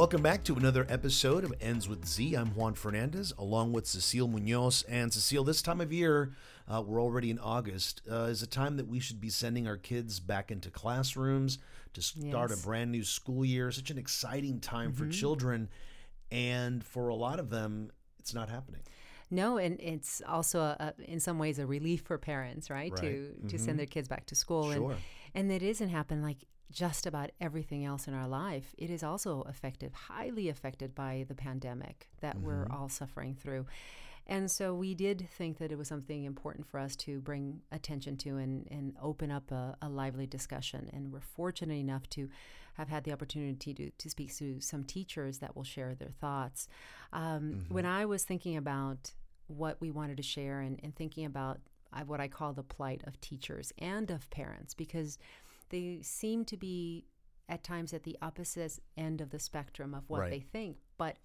Welcome 0.00 0.22
back 0.22 0.44
to 0.44 0.54
another 0.54 0.86
episode 0.88 1.44
of 1.44 1.52
Ends 1.60 1.86
with 1.86 2.06
Z. 2.06 2.32
I'm 2.34 2.54
Juan 2.54 2.72
Fernandez, 2.72 3.34
along 3.36 3.74
with 3.74 3.86
Cecile 3.86 4.28
Munoz. 4.28 4.82
And 4.88 5.12
Cecile, 5.12 5.44
this 5.44 5.60
time 5.60 5.78
of 5.78 5.92
year, 5.92 6.32
uh, 6.66 6.80
we're 6.80 7.02
already 7.02 7.30
in 7.30 7.38
August, 7.38 8.00
uh, 8.10 8.22
is 8.22 8.42
a 8.42 8.46
time 8.46 8.78
that 8.78 8.88
we 8.88 8.98
should 8.98 9.20
be 9.20 9.28
sending 9.28 9.68
our 9.68 9.76
kids 9.76 10.18
back 10.18 10.50
into 10.50 10.70
classrooms 10.70 11.58
to 11.92 12.00
start 12.00 12.48
Yes. 12.48 12.62
a 12.62 12.66
brand 12.66 12.90
new 12.90 13.04
school 13.04 13.44
year. 13.44 13.70
Such 13.70 13.90
an 13.90 13.98
exciting 13.98 14.58
time 14.58 14.94
for 14.94 15.06
children. 15.06 15.68
And 16.30 16.82
for 16.82 17.08
a 17.08 17.14
lot 17.14 17.38
of 17.38 17.50
them, 17.50 17.92
it's 18.18 18.32
not 18.32 18.48
happening. 18.48 18.80
No, 19.30 19.58
and 19.58 19.78
it's 19.80 20.22
also 20.26 20.60
a, 20.60 20.94
a, 20.98 21.12
in 21.12 21.20
some 21.20 21.38
ways 21.38 21.58
a 21.58 21.66
relief 21.66 22.00
for 22.06 22.16
parents, 22.16 22.70
right? 22.70 22.96
To 22.96 23.34
Right. 23.38 23.48
to 23.50 23.58
send 23.58 23.78
their 23.78 23.84
kids 23.84 24.08
back 24.08 24.24
to 24.28 24.34
school, 24.34 24.72
Sure. 24.72 24.92
and 24.92 25.00
and 25.34 25.52
it 25.52 25.62
isn't 25.62 25.90
happening. 25.90 26.22
like 26.24 26.46
just 26.70 27.06
about 27.06 27.30
everything 27.40 27.84
else 27.84 28.06
in 28.06 28.14
our 28.14 28.28
life. 28.28 28.74
It 28.78 28.90
is 28.90 29.02
also 29.02 29.42
affected, 29.42 29.92
highly 29.92 30.48
affected 30.48 30.94
by 30.94 31.24
the 31.28 31.34
pandemic 31.34 32.08
that 32.20 32.40
we're 32.40 32.66
all 32.70 32.88
suffering 32.88 33.34
through. 33.34 33.66
And 34.26 34.48
so 34.50 34.74
we 34.74 34.94
did 34.94 35.28
think 35.36 35.58
that 35.58 35.72
it 35.72 35.78
was 35.78 35.88
something 35.88 36.24
important 36.24 36.66
for 36.66 36.78
us 36.78 36.94
to 36.96 37.20
bring 37.20 37.62
attention 37.72 38.16
to 38.18 38.36
and, 38.36 38.68
and 38.70 38.94
open 39.02 39.30
up 39.30 39.50
a, 39.50 39.76
a 39.82 39.88
lively 39.88 40.26
discussion. 40.26 40.88
And 40.92 41.12
we're 41.12 41.20
fortunate 41.20 41.78
enough 41.78 42.08
to 42.10 42.28
have 42.74 42.88
had 42.88 43.02
the 43.02 43.12
opportunity 43.12 43.74
to, 43.74 43.90
to 43.90 44.08
speak 44.08 44.34
to 44.36 44.60
some 44.60 44.84
teachers 44.84 45.38
that 45.38 45.56
will 45.56 45.64
share 45.64 45.94
their 45.94 46.12
thoughts. 46.20 46.68
Um, 47.12 47.64
When 47.68 47.86
I 47.86 48.04
was 48.04 48.22
thinking 48.22 48.56
about 48.56 49.12
what 49.48 49.80
we 49.80 49.90
wanted 49.90 50.16
to 50.18 50.22
share 50.22 50.60
and, 50.60 50.78
and 50.82 50.94
thinking 50.94 51.24
about 51.24 51.58
what 52.06 52.20
I 52.20 52.28
call 52.28 52.52
the 52.52 52.62
plight 52.62 53.02
of 53.08 53.20
teachers 53.20 53.72
and 53.78 54.12
of 54.12 54.30
parents, 54.30 54.74
because 54.74 55.18
they 55.70 56.00
seem 56.02 56.44
to 56.46 56.56
be 56.56 57.06
at 57.48 57.64
times 57.64 57.92
at 57.92 58.04
the 58.04 58.16
opposite 58.22 58.78
end 58.96 59.20
of 59.20 59.30
the 59.30 59.38
spectrum 59.38 59.94
of 59.94 60.08
what 60.08 60.20
Right. 60.20 60.30
they 60.30 60.40
think. 60.40 60.78
But 60.96 61.16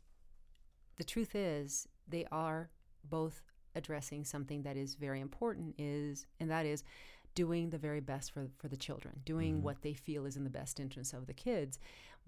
the 0.97 1.03
truth 1.03 1.35
is, 1.35 1.87
they 2.07 2.25
are 2.31 2.71
both 3.03 3.43
addressing 3.75 4.23
something 4.23 4.63
that 4.63 4.77
is 4.77 4.95
very 4.95 5.19
important 5.19 5.75
is 5.77 6.25
and 6.39 6.49
that 6.49 6.65
is 6.65 6.83
doing 7.35 7.69
the 7.69 7.77
very 7.77 7.99
best 7.99 8.31
for 8.31 8.47
for 8.57 8.69
the 8.69 8.77
children 8.77 9.19
doing 9.25 9.55
mm-hmm. 9.55 9.63
what 9.63 9.81
they 9.81 9.93
feel 9.93 10.25
is 10.25 10.37
in 10.37 10.45
the 10.45 10.49
best 10.49 10.79
interest 10.79 11.13
of 11.13 11.27
the 11.27 11.33
kids 11.33 11.77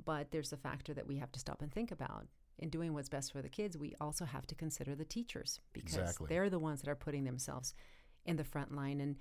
but 0.04 0.30
there's 0.32 0.52
a 0.52 0.58
factor 0.58 0.94
that 0.94 1.08
we 1.08 1.16
have 1.16 1.32
to 1.32 1.40
stop 1.40 1.62
and 1.62 1.72
think 1.72 1.90
about 1.90 2.28
in 2.60 2.70
doing 2.70 2.94
what's 2.94 3.08
best 3.08 3.32
for 3.32 3.42
the 3.42 3.48
kids 3.50 3.78
we 3.78 3.96
also 4.02 4.26
have 4.26 4.46
to 4.46 4.56
consider 4.56 4.94
the 4.94 5.06
teachers 5.06 5.62
because 5.72 5.96
Exactly. 5.96 6.28
they're 6.28 6.50
the 6.50 6.60
ones 6.60 6.82
that 6.82 6.90
are 6.90 6.96
putting 6.96 7.24
themselves 7.24 7.74
in 8.26 8.36
the 8.36 8.44
front 8.44 8.76
line 8.76 9.00
and 9.00 9.16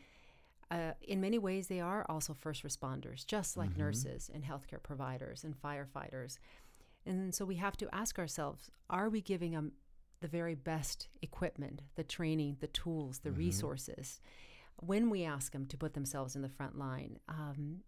uh, 0.71 0.93
in 1.03 1.21
many 1.21 1.39
ways 1.39 1.69
they 1.69 1.81
are 1.81 2.05
also 2.09 2.35
first 2.35 2.65
responders 2.65 3.27
just 3.27 3.57
like 3.57 3.77
nurses 3.77 4.31
and 4.33 4.45
healthcare 4.45 4.83
providers 4.83 5.45
and 5.45 5.61
firefighters. 5.61 6.39
And 7.05 7.35
so 7.35 7.45
we 7.45 7.57
have 7.57 7.77
to 7.79 7.95
ask 7.95 8.19
ourselves 8.19 8.71
are 8.91 9.09
we 9.09 9.21
giving 9.21 9.53
them 9.53 9.73
the 10.21 10.29
very 10.29 10.55
best 10.55 11.09
equipment, 11.23 11.83
the 11.95 12.03
training, 12.03 12.57
the 12.61 12.67
tools, 12.69 13.21
the 13.21 13.31
resources? 13.31 14.21
When 14.79 15.09
we 15.09 15.25
ask 15.25 15.53
them 15.53 15.67
to 15.67 15.77
put 15.77 15.95
themselves 15.95 16.37
in 16.37 16.43
the 16.43 16.49
front 16.49 16.77
line? 16.77 17.19
Um, 17.29 17.83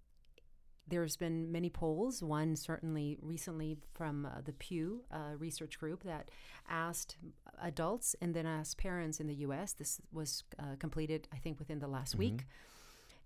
there's 0.89 1.17
been 1.17 1.51
many 1.53 1.71
polls, 1.71 2.23
one 2.23 2.57
certainly 2.57 3.19
recently 3.21 3.77
from 3.95 4.27
uh, 4.27 4.41
the 4.45 4.53
Pew 4.53 5.03
uh, 5.13 5.37
Research 5.39 5.79
Group 5.79 6.03
that 6.05 6.31
asked 6.69 7.17
adults 7.63 8.15
and 8.21 8.35
then 8.35 8.47
asked 8.47 8.79
parents 8.79 9.21
in 9.21 9.27
the 9.27 9.35
US. 9.37 9.73
This 9.73 10.01
was 10.13 10.45
uh, 10.59 10.77
completed, 10.79 11.29
I 11.33 11.37
think, 11.37 11.59
within 11.59 11.79
the 11.79 11.89
last 11.89 12.15
week. 12.17 12.47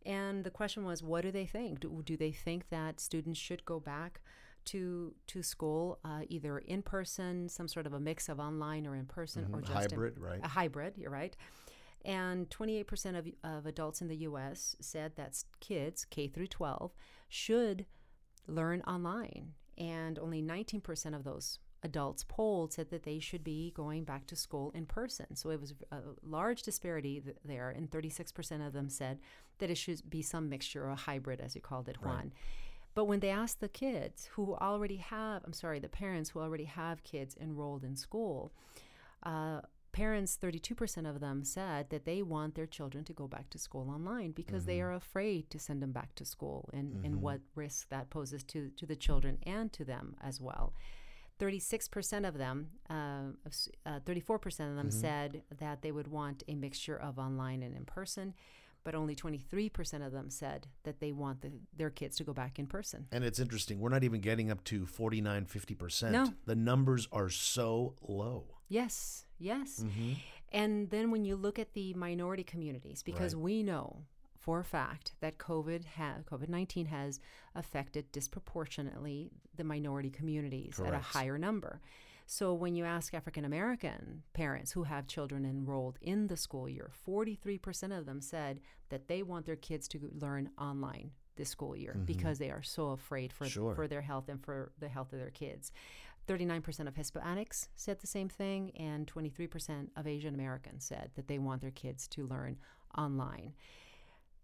And 0.04 0.42
the 0.44 0.50
question 0.50 0.84
was, 0.84 1.02
what 1.02 1.22
do 1.22 1.30
they 1.30 1.46
think? 1.46 1.80
Do, 1.80 2.02
do 2.04 2.16
they 2.16 2.32
think 2.32 2.68
that 2.70 3.00
students 3.00 3.38
should 3.38 3.64
go 3.64 3.78
back 3.78 4.20
to 4.64 5.12
to 5.26 5.42
school 5.42 5.98
uh, 6.04 6.20
either 6.28 6.58
in 6.58 6.82
person, 6.82 7.48
some 7.48 7.66
sort 7.68 7.86
of 7.86 7.92
a 7.94 8.00
mix 8.00 8.28
of 8.28 8.38
online 8.38 8.86
or 8.86 8.94
in 8.94 9.06
person, 9.06 9.48
or 9.52 9.60
just 9.60 9.70
in- 9.70 9.76
Hybrid, 9.76 10.18
right? 10.18 10.40
a 10.42 10.48
hybrid? 10.48 10.94
You're 10.96 11.10
right. 11.10 11.36
And 12.04 12.50
28% 12.50 13.18
of, 13.18 13.28
of 13.44 13.66
adults 13.66 14.00
in 14.00 14.08
the 14.08 14.16
U.S. 14.16 14.76
said 14.80 15.12
that 15.16 15.42
kids 15.60 16.04
K 16.04 16.26
through 16.26 16.48
12 16.48 16.92
should 17.28 17.86
learn 18.48 18.82
online, 18.82 19.52
and 19.78 20.18
only 20.18 20.42
19% 20.42 21.14
of 21.14 21.24
those 21.24 21.58
adults 21.84 22.24
polled 22.28 22.72
said 22.72 22.90
that 22.90 23.02
they 23.02 23.18
should 23.18 23.42
be 23.42 23.72
going 23.74 24.04
back 24.04 24.26
to 24.26 24.36
school 24.36 24.70
in 24.74 24.86
person. 24.86 25.34
So 25.34 25.50
it 25.50 25.60
was 25.60 25.74
a 25.90 25.98
large 26.22 26.62
disparity 26.62 27.20
th- 27.20 27.36
there, 27.44 27.70
and 27.70 27.90
36% 27.90 28.66
of 28.66 28.72
them 28.72 28.88
said 28.88 29.18
that 29.58 29.70
it 29.70 29.76
should 29.76 30.08
be 30.08 30.22
some 30.22 30.48
mixture 30.48 30.84
or 30.84 30.90
a 30.90 30.96
hybrid, 30.96 31.40
as 31.40 31.54
you 31.54 31.60
called 31.60 31.88
it, 31.88 31.96
Juan. 32.02 32.32
But 32.94 33.06
when 33.06 33.20
they 33.20 33.30
asked 33.30 33.60
the 33.60 33.68
kids 33.68 34.28
who 34.32 34.54
already 34.54 34.96
have, 34.96 35.42
I'm 35.44 35.52
sorry, 35.52 35.78
the 35.78 35.88
parents 35.88 36.30
who 36.30 36.40
already 36.40 36.64
have 36.64 37.02
kids 37.04 37.36
enrolled 37.40 37.84
in 37.84 37.96
school, 37.96 38.52
uh, 39.22 39.62
parents, 39.92 40.38
32% 40.40 41.08
of 41.08 41.20
them 41.20 41.44
said 41.44 41.90
that 41.90 42.04
they 42.04 42.22
want 42.22 42.54
their 42.54 42.66
children 42.66 43.04
to 43.04 43.12
go 43.12 43.28
back 43.28 43.50
to 43.50 43.58
school 43.58 43.90
online 43.90 44.32
because 44.32 44.64
they 44.64 44.80
are 44.80 44.92
afraid 44.92 45.50
to 45.50 45.58
send 45.58 45.82
them 45.82 45.92
back 45.92 46.14
to 46.14 46.24
school 46.24 46.68
and, 46.72 47.04
and 47.04 47.20
what 47.20 47.40
risk 47.54 47.88
that 47.90 48.10
poses 48.10 48.42
to, 48.44 48.70
to 48.76 48.86
the 48.86 48.96
children 48.96 49.38
and 49.44 49.72
to 49.72 49.84
them 49.84 50.16
as 50.22 50.40
well. 50.40 50.72
36% 51.38 52.26
of 52.26 52.38
them, 52.38 52.68
uh, 52.88 53.32
uh, 53.84 54.00
34% 54.06 54.70
of 54.70 54.76
them 54.76 54.90
said 54.90 55.42
that 55.58 55.82
they 55.82 55.90
would 55.90 56.08
want 56.08 56.42
a 56.46 56.54
mixture 56.54 56.96
of 56.96 57.18
online 57.18 57.62
and 57.62 57.76
in 57.76 57.84
person, 57.84 58.34
but 58.84 58.94
only 58.94 59.14
23% 59.14 60.06
of 60.06 60.12
them 60.12 60.30
said 60.30 60.66
that 60.84 61.00
they 61.00 61.12
want 61.12 61.40
the, 61.40 61.52
their 61.76 61.90
kids 61.90 62.16
to 62.16 62.24
go 62.24 62.32
back 62.32 62.58
in 62.58 62.66
person. 62.66 63.06
And 63.12 63.24
it's 63.24 63.38
interesting. 63.38 63.80
We're 63.80 63.88
not 63.88 64.04
even 64.04 64.20
getting 64.20 64.50
up 64.50 64.62
to 64.64 64.86
49, 64.86 65.46
50%. 65.46 66.10
No. 66.10 66.32
The 66.46 66.54
numbers 66.54 67.08
are 67.12 67.28
so 67.28 67.94
low. 68.06 68.44
Yes, 68.72 69.26
yes. 69.38 69.84
Mm-hmm. 69.84 70.12
And 70.52 70.90
then 70.90 71.10
when 71.10 71.24
you 71.24 71.36
look 71.36 71.58
at 71.58 71.74
the 71.74 71.92
minority 71.94 72.44
communities, 72.44 73.02
because 73.02 73.34
we 73.36 73.62
know 73.62 74.04
for 74.38 74.60
a 74.60 74.64
fact 74.64 75.12
that 75.20 75.38
COVID 75.38 75.84
ha- 75.96 76.22
COVID 76.30 76.48
nineteen 76.48 76.86
has 76.86 77.20
affected 77.54 78.10
disproportionately 78.12 79.30
the 79.56 79.64
minority 79.64 80.10
communities 80.10 80.80
at 80.80 80.94
a 80.94 80.98
higher 80.98 81.38
number. 81.38 81.80
So 82.26 82.54
when 82.54 82.74
you 82.74 82.84
ask 82.84 83.12
African 83.14 83.44
American 83.44 84.22
parents 84.32 84.72
who 84.72 84.84
have 84.84 85.06
children 85.06 85.44
enrolled 85.44 85.98
in 86.00 86.28
the 86.28 86.36
school 86.36 86.68
year, 86.68 86.90
forty 86.92 87.34
three 87.34 87.58
percent 87.58 87.92
of 87.92 88.06
them 88.06 88.20
said 88.20 88.60
that 88.88 89.06
they 89.08 89.22
want 89.22 89.44
their 89.46 89.56
kids 89.56 89.86
to 89.88 89.98
learn 90.18 90.50
online 90.58 91.10
this 91.36 91.48
school 91.48 91.74
year 91.76 91.94
mm-hmm. 91.94 92.04
because 92.04 92.38
they 92.38 92.50
are 92.50 92.62
so 92.62 92.90
afraid 92.90 93.32
for 93.32 93.46
Sure. 93.46 93.74
for 93.74 93.86
their 93.86 94.02
health 94.02 94.28
and 94.28 94.42
for 94.44 94.72
the 94.78 94.88
health 94.88 95.12
of 95.12 95.18
their 95.18 95.30
kids. 95.30 95.72
39% 96.28 96.86
of 96.86 96.94
Hispanics 96.94 97.68
said 97.74 98.00
the 98.00 98.06
same 98.06 98.28
thing, 98.28 98.70
and 98.78 99.06
23% 99.12 99.88
of 99.96 100.06
Asian 100.06 100.34
Americans 100.34 100.84
said 100.84 101.10
that 101.16 101.28
they 101.28 101.38
want 101.38 101.60
their 101.60 101.70
kids 101.72 102.06
to 102.08 102.26
learn 102.26 102.56
online. 102.96 103.54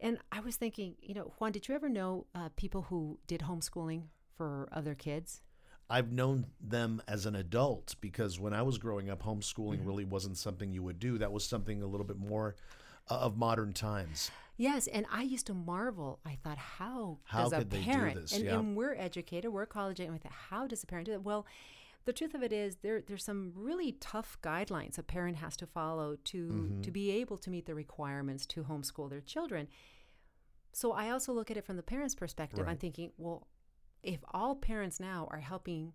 And 0.01 0.19
I 0.31 0.41
was 0.41 0.57
thinking, 0.57 0.95
you 1.01 1.15
know, 1.15 1.33
Juan, 1.39 1.53
did 1.53 1.69
you 1.69 1.75
ever 1.75 1.89
know 1.89 2.27
uh, 2.35 2.51
people 2.57 2.83
who 2.83 3.19
did 3.27 3.41
homeschooling 3.41 4.05
for 4.37 4.69
other 4.73 4.95
kids? 4.95 5.43
I've 5.91 6.13
known 6.13 6.47
them 6.61 7.01
as 7.09 7.27
an 7.27 7.35
adult 7.35 7.95
because 8.01 8.39
when 8.39 8.53
I 8.53 8.63
was 8.63 8.79
growing 8.79 9.09
up, 9.11 9.21
Mm-hmm. 9.23 9.31
homeschooling 9.41 9.87
really 9.87 10.05
wasn't 10.05 10.37
something 10.37 10.73
you 10.73 10.83
would 10.83 10.99
do. 10.99 11.19
That 11.19 11.33
was 11.33 11.45
something 11.45 11.83
a 11.83 11.87
little 11.87 12.07
bit 12.07 12.19
more 12.19 12.57
uh, 13.09 13.15
of 13.15 13.37
modern 13.39 13.73
times. 13.73 14.31
Yes, 14.61 14.89
and 14.89 15.07
I 15.11 15.23
used 15.23 15.47
to 15.47 15.55
marvel. 15.55 16.19
I 16.27 16.37
thought, 16.43 16.59
how, 16.59 17.21
How 17.25 17.45
does 17.49 17.53
a 17.53 17.65
do 17.65 17.81
parent? 17.81 18.17
this? 18.21 18.33
And, 18.33 18.45
Yeah. 18.45 18.59
and 18.59 18.77
we're 18.77 18.95
educated, 18.95 19.53
we're 19.53 19.67
college 19.67 20.01
educated. 20.01 20.21
I 20.21 20.29
thought, 20.29 20.39
how 20.51 20.67
does 20.67 20.83
a 20.83 20.87
parent 20.87 21.07
do 21.07 21.13
that? 21.13 21.23
Well, 21.23 21.47
the 22.07 22.13
truth 22.13 22.35
of 22.35 22.43
it 22.43 22.53
is, 22.53 22.77
there 22.83 23.01
there's 23.07 23.23
some 23.25 23.53
really 23.55 23.93
tough 23.93 24.37
guidelines 24.43 24.99
a 24.99 25.03
parent 25.03 25.37
has 25.37 25.57
to 25.59 25.67
follow 25.67 26.17
to 26.25 26.49
Mm-hmm. 26.49 26.81
to 26.83 26.91
be 26.91 27.11
able 27.13 27.39
to 27.39 27.51
meet 27.51 27.67
the 27.67 27.75
requirements 27.75 28.47
to 28.47 28.65
homeschool 28.65 29.09
their 29.09 29.21
children. 29.21 29.69
So 30.73 30.93
I 30.93 31.11
also 31.11 31.33
look 31.33 31.51
at 31.51 31.57
it 31.57 31.65
from 31.65 31.77
the 31.77 31.83
parent's 31.83 32.15
perspective. 32.15 32.67
I'm 32.69 32.79
thinking, 32.79 33.13
well, 33.17 33.47
if 34.03 34.21
all 34.33 34.55
parents 34.57 34.99
now 35.01 35.29
are 35.31 35.41
helping 35.41 35.93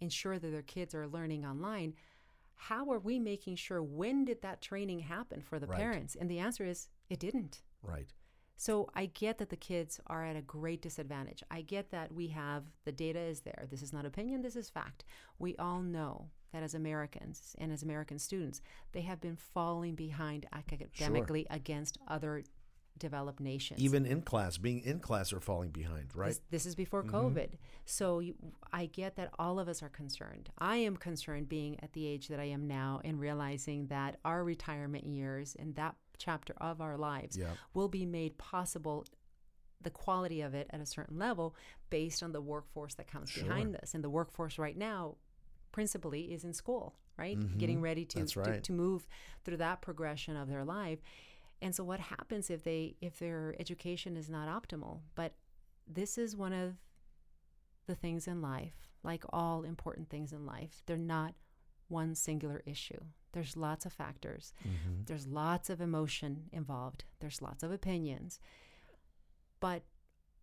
ensure 0.00 0.38
that 0.38 0.50
their 0.50 0.62
kids 0.62 0.94
are 0.94 1.06
learning 1.08 1.44
online, 1.44 1.94
how 2.54 2.90
are 2.92 2.98
we 2.98 3.18
making 3.18 3.56
sure 3.56 3.82
when 3.82 4.24
did 4.24 4.42
that 4.42 4.60
training 4.62 5.00
happen 5.00 5.42
for 5.42 5.58
the 5.58 5.66
Right. 5.66 5.78
parents? 5.78 6.14
And 6.16 6.30
the 6.30 6.38
answer 6.38 6.64
is 6.64 6.88
it 7.08 7.18
didn't. 7.18 7.62
Right. 7.82 8.12
So 8.56 8.90
I 8.94 9.06
get 9.06 9.38
that 9.38 9.48
the 9.48 9.56
kids 9.56 10.00
are 10.06 10.22
at 10.22 10.36
a 10.36 10.42
great 10.42 10.82
disadvantage. 10.82 11.42
I 11.50 11.62
get 11.62 11.90
that 11.92 12.12
we 12.12 12.28
have 12.28 12.64
the 12.84 12.92
data 12.92 13.18
is 13.18 13.40
there. 13.40 13.66
This 13.70 13.80
is 13.80 13.90
not 13.90 14.04
opinion, 14.04 14.42
this 14.42 14.54
is 14.54 14.68
fact. 14.68 15.04
We 15.38 15.56
all 15.56 15.80
know 15.80 16.28
that 16.52 16.62
as 16.62 16.74
Americans 16.74 17.54
and 17.56 17.72
as 17.72 17.82
American 17.82 18.18
students, 18.18 18.60
they 18.92 19.00
have 19.00 19.18
been 19.18 19.36
falling 19.36 19.94
behind 19.94 20.44
academically 20.52 21.46
against 21.48 21.96
other 22.06 22.42
developed 22.98 23.40
nations. 23.40 23.80
Even 23.80 24.04
in 24.04 24.20
class, 24.20 24.58
being 24.58 24.80
in 24.80 25.00
class 25.00 25.32
are 25.32 25.40
falling 25.40 25.70
behind, 25.70 26.14
right? 26.14 26.28
This, 26.28 26.40
this 26.50 26.66
is 26.66 26.74
before 26.74 27.02
mm-hmm. 27.02 27.16
COVID. 27.16 27.52
So 27.86 28.18
you, 28.18 28.34
I 28.72 28.86
get 28.86 29.16
that 29.16 29.30
all 29.38 29.58
of 29.58 29.68
us 29.68 29.82
are 29.82 29.88
concerned. 29.88 30.50
I 30.58 30.76
am 30.76 30.96
concerned 30.96 31.48
being 31.48 31.80
at 31.82 31.94
the 31.94 32.06
age 32.06 32.28
that 32.28 32.38
I 32.38 32.44
am 32.44 32.68
now 32.68 33.00
and 33.02 33.18
realizing 33.18 33.86
that 33.86 34.18
our 34.24 34.44
retirement 34.44 35.06
years 35.06 35.56
and 35.58 35.74
that 35.76 35.94
chapter 36.20 36.54
of 36.58 36.80
our 36.80 36.96
lives 36.96 37.36
Yeah. 37.36 37.54
will 37.74 37.88
be 37.88 38.06
made 38.06 38.38
possible 38.38 39.04
the 39.80 39.90
quality 39.90 40.40
of 40.42 40.54
it 40.54 40.66
at 40.70 40.80
a 40.80 40.86
certain 40.86 41.18
level 41.18 41.56
based 41.88 42.22
on 42.22 42.32
the 42.32 42.40
workforce 42.40 42.94
that 42.94 43.08
comes 43.08 43.30
Sure. 43.30 43.44
behind 43.44 43.74
this. 43.74 43.94
And 43.94 44.04
the 44.04 44.10
workforce 44.10 44.58
right 44.58 44.76
now 44.76 45.16
principally 45.72 46.32
is 46.32 46.44
in 46.44 46.52
school, 46.52 46.96
right? 47.16 47.38
Getting 47.58 47.80
ready 47.80 48.04
to, 48.06 48.18
Mm-hmm. 48.20 48.42
To 48.44 48.60
to 48.60 48.72
move 48.72 49.06
through 49.44 49.56
that 49.56 49.80
progression 49.80 50.36
of 50.36 50.48
their 50.48 50.64
life. 50.64 51.00
And 51.62 51.74
so 51.74 51.82
what 51.84 52.00
happens 52.00 52.50
if 52.50 52.62
they 52.62 52.96
if 53.00 53.18
their 53.18 53.54
education 53.58 54.16
is 54.16 54.28
not 54.28 54.48
optimal? 54.48 55.00
But 55.14 55.34
this 55.86 56.18
is 56.18 56.36
one 56.36 56.52
of 56.52 56.76
the 57.86 57.94
things 57.94 58.28
in 58.28 58.40
life, 58.42 58.90
like 59.02 59.24
all 59.30 59.62
important 59.64 60.08
things 60.10 60.32
in 60.32 60.44
life. 60.46 60.82
They're 60.86 60.96
not 60.98 61.34
one 61.88 62.14
singular 62.14 62.62
issue. 62.66 63.00
There's 63.32 63.56
lots 63.56 63.86
of 63.86 63.92
factors. 63.92 64.52
Mm-hmm. 64.66 65.02
There's 65.06 65.26
lots 65.26 65.70
of 65.70 65.80
emotion 65.80 66.44
involved. 66.52 67.04
There's 67.20 67.40
lots 67.42 67.62
of 67.62 67.70
opinions. 67.72 68.40
But 69.60 69.82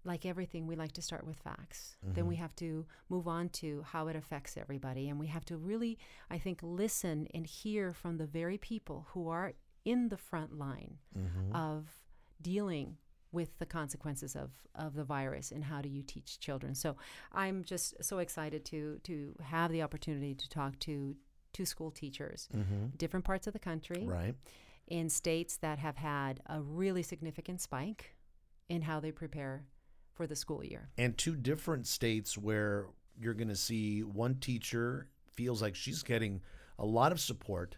like 0.03 0.25
everything, 0.25 0.67
we 0.67 0.75
like 0.75 0.93
to 0.93 1.01
start 1.01 1.25
with 1.25 1.37
facts. 1.37 1.97
Then 2.01 2.27
we 2.27 2.35
have 2.37 2.55
to 2.57 2.85
move 3.09 3.27
on 3.27 3.49
to 3.49 3.83
how 3.91 4.07
it 4.07 4.15
affects 4.15 4.55
everybody. 4.55 5.09
And 5.09 5.19
we 5.19 5.27
have 5.27 5.43
to 5.45 5.57
really, 5.57 5.97
I 6.29 6.37
think, 6.37 6.59
listen 6.61 7.27
and 7.33 7.45
hear 7.45 7.91
from 7.93 8.17
the 8.17 8.25
very 8.27 8.57
people 8.57 9.07
who 9.11 9.27
are 9.27 9.53
in 9.83 10.09
the 10.09 10.17
front 10.17 10.57
line 10.57 10.97
Mm-hmm. 11.17 11.53
of 11.55 11.87
dealing 12.41 12.97
with 13.31 13.57
the 13.59 13.65
consequences 13.65 14.35
of, 14.35 14.51
of 14.75 14.93
the 14.93 15.03
virus 15.03 15.51
and 15.51 15.63
how 15.65 15.81
do 15.81 15.89
you 15.89 16.01
teach 16.03 16.39
children. 16.39 16.73
So 16.75 16.95
I'm 17.33 17.63
just 17.65 18.01
so 18.03 18.19
excited 18.19 18.63
to 18.65 18.99
to 19.03 19.35
have 19.43 19.71
the 19.71 19.81
opportunity 19.81 20.33
to 20.35 20.47
talk 20.47 20.79
to 20.79 21.15
to 21.57 21.65
school 21.65 21.91
teachers, 21.91 22.47
different 22.97 23.25
parts 23.25 23.47
of 23.47 23.53
the 23.53 23.59
country 23.59 23.97
Mm-hmm. 23.97 24.09
Right. 24.09 24.35
in 24.87 25.09
states 25.09 25.57
that 25.57 25.79
have 25.79 25.97
had 25.97 26.39
a 26.45 26.61
really 26.61 27.03
significant 27.03 27.59
spike 27.61 28.15
in 28.69 28.81
how 28.83 28.99
they 28.99 29.11
prepare 29.11 29.65
for 30.13 30.25
the 30.27 30.35
school 30.35 30.63
year. 30.63 30.89
and 30.97 31.17
two 31.17 31.35
different 31.35 31.85
states 31.87 32.37
where 32.37 32.87
you're 33.19 33.33
going 33.33 33.47
to 33.49 33.55
see 33.55 34.01
one 34.03 34.35
teacher 34.35 35.07
feels 35.33 35.61
like 35.61 35.75
she's 35.75 36.03
getting 36.03 36.41
a 36.79 36.85
lot 36.85 37.11
of 37.11 37.19
support 37.19 37.77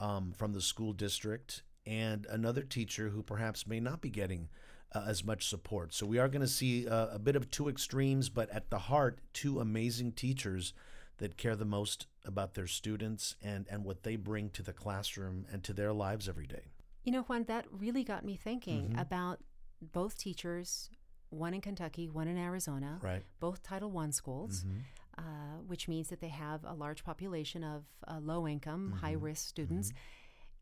um, 0.00 0.32
from 0.36 0.52
the 0.52 0.60
school 0.60 0.92
district 0.92 1.62
and 1.86 2.26
another 2.30 2.62
teacher 2.62 3.08
who 3.08 3.22
perhaps 3.22 3.66
may 3.66 3.80
not 3.80 4.00
be 4.00 4.10
getting 4.10 4.48
uh, 4.94 5.04
as 5.06 5.24
much 5.24 5.48
support. 5.48 5.92
So 5.94 6.04
we 6.06 6.18
are 6.18 6.28
going 6.28 6.42
to 6.42 6.48
see 6.62 6.86
uh, 6.88 7.08
a 7.12 7.18
bit 7.18 7.36
of 7.36 7.50
two 7.50 7.68
extremes, 7.68 8.28
but 8.28 8.48
at 8.50 8.70
the 8.70 8.78
heart, 8.78 9.18
two 9.32 9.60
amazing 9.60 10.12
teachers 10.12 10.72
that 11.18 11.36
care 11.36 11.56
the 11.56 11.64
most 11.64 12.06
about 12.24 12.54
their 12.54 12.66
students 12.66 13.36
and, 13.42 13.66
and 13.70 13.84
what 13.84 14.02
they 14.02 14.16
bring 14.16 14.50
to 14.50 14.62
the 14.62 14.72
classroom 14.72 15.46
and 15.52 15.62
to 15.64 15.72
their 15.72 15.92
lives 15.92 16.28
every 16.28 16.46
day. 16.46 16.72
You 17.04 17.12
know, 17.12 17.22
Juan, 17.22 17.44
that 17.44 17.66
really 17.70 18.04
got 18.04 18.24
me 18.24 18.36
thinking 18.36 18.88
Mm-hmm. 18.88 18.98
about 18.98 19.40
both 19.80 20.16
teachers, 20.18 20.90
one 21.30 21.52
in 21.54 21.60
Kentucky, 21.60 22.08
one 22.08 22.28
in 22.28 22.38
Arizona, 22.38 22.98
Right. 23.02 23.22
both 23.40 23.62
Title 23.62 23.96
I 23.98 24.10
schools, 24.10 24.64
Mm-hmm. 24.64 24.78
uh, 25.18 25.58
which 25.66 25.86
means 25.88 26.08
that 26.08 26.20
they 26.20 26.28
have 26.28 26.64
a 26.64 26.72
large 26.74 27.04
population 27.04 27.62
of 27.62 27.84
uh, 28.08 28.18
low 28.20 28.48
income, 28.48 28.88
Mm-hmm. 28.94 29.04
high 29.06 29.12
risk 29.12 29.46
students. 29.48 29.92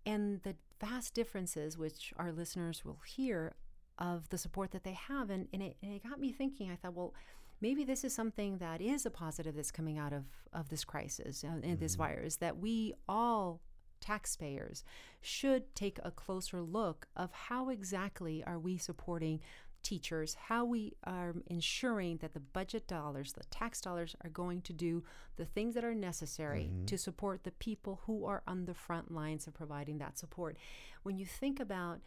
And 0.04 0.42
the 0.42 0.56
vast 0.80 1.14
differences, 1.14 1.78
which 1.78 2.12
our 2.16 2.32
listeners 2.32 2.84
will 2.84 2.98
hear, 3.06 3.54
of 3.98 4.28
the 4.30 4.38
support 4.38 4.72
that 4.72 4.82
they 4.82 4.94
have. 5.08 5.30
And, 5.30 5.46
and, 5.52 5.62
it, 5.62 5.76
and 5.82 5.92
it 5.92 6.02
got 6.02 6.18
me 6.18 6.32
thinking, 6.32 6.70
I 6.72 6.76
thought, 6.76 6.94
well, 6.94 7.14
maybe 7.62 7.84
this 7.84 8.02
is 8.04 8.12
something 8.12 8.58
that 8.58 8.82
is 8.82 9.06
a 9.06 9.10
positive 9.10 9.54
that's 9.54 9.70
coming 9.70 9.96
out 9.96 10.12
of, 10.12 10.24
of 10.52 10.68
this 10.68 10.84
crisis 10.84 11.44
uh, 11.44 11.60
and 11.62 11.78
this 11.78 11.94
virus, 11.94 12.36
that 12.36 12.58
we 12.58 12.92
all 13.08 13.60
taxpayers 14.00 14.82
should 15.20 15.72
take 15.76 15.98
a 16.02 16.10
closer 16.10 16.60
look 16.60 17.06
of 17.16 17.32
how 17.32 17.68
exactly 17.68 18.42
are 18.44 18.58
we 18.58 18.76
supporting 18.76 19.40
teachers, 19.84 20.36
how 20.48 20.64
we 20.64 20.92
are 21.04 21.34
ensuring 21.46 22.16
that 22.18 22.34
the 22.34 22.40
budget 22.40 22.86
dollars, 22.86 23.32
the 23.32 23.44
tax 23.44 23.80
dollars 23.80 24.14
are 24.22 24.30
going 24.30 24.60
to 24.62 24.72
do 24.72 25.02
the 25.36 25.44
things 25.44 25.74
that 25.74 25.84
are 25.84 25.94
necessary 25.94 26.70
to 26.86 26.98
support 26.98 27.44
the 27.44 27.50
people 27.52 28.00
who 28.06 28.24
are 28.24 28.42
on 28.46 28.64
the 28.64 28.74
front 28.74 29.12
lines 29.12 29.46
of 29.46 29.54
providing 29.54 29.98
that 29.98 30.18
support. 30.18 30.56
When 31.02 31.16
you 31.16 31.26
think 31.26 31.58
about 31.58 32.00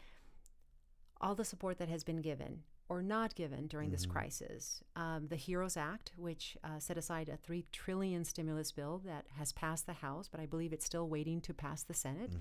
all 1.19 1.35
the 1.35 1.45
support 1.45 1.77
that 1.79 1.89
has 1.89 2.03
been 2.03 2.21
given 2.21 2.63
or 2.87 3.01
not 3.01 3.33
given 3.35 3.67
during 3.67 3.89
this 3.89 4.05
crisis. 4.05 4.83
Um, 4.95 5.27
the 5.27 5.35
HEROES 5.35 5.75
Act, 5.75 6.11
which 6.17 6.55
uh, 6.63 6.79
set 6.79 6.97
aside 6.97 7.29
a 7.29 7.37
three 7.37 7.65
trillion 7.71 8.23
stimulus 8.23 8.71
bill 8.71 9.01
that 9.05 9.25
has 9.37 9.51
passed 9.51 9.87
the 9.87 9.93
House, 9.93 10.27
but 10.27 10.39
I 10.39 10.45
believe 10.45 10.71
it's 10.71 10.85
still 10.85 11.09
waiting 11.09 11.41
to 11.41 11.53
pass 11.53 11.81
the 11.81 11.95
Senate, 11.95 12.31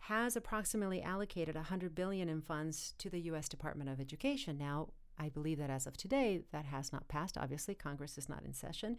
has 0.00 0.36
approximately 0.36 1.02
allocated 1.02 1.54
100 1.54 1.94
billion 1.94 2.28
in 2.28 2.42
funds 2.42 2.94
to 2.98 3.08
the 3.08 3.20
U.S. 3.22 3.48
Department 3.48 3.88
of 3.88 4.00
Education. 4.00 4.58
Now, 4.58 4.88
I 5.18 5.28
believe 5.28 5.58
that 5.58 5.70
as 5.70 5.86
of 5.86 5.96
today, 5.96 6.42
that 6.52 6.66
has 6.66 6.92
not 6.92 7.08
passed. 7.08 7.38
Obviously, 7.38 7.74
Congress 7.74 8.18
is 8.18 8.28
not 8.28 8.44
in 8.44 8.52
session, 8.52 8.96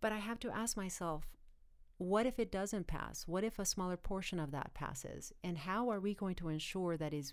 but 0.00 0.12
I 0.12 0.18
have 0.18 0.40
to 0.40 0.50
ask 0.50 0.76
myself. 0.76 1.28
What 2.00 2.26
if 2.26 2.38
it 2.38 2.52
doesn't 2.52 2.86
pass? 2.86 3.26
What 3.26 3.42
if 3.42 3.58
a 3.58 3.64
smaller 3.64 3.96
portion 3.96 4.38
of 4.38 4.52
that 4.52 4.72
passes? 4.72 5.32
And 5.42 5.58
how 5.58 5.88
are 5.90 5.98
we 5.98 6.14
going 6.14 6.36
to 6.36 6.48
ensure 6.48 6.96
that 6.96 7.12
is 7.12 7.32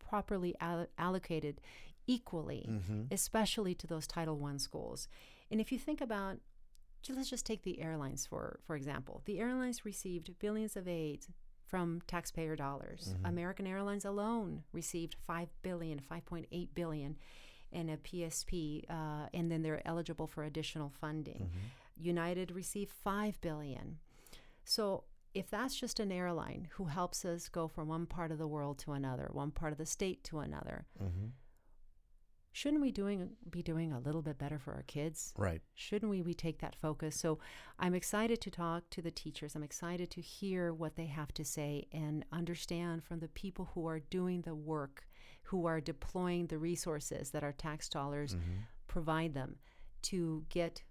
properly 0.00 0.56
allocated 0.98 1.60
equally, 2.10 2.66
mm-hmm. 2.68 3.02
especially 3.12 3.74
to 3.76 3.86
those 3.86 4.06
Title 4.06 4.44
I 4.44 4.56
schools. 4.56 5.06
And 5.50 5.60
if 5.60 5.70
you 5.70 5.78
think 5.78 6.00
about, 6.00 6.38
let's 7.08 7.30
just 7.30 7.46
take 7.46 7.62
the 7.62 7.80
airlines 7.80 8.26
for 8.26 8.60
for 8.66 8.74
example. 8.76 9.22
The 9.24 9.38
airlines 9.38 9.84
received 9.84 10.38
billions 10.38 10.76
of 10.76 10.88
aid 10.88 11.26
from 11.64 12.02
taxpayer 12.08 12.56
dollars. 12.56 13.14
Mm-hmm. 13.14 13.26
American 13.26 13.66
Airlines 13.66 14.04
alone 14.04 14.64
received 14.72 15.14
5 15.24 15.48
billion, 15.62 16.00
5.8 16.00 16.68
billion 16.74 17.16
in 17.70 17.88
a 17.88 17.96
PSP, 17.96 18.84
uh, 18.90 19.28
and 19.32 19.52
then 19.52 19.62
they're 19.62 19.86
eligible 19.86 20.26
for 20.26 20.42
additional 20.42 20.90
funding. 21.00 21.48
Mm-hmm. 21.48 22.06
United 22.08 22.50
received 22.50 22.90
5 22.90 23.40
billion. 23.40 23.98
So 24.64 25.04
if 25.32 25.48
that's 25.48 25.76
just 25.76 26.00
an 26.00 26.10
airline 26.10 26.66
who 26.72 26.86
helps 26.86 27.24
us 27.24 27.48
go 27.48 27.68
from 27.68 27.86
one 27.86 28.06
part 28.06 28.32
of 28.32 28.38
the 28.38 28.48
world 28.48 28.78
to 28.80 28.92
another, 28.92 29.28
one 29.32 29.52
part 29.52 29.70
of 29.70 29.78
the 29.78 29.86
state 29.86 30.24
to 30.24 30.40
another, 30.40 30.86
shouldn't 32.52 32.82
we 32.82 32.90
doing 32.90 33.30
be 33.48 33.62
doing 33.62 33.92
a 33.92 33.98
little 33.98 34.22
bit 34.22 34.38
better 34.38 34.58
for 34.58 34.72
our 34.72 34.82
kids? 34.82 35.32
Right. 35.36 35.60
Shouldn't 35.74 36.10
we 36.10 36.22
we 36.22 36.34
take 36.34 36.58
that 36.60 36.74
focus? 36.74 37.16
So 37.16 37.38
I'm 37.78 37.94
excited 37.94 38.40
to 38.42 38.50
talk 38.50 38.90
to 38.90 39.02
the 39.02 39.10
teachers. 39.10 39.54
I'm 39.54 39.62
excited 39.62 40.10
to 40.10 40.20
hear 40.20 40.72
what 40.72 40.96
they 40.96 41.06
have 41.06 41.32
to 41.34 41.44
say 41.44 41.86
and 41.92 42.24
understand 42.32 43.04
from 43.04 43.20
the 43.20 43.28
people 43.28 43.70
who 43.74 43.86
are 43.86 44.00
doing 44.00 44.42
the 44.42 44.54
work, 44.54 45.06
who 45.44 45.66
are 45.66 45.80
deploying 45.80 46.46
the 46.46 46.58
resources 46.58 47.30
that 47.30 47.44
our 47.44 47.52
tax 47.52 47.88
dollars 47.88 48.34
mm-hmm. 48.34 48.60
provide 48.88 49.34
them 49.34 49.56
to 50.02 50.44
get 50.48 50.82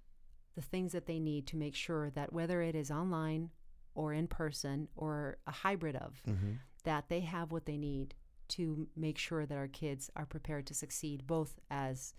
the 0.56 0.62
things 0.62 0.92
that 0.92 1.06
they 1.06 1.20
need 1.20 1.48
to 1.48 1.58
make 1.58 1.76
sure 1.76 2.10
that 2.12 2.34
whether 2.34 2.62
it 2.62 2.76
is 2.76 2.92
online 2.92 3.50
or 3.96 4.14
in 4.14 4.28
person 4.28 4.88
or 4.96 5.38
a 5.48 5.52
hybrid 5.52 5.96
of, 5.96 6.22
mm-hmm. 6.28 6.52
that 6.84 7.06
they 7.10 7.22
have 7.22 7.52
what 7.52 7.66
they 7.66 7.78
need 7.78 8.16
to 8.50 8.88
make 8.96 9.18
sure 9.18 9.46
that 9.46 9.58
our 9.58 9.68
kids 9.68 10.10
are 10.16 10.26
prepared 10.26 10.68
to 10.68 10.74
succeed 10.74 11.26
both 11.26 11.60
as 11.70 12.14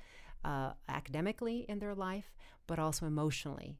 uh, 0.44 0.72
academically 0.88 1.66
in 1.68 1.78
their 1.78 1.94
life, 1.94 2.32
but 2.66 2.78
also 2.78 3.06
emotionally 3.06 3.78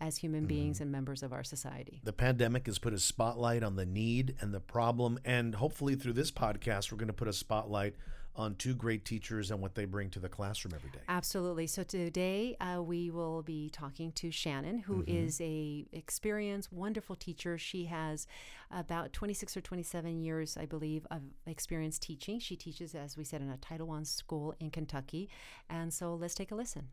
as 0.00 0.16
human 0.16 0.46
beings 0.46 0.80
and 0.80 0.90
members 0.90 1.22
of 1.22 1.32
our 1.32 1.44
society. 1.44 2.00
The 2.04 2.12
pandemic 2.12 2.66
has 2.66 2.78
put 2.78 2.94
a 2.94 2.98
spotlight 2.98 3.62
on 3.62 3.76
the 3.76 3.84
need 3.84 4.34
and 4.40 4.52
the 4.52 4.60
problem. 4.60 5.18
And 5.24 5.54
hopefully, 5.54 5.94
through 5.94 6.14
this 6.14 6.30
podcast, 6.30 6.90
we're 6.90 6.98
going 6.98 7.08
to 7.08 7.12
put 7.12 7.28
a 7.28 7.34
spotlight 7.34 7.96
on 8.36 8.54
two 8.54 8.74
great 8.74 9.04
teachers 9.04 9.50
and 9.50 9.60
what 9.60 9.74
they 9.74 9.84
bring 9.84 10.08
to 10.10 10.20
the 10.20 10.28
classroom 10.28 10.72
every 10.74 10.90
day. 10.90 11.00
Absolutely. 11.08 11.66
So 11.66 11.82
today 11.82 12.56
uh, 12.60 12.82
we 12.82 13.10
will 13.10 13.42
be 13.42 13.70
talking 13.70 14.12
to 14.12 14.30
Shannon, 14.30 14.78
who 14.78 15.04
is 15.06 15.40
a 15.40 15.86
experienced, 15.92 16.72
wonderful 16.72 17.16
teacher. 17.16 17.58
She 17.58 17.86
has 17.86 18.26
about 18.70 19.12
26 19.12 19.56
or 19.56 19.60
27 19.60 20.20
years, 20.20 20.56
I 20.56 20.66
believe, 20.66 21.06
of 21.10 21.22
experience 21.46 21.98
teaching. 21.98 22.38
She 22.38 22.56
teaches, 22.56 22.94
as 22.94 23.16
we 23.16 23.24
said, 23.24 23.42
in 23.42 23.50
a 23.50 23.56
Title 23.56 23.90
I 23.90 24.02
school 24.04 24.54
in 24.60 24.70
Kentucky. 24.70 25.28
And 25.68 25.92
so 25.92 26.14
let's 26.14 26.34
take 26.34 26.52
a 26.52 26.54
listen. 26.54 26.88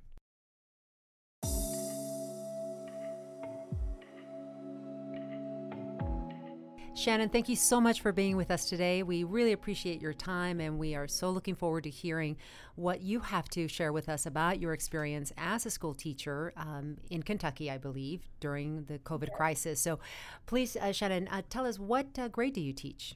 Shannon, 6.98 7.30
thank 7.30 7.48
you 7.48 7.56
so 7.56 7.80
much 7.80 8.01
for 8.01 8.12
being 8.12 8.38
with 8.38 8.50
us 8.50 8.66
today. 8.66 9.04
We 9.04 9.24
really 9.24 9.51
appreciate 9.51 10.01
your 10.01 10.13
time, 10.13 10.60
and 10.60 10.80
we 10.80 10.96
are 10.96 11.08
so 11.08 11.30
looking 11.30 11.54
forward 11.54 11.84
to 11.84 11.92
hearing 11.92 12.38
what 12.74 13.01
you 13.01 13.20
have 13.20 13.48
to 13.50 13.68
share 13.68 13.94
with 13.94 14.10
us 14.10 14.25
about 14.25 14.60
your 14.60 14.74
experience 14.74 15.32
as 15.38 15.68
a 15.68 15.70
school 15.70 15.94
teacher 15.94 16.54
um, 16.58 16.98
in 17.12 17.22
Kentucky, 17.22 17.70
I 17.70 17.77
believe, 17.77 18.22
during 18.39 18.86
the 18.86 18.98
COVID 18.98 19.32
crisis. 19.34 19.80
So, 19.80 20.00
please, 20.48 20.75
uh, 20.75 20.92
Shannon, 20.92 21.27
uh, 21.27 21.44
tell 21.51 21.68
us 21.68 21.77
what 21.77 22.18
uh, 22.18 22.30
grade 22.30 22.54
do 22.54 22.62
you 22.62 22.74
teach? 22.74 23.13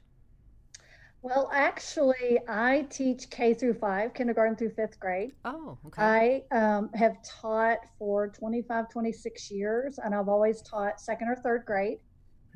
Well, 1.22 1.50
actually, 1.52 2.38
I 2.48 2.86
teach 2.88 3.30
K 3.30 3.52
through 3.52 3.74
five, 3.74 4.14
kindergarten 4.14 4.54
through 4.54 4.74
fifth 4.74 5.00
grade. 5.00 5.32
Oh, 5.44 5.76
okay. 5.86 6.44
I 6.52 6.56
um, 6.56 6.88
have 6.94 7.16
taught 7.24 7.78
for 7.98 8.28
25, 8.28 8.88
26 8.90 9.50
years, 9.50 9.98
and 9.98 10.14
I've 10.14 10.28
always 10.28 10.62
taught 10.62 11.00
second 11.00 11.26
or 11.26 11.34
third 11.34 11.64
grade. 11.66 11.98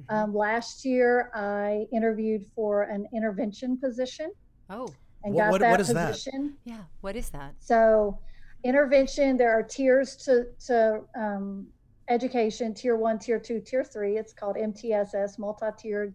Mhm. 0.03 0.15
Um, 0.15 0.35
last 0.35 0.85
year, 0.85 1.31
I 1.35 1.87
interviewed 1.93 2.47
for 2.55 2.83
an 2.85 3.07
intervention 3.15 3.77
position, 3.79 4.33
oh, 4.71 4.89
and 5.25 5.35
What- 5.35 5.41
got 5.43 5.51
what- 5.53 5.61
that 5.63 5.71
what 5.71 5.81
is 5.81 5.89
that? 5.89 6.09
position. 6.09 6.57
Yeah. 6.65 6.85
What 7.01 7.17
is 7.17 7.31
that? 7.31 7.55
So, 7.59 8.19
intervention, 8.65 9.37
there 9.37 9.53
are 9.53 9.63
tiers 9.63 10.17
to, 10.17 10.47
to 10.67 11.03
um, 11.15 11.69
education 12.09 12.75
tier 12.75 12.97
one, 12.97 13.19
tier 13.19 13.39
two, 13.39 13.61
tier 13.61 13.85
three. 13.85 14.17
It's 14.19 14.33
called 14.33 14.57
MTSS, 14.57 15.39
multi 15.39 15.67
tiered 15.79 16.15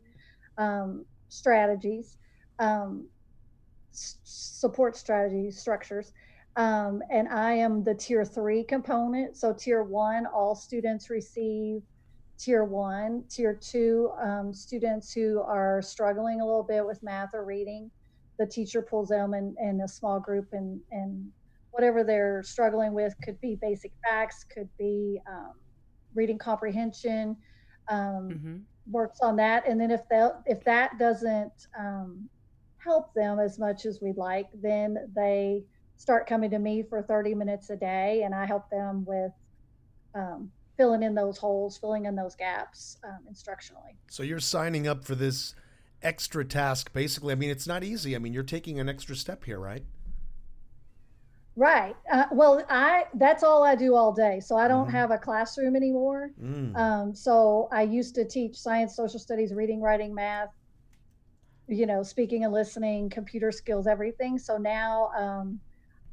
um, 0.57 1.05
strategies, 1.29 2.17
um, 2.59 3.07
s- 3.91 4.19
support 4.23 4.95
strategies, 4.95 5.57
structures. 5.59 6.13
Um, 6.57 7.01
and 7.09 7.29
I 7.29 7.53
am 7.53 7.83
the 7.83 7.95
tier 7.95 8.25
three 8.25 8.63
component. 8.63 9.37
So, 9.37 9.53
tier 9.53 9.83
one, 9.83 10.25
all 10.25 10.53
students 10.55 11.09
receive 11.09 11.81
tier 12.41 12.63
one. 12.63 13.23
Tier 13.29 13.53
two, 13.53 14.11
um, 14.21 14.53
students 14.53 15.13
who 15.13 15.41
are 15.41 15.81
struggling 15.81 16.41
a 16.41 16.45
little 16.45 16.63
bit 16.63 16.85
with 16.85 17.01
math 17.03 17.29
or 17.33 17.45
reading, 17.45 17.91
the 18.39 18.45
teacher 18.45 18.81
pulls 18.81 19.09
them 19.09 19.33
in, 19.33 19.55
in 19.61 19.81
a 19.81 19.87
small 19.87 20.19
group 20.19 20.47
and, 20.53 20.79
and 20.91 21.29
whatever 21.71 22.03
they're 22.03 22.41
struggling 22.43 22.93
with 22.93 23.13
could 23.23 23.39
be 23.41 23.55
basic 23.61 23.91
facts, 24.03 24.43
could 24.43 24.69
be 24.77 25.19
um, 25.29 25.53
reading 26.15 26.37
comprehension. 26.37 27.37
Um, 27.87 28.39
hmm 28.41 28.57
Works 28.89 29.19
on 29.21 29.35
that, 29.35 29.67
and 29.67 29.79
then 29.79 29.91
if 29.91 30.01
that 30.09 30.41
if 30.47 30.63
that 30.63 30.97
doesn't 30.97 31.67
um, 31.79 32.27
help 32.79 33.13
them 33.13 33.39
as 33.39 33.59
much 33.59 33.85
as 33.85 34.01
we'd 34.01 34.17
like, 34.17 34.47
then 34.55 35.07
they 35.15 35.63
start 35.97 36.27
coming 36.27 36.49
to 36.49 36.57
me 36.57 36.81
for 36.81 37.03
30 37.03 37.35
minutes 37.35 37.69
a 37.69 37.75
day, 37.75 38.23
and 38.23 38.33
I 38.33 38.43
help 38.47 38.67
them 38.71 39.05
with 39.05 39.31
um, 40.15 40.51
filling 40.81 41.03
in 41.03 41.13
those 41.13 41.37
holes, 41.37 41.77
filling 41.77 42.05
in 42.05 42.15
those 42.15 42.35
gaps 42.35 42.97
um, 43.03 43.19
instructionally. 43.31 43.95
So 44.09 44.23
you're 44.23 44.39
signing 44.39 44.87
up 44.87 45.05
for 45.05 45.13
this 45.13 45.53
extra 46.01 46.43
task, 46.43 46.91
basically. 46.91 47.33
I 47.33 47.35
mean, 47.35 47.51
it's 47.51 47.67
not 47.67 47.83
easy. 47.83 48.15
I 48.15 48.19
mean, 48.19 48.33
you're 48.33 48.41
taking 48.41 48.79
an 48.79 48.89
extra 48.89 49.15
step 49.15 49.43
here, 49.43 49.59
right? 49.59 49.83
Right. 51.55 51.95
Uh, 52.11 52.25
well, 52.31 52.63
I 52.67 53.05
that's 53.13 53.43
all 53.43 53.61
I 53.61 53.75
do 53.75 53.93
all 53.93 54.11
day, 54.11 54.39
so 54.39 54.55
I 54.55 54.67
don't 54.67 54.87
Mhm. 54.87 54.91
have 54.93 55.11
a 55.11 55.19
classroom 55.19 55.75
anymore. 55.75 56.31
Mm. 56.41 56.75
Um, 56.75 57.13
so 57.13 57.67
I 57.71 57.83
used 57.83 58.15
to 58.15 58.25
teach 58.25 58.57
science, 58.57 58.95
social 58.95 59.19
studies, 59.19 59.53
reading, 59.53 59.81
writing, 59.81 60.15
math, 60.15 60.49
you 61.67 61.85
know, 61.85 62.01
speaking 62.01 62.43
and 62.43 62.53
listening, 62.53 63.09
computer 63.11 63.51
skills, 63.51 63.85
everything. 63.85 64.39
So 64.39 64.57
now 64.57 65.11
um, 65.15 65.59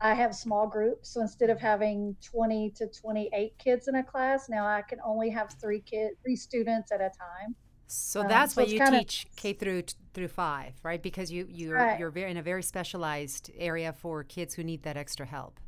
I 0.00 0.14
have 0.14 0.34
small 0.34 0.66
groups. 0.66 1.08
So 1.10 1.20
instead 1.20 1.50
of 1.50 1.58
having 1.60 2.16
20 2.22 2.70
to 2.76 2.86
28 2.86 3.58
kids 3.58 3.88
in 3.88 3.96
a 3.96 4.02
class, 4.04 4.48
now 4.48 4.66
I 4.66 4.82
can 4.82 5.00
only 5.04 5.28
have 5.30 5.52
three 5.60 5.80
kid, 5.80 6.12
three 6.22 6.36
students 6.36 6.92
at 6.92 7.00
a 7.00 7.10
time. 7.10 7.56
So 7.88 8.20
Um, 8.20 8.28
that's 8.28 8.54
so 8.54 8.62
why 8.62 8.68
you 8.68 8.78
kinda- 8.78 8.98
teach 9.00 9.26
K 9.36 9.52
through 9.54 9.82
through 10.14 10.28
five, 10.28 10.74
right? 10.82 11.02
Because 11.02 11.30
you 11.32 11.46
you're 11.48 11.76
Right. 11.76 11.98
you're 11.98 12.10
very 12.10 12.30
in 12.30 12.36
a 12.36 12.42
very 12.42 12.62
specialized 12.62 13.50
area 13.56 13.92
for 13.92 14.22
kids 14.24 14.54
who 14.54 14.62
need 14.64 14.82
that 14.82 14.96
extra 14.96 15.24
help. 15.26 15.58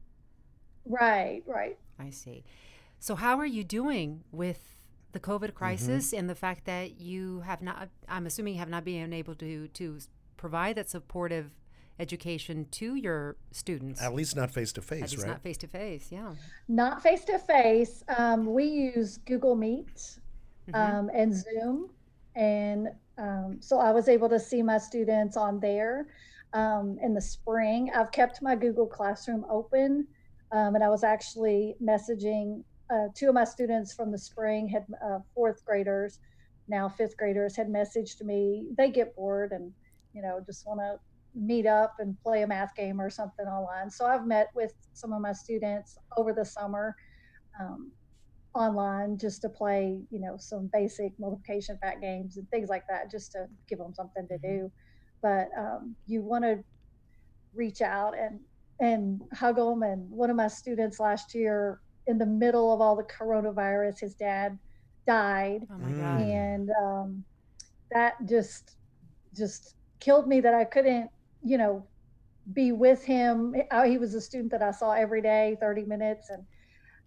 Right, 0.84 1.42
right. 1.46 1.78
I 1.98 2.10
see. 2.10 2.44
So 2.98 3.14
how 3.14 3.38
are 3.38 3.46
you 3.46 3.64
doing 3.64 4.24
with 4.32 4.76
the 5.12 5.20
Mm-hmm. 5.20 5.30
COVID 5.32 5.54
crisis 5.54 6.12
and 6.12 6.28
the 6.28 6.34
fact 6.34 6.64
that 6.66 7.00
you 7.00 7.40
have 7.40 7.62
not? 7.62 7.88
I'm 8.08 8.26
assuming 8.26 8.54
you 8.54 8.60
have 8.60 8.68
not 8.68 8.84
been 8.84 9.12
able 9.12 9.34
to 9.36 9.68
to 9.68 9.98
provide 10.36 10.76
that 10.76 10.88
supportive 10.88 11.52
education 12.00 12.66
to 12.72 12.94
your 12.96 13.36
students. 13.52 14.02
At 14.02 14.14
least 14.14 14.34
not 14.34 14.50
face 14.50 14.72
to 14.72 14.80
At 14.80 14.86
face, 14.86 15.00
least 15.12 15.18
right? 15.22 15.28
not 15.28 15.42
face 15.42 15.58
to 15.58 15.66
face. 15.68 16.08
Yeah. 16.10 16.34
Not 16.68 17.02
face 17.02 17.24
to 17.26 17.38
face. 17.38 18.02
Um, 18.18 18.46
We 18.52 18.64
use 18.64 19.18
Google 19.18 19.54
Meet 19.54 20.18
Mhm. 20.68 20.74
um, 20.74 21.10
and 21.14 21.34
Zoom. 21.34 21.90
And 22.34 22.88
um, 23.18 23.58
so 23.60 23.78
I 23.78 23.90
was 23.92 24.08
able 24.08 24.28
to 24.30 24.38
see 24.38 24.62
my 24.62 24.78
students 24.78 25.36
on 25.36 25.60
there 25.60 26.06
um, 26.54 26.98
in 27.02 27.12
the 27.14 27.20
spring. 27.20 27.90
I've 27.94 28.10
kept 28.12 28.40
my 28.42 28.56
Google 28.56 28.86
Classroom 28.86 29.44
open, 29.48 30.06
um, 30.52 30.74
and 30.74 30.82
I 30.82 30.88
was 30.88 31.04
actually 31.04 31.76
messaging 31.82 32.64
uh, 32.88 33.06
two 33.14 33.28
of 33.28 33.34
my 33.34 33.44
students 33.44 33.92
from 33.92 34.10
the 34.10 34.18
spring, 34.18 34.66
had 34.66 34.84
uh, 35.04 35.20
fourth 35.34 35.64
graders, 35.64 36.18
now 36.66 36.88
fifth 36.88 37.16
graders, 37.16 37.54
had 37.54 37.68
messaged 37.68 38.20
me. 38.24 38.66
They 38.76 38.90
get 38.90 39.14
bored 39.14 39.52
and 39.52 39.72
you 40.12 40.22
know 40.22 40.40
just 40.44 40.66
want 40.66 40.80
to 40.80 40.98
meet 41.34 41.66
up 41.66 41.94
and 41.98 42.16
play 42.22 42.42
a 42.42 42.46
math 42.46 42.74
game 42.74 43.00
or 43.00 43.10
something 43.10 43.46
online. 43.46 43.90
So 43.90 44.06
I've 44.06 44.26
met 44.26 44.48
with 44.54 44.72
some 44.94 45.12
of 45.12 45.20
my 45.20 45.32
students 45.32 45.96
over 46.16 46.32
the 46.32 46.44
summer. 46.44 46.94
Um, 47.60 47.92
online 48.54 49.16
just 49.16 49.42
to 49.42 49.48
play, 49.48 50.00
you 50.10 50.20
know, 50.20 50.36
some 50.38 50.68
basic 50.72 51.12
multiplication 51.18 51.78
fact 51.80 52.02
games 52.02 52.36
and 52.36 52.48
things 52.50 52.68
like 52.68 52.82
that, 52.88 53.10
just 53.10 53.32
to 53.32 53.46
give 53.68 53.78
them 53.78 53.94
something 53.94 54.26
to 54.28 54.38
do. 54.38 54.72
But 55.22 55.48
um, 55.56 55.96
you 56.06 56.22
want 56.22 56.44
to 56.44 56.64
reach 57.54 57.80
out 57.82 58.14
and 58.18 58.40
and 58.80 59.20
hug 59.34 59.56
them. 59.56 59.82
And 59.82 60.10
one 60.10 60.30
of 60.30 60.36
my 60.36 60.48
students 60.48 60.98
last 60.98 61.34
year, 61.34 61.80
in 62.06 62.18
the 62.18 62.26
middle 62.26 62.72
of 62.72 62.80
all 62.80 62.96
the 62.96 63.04
coronavirus, 63.04 64.00
his 64.00 64.14
dad 64.14 64.58
died, 65.06 65.60
Oh 65.70 65.78
my 65.78 65.90
Mm. 65.92 65.96
God. 65.96 66.20
and 66.20 66.70
um, 66.82 67.24
that 67.92 68.14
just 68.28 68.76
just 69.36 69.74
killed 70.00 70.26
me 70.26 70.40
that 70.40 70.54
I 70.54 70.64
couldn't, 70.64 71.08
you 71.44 71.58
know, 71.58 71.86
be 72.52 72.72
with 72.72 73.04
him. 73.04 73.54
I- 73.70 73.88
He 73.88 73.98
was 73.98 74.14
a 74.14 74.20
student 74.20 74.50
that 74.52 74.62
I 74.62 74.70
saw 74.70 74.92
every 74.92 75.22
day, 75.22 75.56
30 75.60 75.84
minutes, 75.84 76.30
and 76.30 76.44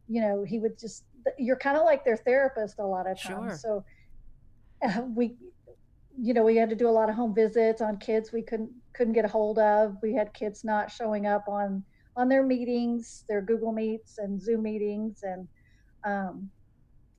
you 0.07 0.21
know, 0.21 0.43
he 0.43 0.59
would 0.59 0.77
just 0.77 1.05
you're 1.37 1.55
kind 1.55 1.77
of 1.77 1.83
like 1.83 2.03
their 2.03 2.17
therapist 2.17 2.79
a 2.79 2.85
lot 2.85 3.07
of 3.09 3.19
times. 3.19 3.61
Sure. 3.61 3.83
So 4.83 4.87
uh, 4.87 5.01
we 5.15 5.35
you 6.19 6.33
know, 6.33 6.43
we 6.43 6.55
had 6.55 6.69
to 6.69 6.75
do 6.75 6.87
a 6.87 6.91
lot 6.91 7.09
of 7.09 7.15
home 7.15 7.33
visits 7.33 7.81
on 7.81 7.97
kids 7.97 8.31
we 8.31 8.41
couldn't 8.41 8.69
couldn't 8.93 9.13
get 9.13 9.25
a 9.25 9.27
hold 9.27 9.57
of. 9.59 9.97
We 10.03 10.13
had 10.13 10.33
kids 10.33 10.63
not 10.63 10.91
showing 10.91 11.25
up 11.25 11.47
on 11.47 11.83
on 12.15 12.29
their 12.29 12.43
meetings, 12.43 13.23
their 13.27 13.41
Google 13.41 13.71
Meets 13.71 14.19
and 14.19 14.39
Zoom 14.39 14.61
meetings, 14.63 15.23
and 15.23 15.47
um, 16.03 16.49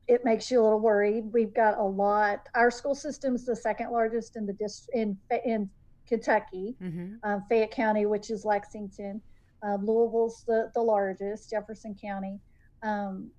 it 0.07 0.25
makes 0.25 0.51
you 0.51 0.61
a 0.61 0.63
little 0.63 0.79
worried. 0.81 1.25
We've 1.33 1.53
got 1.55 1.79
a 1.79 1.83
lot. 1.83 2.47
Our 2.55 2.71
school 2.71 2.95
system's 2.95 3.45
the 3.45 3.57
second 3.57 3.91
largest 3.91 4.37
in 4.37 4.47
the 4.47 4.53
district 4.53 4.95
in 4.97 5.19
in 5.45 5.69
Kentucky, 6.07 6.77
hmm 6.81 7.15
um, 7.23 7.45
Fayette 7.49 7.71
County, 7.71 8.07
which 8.07 8.31
is 8.31 8.45
Lexington. 8.45 9.21
Uh, 9.67 9.77
Louisville's 9.81 10.45
the 10.47 10.71
the 10.75 10.81
largest, 10.83 11.51
Jefferson 11.51 11.97
County. 12.01 12.39
Um, 12.83 13.31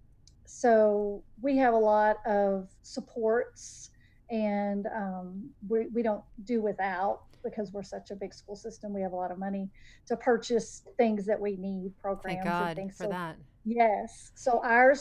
so 0.46 1.24
we 1.42 1.58
have 1.58 1.74
a 1.74 1.78
lot 1.78 2.18
of 2.26 2.70
supports, 2.84 3.92
and 4.30 4.88
um, 4.96 5.50
we 5.68 5.88
we 5.94 6.02
don't 6.02 6.24
do 6.46 6.62
without 6.62 7.22
because 7.44 7.72
we're 7.72 7.84
such 7.84 8.10
a 8.10 8.16
big 8.16 8.34
school 8.34 8.56
system. 8.56 8.92
We 8.94 9.02
have 9.02 9.12
a 9.12 9.16
lot 9.16 9.32
of 9.32 9.38
money 9.38 9.70
to 10.08 10.18
purchase 10.18 10.82
things 10.98 11.26
that 11.28 11.40
we 11.40 11.58
need, 11.58 11.94
programs 12.02 12.44
Thank 12.44 12.68
and 12.68 12.76
things. 12.76 12.98
for 12.98 13.04
so 13.04 13.10
that. 13.10 13.36
Yes. 13.66 14.32
So 14.36 14.62
our 14.64 14.96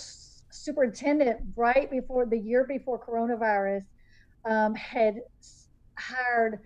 superintendent, 0.51 1.41
right 1.57 1.91
before 1.91 2.27
the 2.27 2.39
year 2.39 2.65
before 2.65 2.99
coronavirus, 2.99 3.85
um, 4.45 4.75
had 4.75 5.21
s- 5.41 5.69
hired 5.99 6.61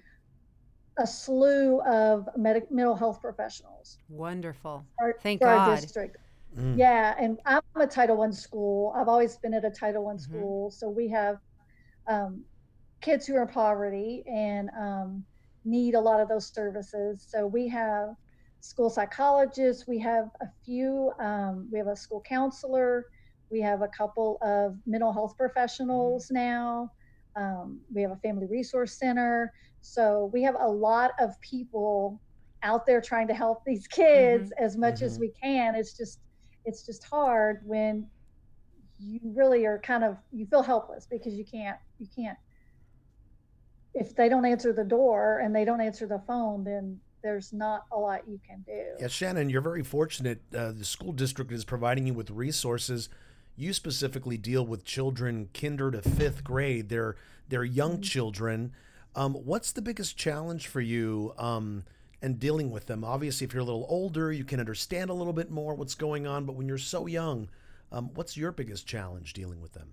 a 0.99 1.07
slew 1.07 1.81
of 1.83 2.29
medic- 2.37 2.71
mental 2.71 2.95
health 2.97 3.21
professionals. 3.21 3.99
Wonderful. 4.09 4.85
for- 4.99 5.17
Thank 5.23 5.41
for 5.41 5.49
our 5.49 5.67
God. 5.67 5.81
district. 5.81 6.17
Mm. 6.57 6.77
Yeah, 6.77 7.15
and 7.19 7.39
I'm 7.47 7.63
a 7.77 7.87
Title 7.87 8.17
One 8.17 8.33
school. 8.33 8.93
I've 8.97 9.09
always 9.09 9.37
been 9.39 9.55
at 9.55 9.65
a 9.65 9.71
Title 9.71 10.05
One 10.05 10.17
Mhm. 10.17 10.21
school, 10.21 10.71
so 10.71 10.89
we 10.91 11.09
have 11.09 11.39
um, 12.07 12.45
kids 13.03 13.27
who 13.27 13.37
are 13.37 13.43
in 13.43 13.49
poverty 13.49 14.25
and 14.27 14.71
um, 14.71 15.27
need 15.65 15.95
a 15.95 16.01
lot 16.01 16.21
of 16.21 16.29
those 16.29 16.47
services. 16.53 17.23
So 17.29 17.47
we 17.47 17.69
have 17.69 18.15
school 18.61 18.89
psychologists. 18.91 19.87
We 19.87 19.99
have 19.99 20.31
a 20.41 20.47
few. 20.65 21.13
Um, 21.21 21.69
we 21.71 21.79
have 21.79 21.87
a 21.89 21.95
school 21.95 22.23
counselor. 22.23 23.05
We 23.51 23.61
have 23.61 23.83
a 23.83 23.89
couple 23.89 24.39
of 24.43 24.77
mental 24.87 25.13
health 25.13 25.37
professionals 25.37 26.31
now. 26.31 26.91
Um, 27.43 27.81
we 27.95 28.03
have 28.03 28.11
a 28.11 28.17
family 28.17 28.47
resource 28.47 28.99
center. 28.99 29.53
So 29.81 30.31
we 30.33 30.43
have 30.43 30.57
a 30.59 30.69
lot 30.69 31.13
of 31.21 31.41
people 31.41 32.21
out 32.65 32.85
there 32.85 33.01
trying 33.01 33.29
to 33.29 33.35
help 33.35 33.65
these 33.65 33.87
kids 33.93 34.53
as 34.59 34.77
much 34.77 35.03
as 35.03 35.17
Mhm. 35.17 35.21
we 35.21 35.33
can. 35.43 35.75
It's 35.75 35.97
just 35.97 36.19
it's 36.65 36.85
just 36.85 37.05
hard 37.05 37.61
when 37.65 38.11
you 38.99 39.21
really 39.23 39.65
are 39.65 39.79
kind 39.79 40.03
of 40.03 40.17
you 40.33 40.45
feel 40.47 40.63
helpless 40.63 41.07
because 41.09 41.35
you 41.35 41.45
can't 41.45 41.79
you 41.99 42.09
can't 42.15 42.37
if 43.95 44.15
they 44.17 44.29
don't 44.29 44.45
answer 44.45 44.73
the 44.73 44.85
door 44.85 45.39
and 45.39 45.55
they 45.55 45.65
don't 45.65 45.81
answer 45.81 46.07
the 46.07 46.19
phone 46.27 46.65
then 46.65 47.01
there's 47.23 47.53
not 47.53 47.85
a 47.93 47.97
lot 47.97 48.29
you 48.29 48.41
can 48.47 48.63
do 48.67 48.83
Yeah, 48.99 49.07
Shannon, 49.07 49.49
you're 49.51 49.61
very 49.63 49.85
fortunate. 49.85 50.41
Uh, 50.53 50.73
the 50.73 50.85
school 50.85 51.13
district 51.13 51.53
is 51.53 51.65
providing 51.65 52.07
you 52.09 52.15
with 52.15 52.31
resources. 52.31 53.09
You 53.59 53.73
specifically 53.73 54.37
deal 54.37 54.65
with 54.65 54.85
children 54.85 55.49
kinder 55.53 55.91
to 55.91 56.01
fifth 56.01 56.45
grade. 56.45 56.89
They're 56.89 57.17
they're 57.49 57.65
young 57.65 58.01
children. 58.01 58.73
Um, 59.17 59.35
what's 59.35 59.73
the 59.73 59.83
biggest 59.83 60.17
challenge 60.17 60.69
for 60.69 60.81
you 60.81 61.35
um, 61.39 61.83
and 62.23 62.39
dealing 62.39 62.71
with 62.71 62.87
them? 62.87 63.03
Obviously, 63.03 63.47
if 63.47 63.53
you're 63.53 63.63
a 63.63 63.65
little 63.65 63.87
older, 63.89 64.31
you 64.31 64.45
can 64.45 64.61
understand 64.61 65.11
a 65.11 65.13
little 65.13 65.33
bit 65.33 65.51
more 65.51 65.75
what's 65.75 65.97
going 65.97 66.25
on. 66.25 66.45
But 66.45 66.55
when 66.55 66.69
you're 66.69 66.79
so 66.79 67.07
young, 67.07 67.49
um, 67.91 68.11
what's 68.15 68.37
your 68.37 68.53
biggest 68.53 68.87
challenge 68.87 69.33
dealing 69.33 69.61
with 69.61 69.73
them? 69.73 69.93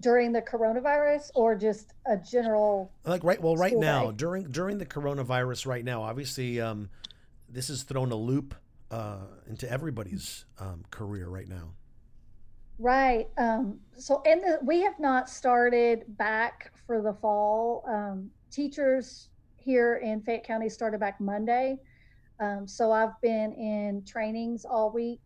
during 0.00 0.32
the 0.32 0.40
coronavirus 0.42 1.30
or 1.34 1.54
just 1.54 1.92
a 2.06 2.16
general 2.16 2.90
like 3.04 3.22
right 3.22 3.40
well 3.40 3.54
right 3.56 3.76
now 3.76 4.10
during 4.10 4.44
during 4.50 4.78
the 4.78 4.86
coronavirus 4.86 5.66
right 5.66 5.84
now 5.84 6.02
obviously 6.02 6.58
um, 6.58 6.88
this 7.50 7.68
has 7.68 7.82
thrown 7.82 8.10
a 8.10 8.16
loop 8.16 8.54
uh, 8.90 9.26
into 9.46 9.70
everybody's 9.70 10.46
um, 10.58 10.84
career 10.90 11.28
right 11.28 11.48
now 11.48 11.72
Right. 12.78 13.26
Um, 13.36 13.80
so, 13.96 14.22
in 14.22 14.40
the 14.40 14.58
we 14.62 14.82
have 14.82 14.98
not 15.00 15.28
started 15.28 16.04
back 16.16 16.72
for 16.86 17.02
the 17.02 17.12
fall. 17.14 17.82
Um, 17.88 18.30
teachers 18.52 19.30
here 19.56 19.96
in 19.96 20.22
Fayette 20.22 20.44
County 20.44 20.68
started 20.68 21.00
back 21.00 21.20
Monday. 21.20 21.78
Um, 22.40 22.68
so 22.68 22.92
I've 22.92 23.20
been 23.20 23.52
in 23.54 24.04
trainings 24.06 24.64
all 24.64 24.92
week, 24.92 25.20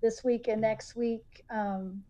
this 0.00 0.22
week 0.22 0.46
and 0.46 0.60
next 0.60 0.94
week, 0.94 1.24
um, 1.50 2.04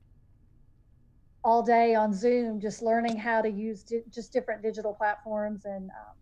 all 1.43 1.63
day 1.63 1.95
on 1.95 2.13
Zoom, 2.13 2.61
just 2.61 2.83
learning 2.83 3.17
how 3.17 3.41
to 3.41 3.49
use 3.49 3.83
di- 3.83 4.03
just 4.11 4.31
different 4.31 4.63
digital 4.63 4.93
platforms. 4.93 5.65
And 5.65 5.89
um, 5.91 6.17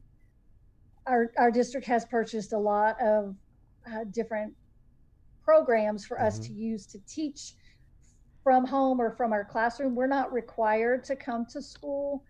our 1.07 1.33
our 1.39 1.51
district 1.51 1.89
has 1.89 2.05
purchased 2.05 2.53
a 2.53 2.59
lot 2.59 3.01
of 3.03 3.35
uh, 3.93 4.05
different 4.13 4.55
programs 5.43 6.07
for 6.07 6.23
us 6.23 6.39
Mhm. 6.39 6.47
to 6.47 6.53
use 6.53 6.87
to 6.87 6.99
teach 7.07 7.57
from 8.45 8.67
home 8.67 9.01
or 9.01 9.11
from 9.11 9.33
our 9.33 9.45
classroom. 9.45 9.95
We're 9.97 10.07
not 10.07 10.33
required 10.33 11.03
to 11.05 11.17
come 11.17 11.47
to 11.47 11.63
school. 11.63 12.23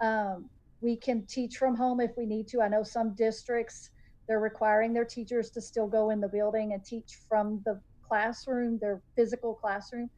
Um, 0.00 0.48
we 0.80 0.96
can 0.96 1.26
teach 1.26 1.58
from 1.58 1.76
home 1.76 2.00
if 2.00 2.12
we 2.16 2.24
need 2.24 2.48
to. 2.48 2.62
I 2.62 2.68
know 2.68 2.82
some 2.82 3.14
districts 3.14 3.90
they're 4.26 4.40
requiring 4.40 4.92
their 4.92 5.04
teachers 5.04 5.50
to 5.50 5.60
still 5.60 5.86
go 5.86 6.10
in 6.10 6.20
the 6.20 6.28
building 6.28 6.72
and 6.72 6.84
teach 6.84 7.18
from 7.28 7.62
the 7.64 7.80
classroom, 8.06 8.78
their 8.78 9.00
physical 9.16 9.54
classroom, 9.54 10.10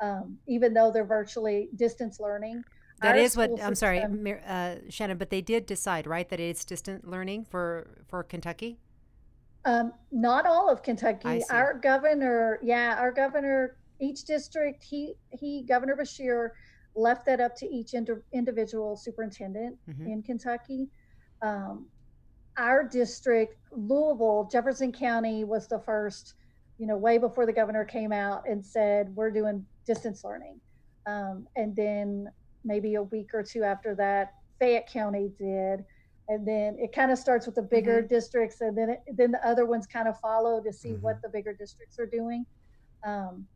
um, 0.00 0.36
even 0.46 0.74
though 0.74 0.90
they're 0.90 1.04
virtually 1.04 1.68
distance 1.76 2.20
learning. 2.20 2.62
That 3.00 3.16
Our 3.16 3.22
is 3.22 3.36
what 3.36 3.50
I'm 3.62 3.74
sorry, 3.74 4.00
system- 4.00 4.38
uh, 4.46 4.76
Shannon. 4.88 5.18
But 5.18 5.30
they 5.30 5.40
did 5.40 5.66
decide, 5.66 6.06
right, 6.06 6.28
that 6.28 6.40
it's 6.40 6.64
distant 6.64 7.08
learning 7.08 7.44
for 7.44 8.04
for 8.06 8.22
Kentucky. 8.22 8.78
Um, 9.64 9.92
not 10.12 10.46
all 10.46 10.70
of 10.70 10.82
Kentucky. 10.82 11.42
Our 11.50 11.74
governor, 11.74 12.60
yeah, 12.62 12.96
our 12.98 13.10
governor, 13.10 13.76
each 14.04 14.24
district, 14.24 14.84
he 14.84 15.14
he, 15.30 15.62
Governor 15.62 15.96
Beshear, 15.96 16.50
left 16.94 17.26
that 17.26 17.40
up 17.40 17.56
to 17.56 17.66
each 17.66 17.94
indi- 17.94 18.22
individual 18.32 18.96
superintendent 18.96 19.76
Mhm. 19.88 20.06
in 20.12 20.22
Kentucky. 20.22 20.88
Um, 21.42 21.88
our 22.56 22.84
district, 22.84 23.56
Louisville, 23.72 24.48
Jefferson 24.52 24.92
County, 24.92 25.44
was 25.44 25.66
the 25.66 25.80
first. 25.80 26.34
You 26.78 26.88
know, 26.88 26.96
way 26.96 27.18
before 27.18 27.46
the 27.46 27.52
governor 27.52 27.84
came 27.84 28.10
out 28.12 28.48
and 28.48 28.64
said 28.64 29.14
we're 29.14 29.30
doing 29.30 29.64
distance 29.86 30.24
learning, 30.24 30.60
um, 31.06 31.46
and 31.54 31.74
then 31.76 32.28
maybe 32.64 32.96
a 32.96 33.02
week 33.04 33.32
or 33.32 33.44
two 33.44 33.62
after 33.62 33.94
that, 33.94 34.34
Fayette 34.58 34.88
County 34.88 35.32
did 35.38 35.84
and 36.28 36.48
then 36.48 36.74
it 36.78 36.90
kind 36.90 37.10
of 37.12 37.18
starts 37.18 37.44
with 37.44 37.54
the 37.54 37.62
bigger 37.62 38.00
districts 38.00 38.62
and 38.62 38.76
then 38.78 38.88
it, 38.88 39.02
then 39.12 39.30
the 39.30 39.46
other 39.46 39.66
ones 39.66 39.86
kind 39.86 40.08
of 40.08 40.18
follow 40.20 40.58
to 40.62 40.72
see 40.72 40.94
what 41.02 41.20
the 41.20 41.28
bigger 41.28 41.52
districts 41.52 41.98
are 41.98 42.06
doing 42.06 42.46
um, 43.06 43.46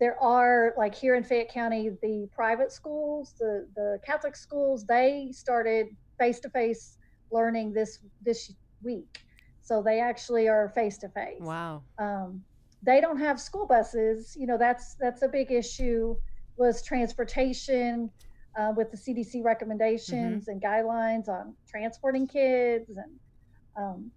there 0.00 0.20
are 0.20 0.74
like 0.76 0.94
here 0.94 1.14
in 1.14 1.22
fayette 1.22 1.52
county 1.52 1.90
the 2.02 2.26
private 2.34 2.72
schools 2.72 3.34
the 3.38 3.68
the 3.76 3.98
catholic 4.04 4.34
schools 4.34 4.84
they 4.86 5.28
started 5.32 5.86
face-to-face 6.20 6.98
learning 7.32 7.72
this 7.72 7.98
this 8.22 8.52
week. 8.82 9.22
So 9.62 9.82
they 9.82 10.00
actually 10.00 10.48
are 10.48 10.68
face-to-face. 10.68 11.40
Wow. 11.40 11.82
um, 11.98 12.42
they 12.82 13.00
don't 13.00 13.18
have 13.18 13.38
school 13.38 13.66
buses. 13.66 14.36
You 14.38 14.46
know 14.46 14.58
that's 14.58 14.94
that's 14.94 15.22
a 15.22 15.28
big 15.28 15.50
issue 15.50 16.16
was 16.56 16.82
transportation 16.82 18.10
uh, 18.58 18.72
with 18.76 18.90
the 18.90 18.96
cdc 18.96 19.42
recommendations 19.42 20.48
and 20.48 20.60
guidelines 20.60 21.26
on 21.28 21.54
transporting 21.66 22.26
kids 22.26 22.98
and 22.98 23.12
um, 23.78 24.10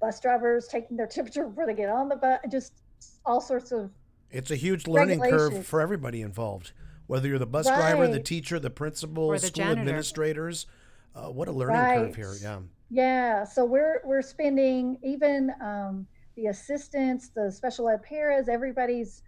bus 0.00 0.20
drivers 0.20 0.66
taking 0.68 0.98
their 0.98 1.06
temperature 1.16 1.46
before 1.46 1.64
they 1.64 1.72
get 1.72 1.88
on 1.88 2.10
the 2.10 2.16
bus 2.16 2.40
just 2.50 2.82
all 3.24 3.40
sorts 3.40 3.72
of 3.72 3.90
it's 4.32 4.50
a 4.50 4.56
huge 4.56 4.86
learning 4.86 5.20
curve 5.20 5.66
for 5.66 5.80
everybody 5.80 6.22
involved 6.22 6.72
whether 7.06 7.28
you're 7.28 7.38
the 7.38 7.46
bus 7.46 7.66
driver 7.66 8.08
the 8.08 8.20
teacher 8.20 8.58
the 8.58 8.70
principal 8.70 9.28
the 9.30 9.38
school 9.38 9.50
janitor. 9.64 9.80
administrators 9.80 10.66
uh, 11.14 11.26
what 11.30 11.46
a 11.48 11.52
learning 11.52 11.76
curve 11.94 12.16
here 12.16 12.34
yeah 12.40 12.58
Yeah, 12.90 13.44
so 13.44 13.64
we're 13.64 14.00
we're 14.04 14.22
spending 14.22 14.98
even 15.02 15.50
um, 15.62 16.06
the 16.36 16.46
assistants, 16.46 17.28
the 17.28 17.50
special 17.52 17.88
ed 17.88 18.02
paras, 18.02 18.48
everybody's 18.48 19.22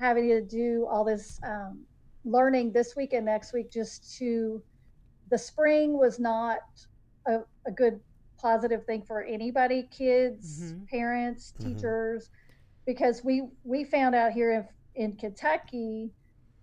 having 0.00 0.28
to 0.28 0.40
do 0.40 0.86
all 0.90 1.04
this 1.04 1.40
um, 1.44 1.80
learning 2.24 2.72
this 2.72 2.94
week 2.96 3.12
and 3.12 3.26
next 3.26 3.52
week 3.52 3.70
just 3.70 4.16
to. 4.18 4.62
The 5.30 5.38
spring 5.38 5.98
was 5.98 6.20
not 6.20 6.60
a, 7.26 7.40
a 7.66 7.72
good 7.72 7.98
positive 8.38 8.84
thing 8.84 9.02
for 9.02 9.22
anybody, 9.24 9.88
kids, 9.90 10.72
Mhm. 10.72 10.88
parents, 10.88 11.54
Mhm. 11.58 11.64
teachers, 11.74 12.30
because 12.86 13.22
we 13.24 13.42
we 13.64 13.84
found 13.84 14.14
out 14.14 14.32
here 14.32 14.68
in, 14.94 15.04
in 15.10 15.16
Kentucky 15.16 16.12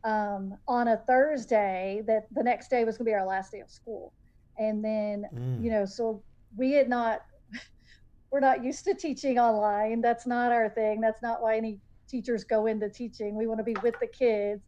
um, 0.04 0.58
on 0.68 0.88
a 0.88 0.98
Thursday 1.08 2.02
that 2.08 2.24
the 2.32 2.44
next 2.44 2.70
day 2.70 2.84
was 2.84 2.98
going 2.98 3.06
to 3.06 3.10
be 3.12 3.16
our 3.16 3.26
last 3.26 3.52
day 3.52 3.60
of 3.60 3.70
school, 3.70 4.14
and 4.58 4.84
then 4.84 5.26
Mm. 5.34 5.64
you 5.64 5.72
know 5.72 5.86
so 5.86 6.24
we 6.58 6.72
had 6.74 6.90
not 6.90 7.22
we're 8.32 8.40
not 8.40 8.64
used 8.64 8.84
to 8.86 8.94
teaching 8.94 9.40
online. 9.40 10.02
That's 10.02 10.26
not 10.26 10.52
our 10.52 10.70
thing. 10.70 11.02
That's 11.02 11.22
not 11.22 11.42
why 11.42 11.58
any 11.58 11.80
teachers 12.10 12.44
go 12.44 12.66
into 12.68 12.90
teaching. 12.90 13.36
We 13.38 13.48
want 13.48 13.60
to 13.60 13.64
be 13.64 13.76
with 13.84 13.96
the 14.00 14.08
kids. 14.08 14.64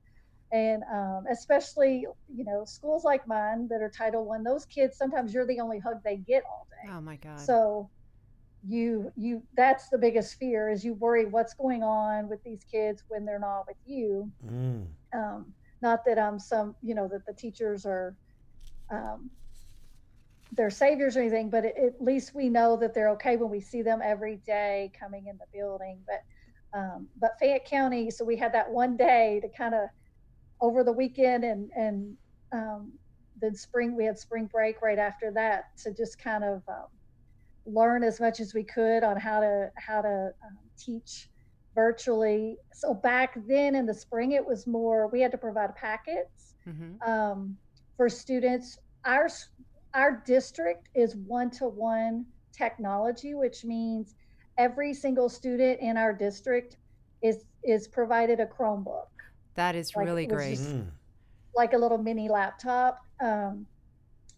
And 0.52 0.84
um, 0.94 1.24
especially 1.32 2.06
you 2.28 2.46
know 2.46 2.64
schools 2.66 3.04
like 3.04 3.28
mine 3.28 3.68
that 3.70 3.82
are 3.82 3.90
title 3.90 4.26
one 4.26 4.44
those 4.44 4.66
kids 4.68 4.98
sometimes 4.98 5.34
you're 5.34 5.48
the 5.48 5.60
only 5.60 5.80
hug 5.80 5.96
they 6.06 6.18
get 6.18 6.44
all 6.50 6.68
day. 6.84 6.92
Oh 6.94 7.02
my 7.02 7.16
God. 7.16 7.40
so 7.40 7.90
you 8.66 9.12
you 9.16 9.44
that's 9.56 9.90
the 9.90 9.98
biggest 9.98 10.36
fear 10.36 10.70
is 10.70 10.86
you 10.86 10.94
worry 10.94 11.26
what's 11.26 11.54
going 11.54 11.84
on 11.84 12.30
with 12.30 12.42
these 12.44 12.64
kids 12.64 13.04
when 13.10 13.26
they're 13.26 13.40
not 13.40 13.66
with 13.68 13.78
you 13.86 14.32
Mm. 14.46 14.88
um, 15.14 15.54
not 15.82 16.06
that 16.06 16.18
I'm 16.18 16.40
some, 16.40 16.76
you 16.82 16.96
know, 16.96 17.08
that 17.10 17.26
the 17.28 17.34
teachers 17.34 17.86
are, 17.86 18.16
um, 18.90 19.30
they're 20.54 20.70
saviors 20.70 21.18
or 21.18 21.22
anything, 21.22 21.50
but 21.50 21.66
at, 21.66 21.78
at 21.78 22.02
least 22.02 22.34
we 22.34 22.50
know 22.50 22.78
that 22.78 22.94
they're 22.94 23.10
okay 23.10 23.36
when 23.38 23.50
we 23.50 23.60
see 23.60 23.82
them 23.82 24.02
every 24.04 24.38
day 24.38 24.92
coming 24.98 25.28
in 25.28 25.38
the 25.38 25.46
building. 25.54 26.00
But, 26.08 26.80
um, 26.80 27.08
but 27.20 27.32
Fayette 27.40 27.66
County, 27.66 28.10
so 28.10 28.24
we 28.24 28.38
had 28.38 28.54
that 28.54 28.72
one 28.72 28.96
day 28.98 29.40
to 29.42 29.50
kind 29.56 29.76
of 29.76 29.90
over 30.62 30.84
the 30.84 30.92
weekend 30.94 31.44
and, 31.44 31.70
and, 31.76 32.16
um, 32.54 32.94
then 33.42 33.56
spring, 33.56 33.96
we 33.96 34.06
had 34.06 34.18
spring 34.18 34.48
break 34.52 34.82
right 34.82 35.00
after 35.00 35.32
that 35.32 35.66
to 35.84 35.94
just 35.94 36.18
kind 36.18 36.44
of, 36.44 36.64
um, 36.70 36.88
learn 37.66 38.04
as 38.04 38.20
much 38.20 38.40
as 38.40 38.54
we 38.54 38.64
could 38.64 39.04
on 39.04 39.18
how 39.18 39.40
to, 39.40 39.72
how 39.78 40.02
to 40.02 40.32
um, 40.46 40.58
teach 40.78 41.30
virtually. 41.76 42.58
So 42.74 42.94
back 42.94 43.36
then 43.48 43.76
in 43.76 43.86
the 43.86 43.94
spring, 43.94 44.32
it 44.34 44.46
was 44.46 44.68
more 44.68 45.08
we 45.08 45.22
had 45.22 45.32
to 45.32 45.38
provide 45.38 45.76
packets 45.76 46.56
hmm 46.66 46.94
um, 47.06 47.58
for 47.98 48.08
students. 48.10 48.78
Our 49.06 49.28
our 49.94 50.24
district 50.26 50.90
is 50.96 51.16
one 51.16 51.50
to 51.52 51.66
one 51.68 52.26
technology, 52.52 53.34
which 53.36 53.66
means 53.66 54.16
every 54.58 54.94
single 54.94 55.30
student 55.30 55.80
in 55.82 55.98
our 55.98 56.14
district 56.14 56.78
is 57.22 57.46
is 57.64 57.88
provided 57.88 58.40
a 58.40 58.46
Chromebook, 58.46 59.08
That 59.56 59.76
is 59.76 59.92
Like, 59.96 60.06
really 60.06 60.26
great. 60.26 60.52
just- 60.58 60.70
Mm. 60.70 60.92
like 61.56 61.74
a 61.74 61.78
little 61.78 61.98
mini 62.00 62.28
laptop. 62.30 63.00
Um, 63.20 63.68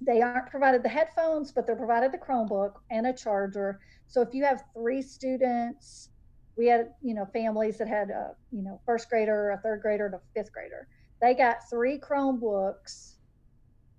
they 0.06 0.22
aren't 0.22 0.50
provided 0.50 0.84
the 0.84 0.89
headphones, 0.89 1.52
but 1.52 1.65
they're 1.65 1.76
provided 1.76 2.12
the 2.12 2.18
Chromebook 2.18 2.74
and 2.91 3.08
a 3.08 3.13
charger. 3.13 3.80
So 4.08 4.22
if 4.22 4.34
you 4.34 4.44
have 4.44 4.63
three 4.74 5.02
students, 5.02 6.10
we 6.58 6.68
had 6.68 6.89
you 7.02 7.13
know 7.13 7.26
families 7.26 7.78
that 7.80 7.88
had 7.88 8.10
a 8.10 8.32
you 8.52 8.62
know 8.62 8.80
first 8.86 9.10
grader, 9.10 9.52
a 9.52 9.58
third 9.58 9.82
grader, 9.82 10.06
and 10.06 10.15
a 10.15 10.22
fifth 10.34 10.52
grader. 10.54 10.88
They 11.22 11.34
got 11.34 11.58
three 11.70 12.00
Chromebooks 12.00 13.15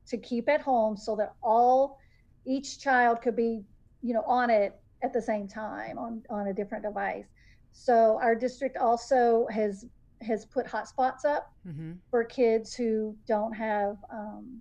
to 0.09 0.17
keep 0.17 0.49
at 0.49 0.61
home 0.61 0.97
so 0.97 1.17
that 1.17 1.35
all 1.43 1.99
each 2.47 2.79
child 2.79 3.21
could 3.21 3.37
be 3.37 3.65
you 4.03 4.15
know 4.15 4.23
on 4.27 4.51
it 4.51 4.79
at 5.03 5.13
the 5.13 5.21
same 5.23 5.49
time 5.49 5.99
on 5.99 6.23
on 6.31 6.49
a 6.49 6.55
different 6.55 6.85
device. 6.85 7.27
So 7.73 8.19
our 8.23 8.35
district 8.35 8.77
also 8.77 9.47
has 9.51 9.85
has 10.23 10.47
put 10.47 10.67
hotspots 10.67 11.25
up 11.27 11.53
hmm 11.65 11.93
for 12.11 12.25
kids 12.25 12.75
who 12.75 13.17
don't 13.27 13.53
have 13.53 13.97
um, 14.11 14.61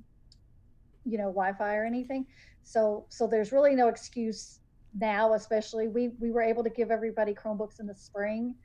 you 1.06 1.18
know 1.18 1.26
wi-fi 1.26 1.76
or 1.76 1.86
anything 1.86 2.26
so 2.64 3.06
so 3.10 3.28
there's 3.28 3.52
really 3.52 3.76
no 3.76 3.88
excuse 3.88 4.60
now 5.00 5.34
especially 5.34 5.88
we 5.88 6.12
we 6.20 6.32
were 6.32 6.42
able 6.42 6.64
to 6.64 6.70
give 6.70 6.92
everybody 6.92 7.34
chromebooks 7.34 7.80
in 7.80 7.86
the 7.86 7.96
spring 7.96 8.56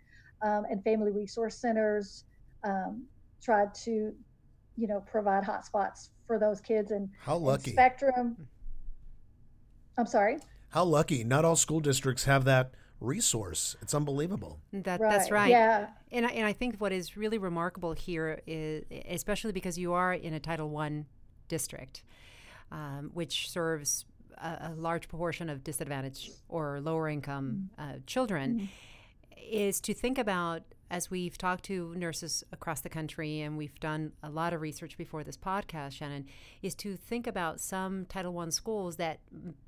um, 0.42 0.64
and 0.70 0.83
family 0.83 1.11
resource 1.11 1.57
centers 1.57 2.24
um, 2.64 3.05
tried 3.42 3.74
to 3.74 4.12
you 4.76 4.87
know 4.87 5.00
provide 5.00 5.44
hotspots 5.44 6.09
for 6.26 6.38
those 6.38 6.61
kids 6.61 6.90
and, 6.90 7.09
how 7.20 7.37
and 7.37 7.44
lucky 7.44 7.72
spectrum 7.72 8.37
i'm 9.98 10.07
sorry 10.07 10.38
how 10.70 10.85
lucky 10.85 11.24
not 11.24 11.44
all 11.44 11.57
school 11.57 11.81
districts 11.81 12.24
have 12.24 12.44
that 12.44 12.72
resource. 13.00 13.76
It's 13.81 13.94
unbelievable. 13.94 14.61
That 14.72 15.00
Right. 15.00 15.11
that's 15.11 15.31
right. 15.31 15.50
Yeah. 15.50 15.88
And 16.12 16.26
I, 16.26 16.31
and 16.31 16.46
I 16.46 16.53
think 16.53 16.76
what 16.79 16.92
is 16.92 17.16
really 17.16 17.38
remarkable 17.38 17.92
here 17.92 18.40
is, 18.46 18.85
especially 19.09 19.53
because 19.53 19.79
you 19.79 19.92
are 19.92 20.12
in 20.12 20.35
a 20.35 20.40
Title 20.40 20.68
One 20.68 21.07
district, 21.48 22.03
um, 22.71 23.11
which 23.15 23.51
serves 23.51 24.05
a, 24.39 24.71
a 24.71 24.75
large 24.77 25.09
proportion 25.09 25.49
of 25.49 25.65
disadvantaged 25.65 26.31
or 26.49 26.81
lower 26.81 27.09
income 27.09 27.71
uh, 27.79 27.95
children, 28.07 28.69
is 29.37 29.81
to 29.81 29.95
think 29.95 30.19
about 30.19 30.63
as 30.93 31.09
we've 31.09 31.39
talked 31.39 31.65
to 31.65 31.95
nurses 31.97 32.43
across 32.51 32.81
the 32.81 32.89
country 32.89 33.41
and 33.41 33.57
we've 33.57 33.79
done 33.79 34.11
a 34.25 34.29
lot 34.29 34.53
of 34.53 34.61
research 34.61 34.99
before 34.99 35.23
this 35.23 35.37
podcast 35.37 35.93
shannon 35.93 36.27
is 36.63 36.75
to 36.75 36.97
think 36.97 37.29
about 37.29 37.61
some 37.61 38.05
title 38.07 38.33
one 38.33 38.51
schools 38.51 38.97
that 38.97 39.21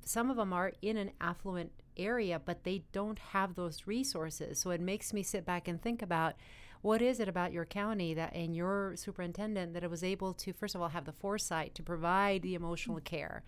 some 0.03 0.29
of 0.29 0.35
them 0.35 0.51
are 0.51 0.73
in 0.81 0.97
an 0.97 1.11
affluent 1.21 1.71
area 1.97 2.41
but 2.43 2.63
they 2.63 2.83
don't 2.91 3.19
have 3.19 3.55
those 3.55 3.85
resources. 3.85 4.59
So 4.59 4.71
it 4.71 4.81
makes 4.81 5.13
me 5.13 5.23
sit 5.23 5.45
back 5.45 5.67
and 5.67 5.81
think 5.81 6.01
about 6.01 6.35
what 6.83 7.01
is 7.01 7.19
it 7.19 7.27
about 7.29 7.51
your 7.53 7.65
county 7.65 8.13
that 8.13 8.35
and 8.35 8.55
your 8.55 8.93
superintendent 8.95 9.73
that 9.73 9.83
it 9.83 9.89
was 9.89 10.03
able 10.03 10.33
to 10.33 10.53
first 10.53 10.75
of 10.75 10.81
all 10.81 10.89
have 10.89 11.05
the 11.05 11.13
foresight 11.13 11.73
to 11.73 11.81
provide 11.81 12.41
the 12.43 12.53
emotional 12.53 12.99
care 12.99 13.41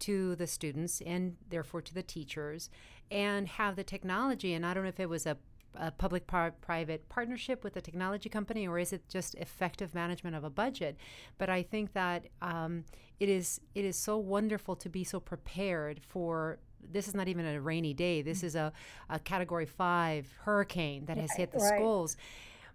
to 0.00 0.34
the 0.36 0.46
students 0.46 1.02
and 1.02 1.36
therefore 1.50 1.82
to 1.82 1.92
the 1.94 2.02
teachers 2.02 2.70
and 3.10 3.46
have 3.48 3.76
the 3.76 3.84
technology? 3.84 4.54
And 4.54 4.64
i 4.66 4.74
don't 4.74 4.82
know 4.82 4.88
if 4.88 4.98
it 4.98 5.10
was 5.10 5.26
a, 5.26 5.36
a 5.74 5.90
public 5.90 6.26
par- 6.26 6.54
private 6.62 7.06
partnership 7.10 7.62
with 7.62 7.76
a 7.76 7.82
technology 7.82 8.30
company 8.30 8.66
or 8.66 8.78
is 8.78 8.94
it 8.94 9.06
just 9.10 9.34
effective 9.34 9.94
management 9.94 10.34
of 10.34 10.42
a 10.42 10.50
budget? 10.50 10.96
But 11.36 11.50
i 11.50 11.62
think 11.62 11.92
that 11.92 12.28
um, 12.40 12.84
it 13.20 13.28
is 13.28 13.60
it 13.74 13.84
is 13.84 13.96
so 13.96 14.16
wonderful 14.16 14.74
to 14.76 14.88
be 14.88 15.04
so 15.04 15.20
prepared 15.20 16.00
for 16.02 16.58
this 16.92 17.06
is 17.08 17.14
not 17.14 17.28
even 17.28 17.44
a 17.44 17.60
rainy 17.60 17.92
day. 17.92 18.22
This 18.22 18.42
is 18.42 18.54
a, 18.54 18.72
a 19.10 19.18
category 19.18 19.66
five 19.66 20.34
hurricane 20.44 21.04
that 21.04 21.18
has 21.18 21.30
hit 21.36 21.52
the 21.52 21.58
Right. 21.58 21.74
schools 21.76 22.16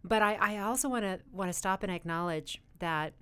but 0.07 0.21
i, 0.21 0.35
I 0.35 0.57
also 0.59 0.87
want 0.89 1.03
to 1.03 1.19
want 1.31 1.49
to 1.49 1.53
stop 1.53 1.83
and 1.83 1.91
acknowledge 1.91 2.61
that 2.79 3.13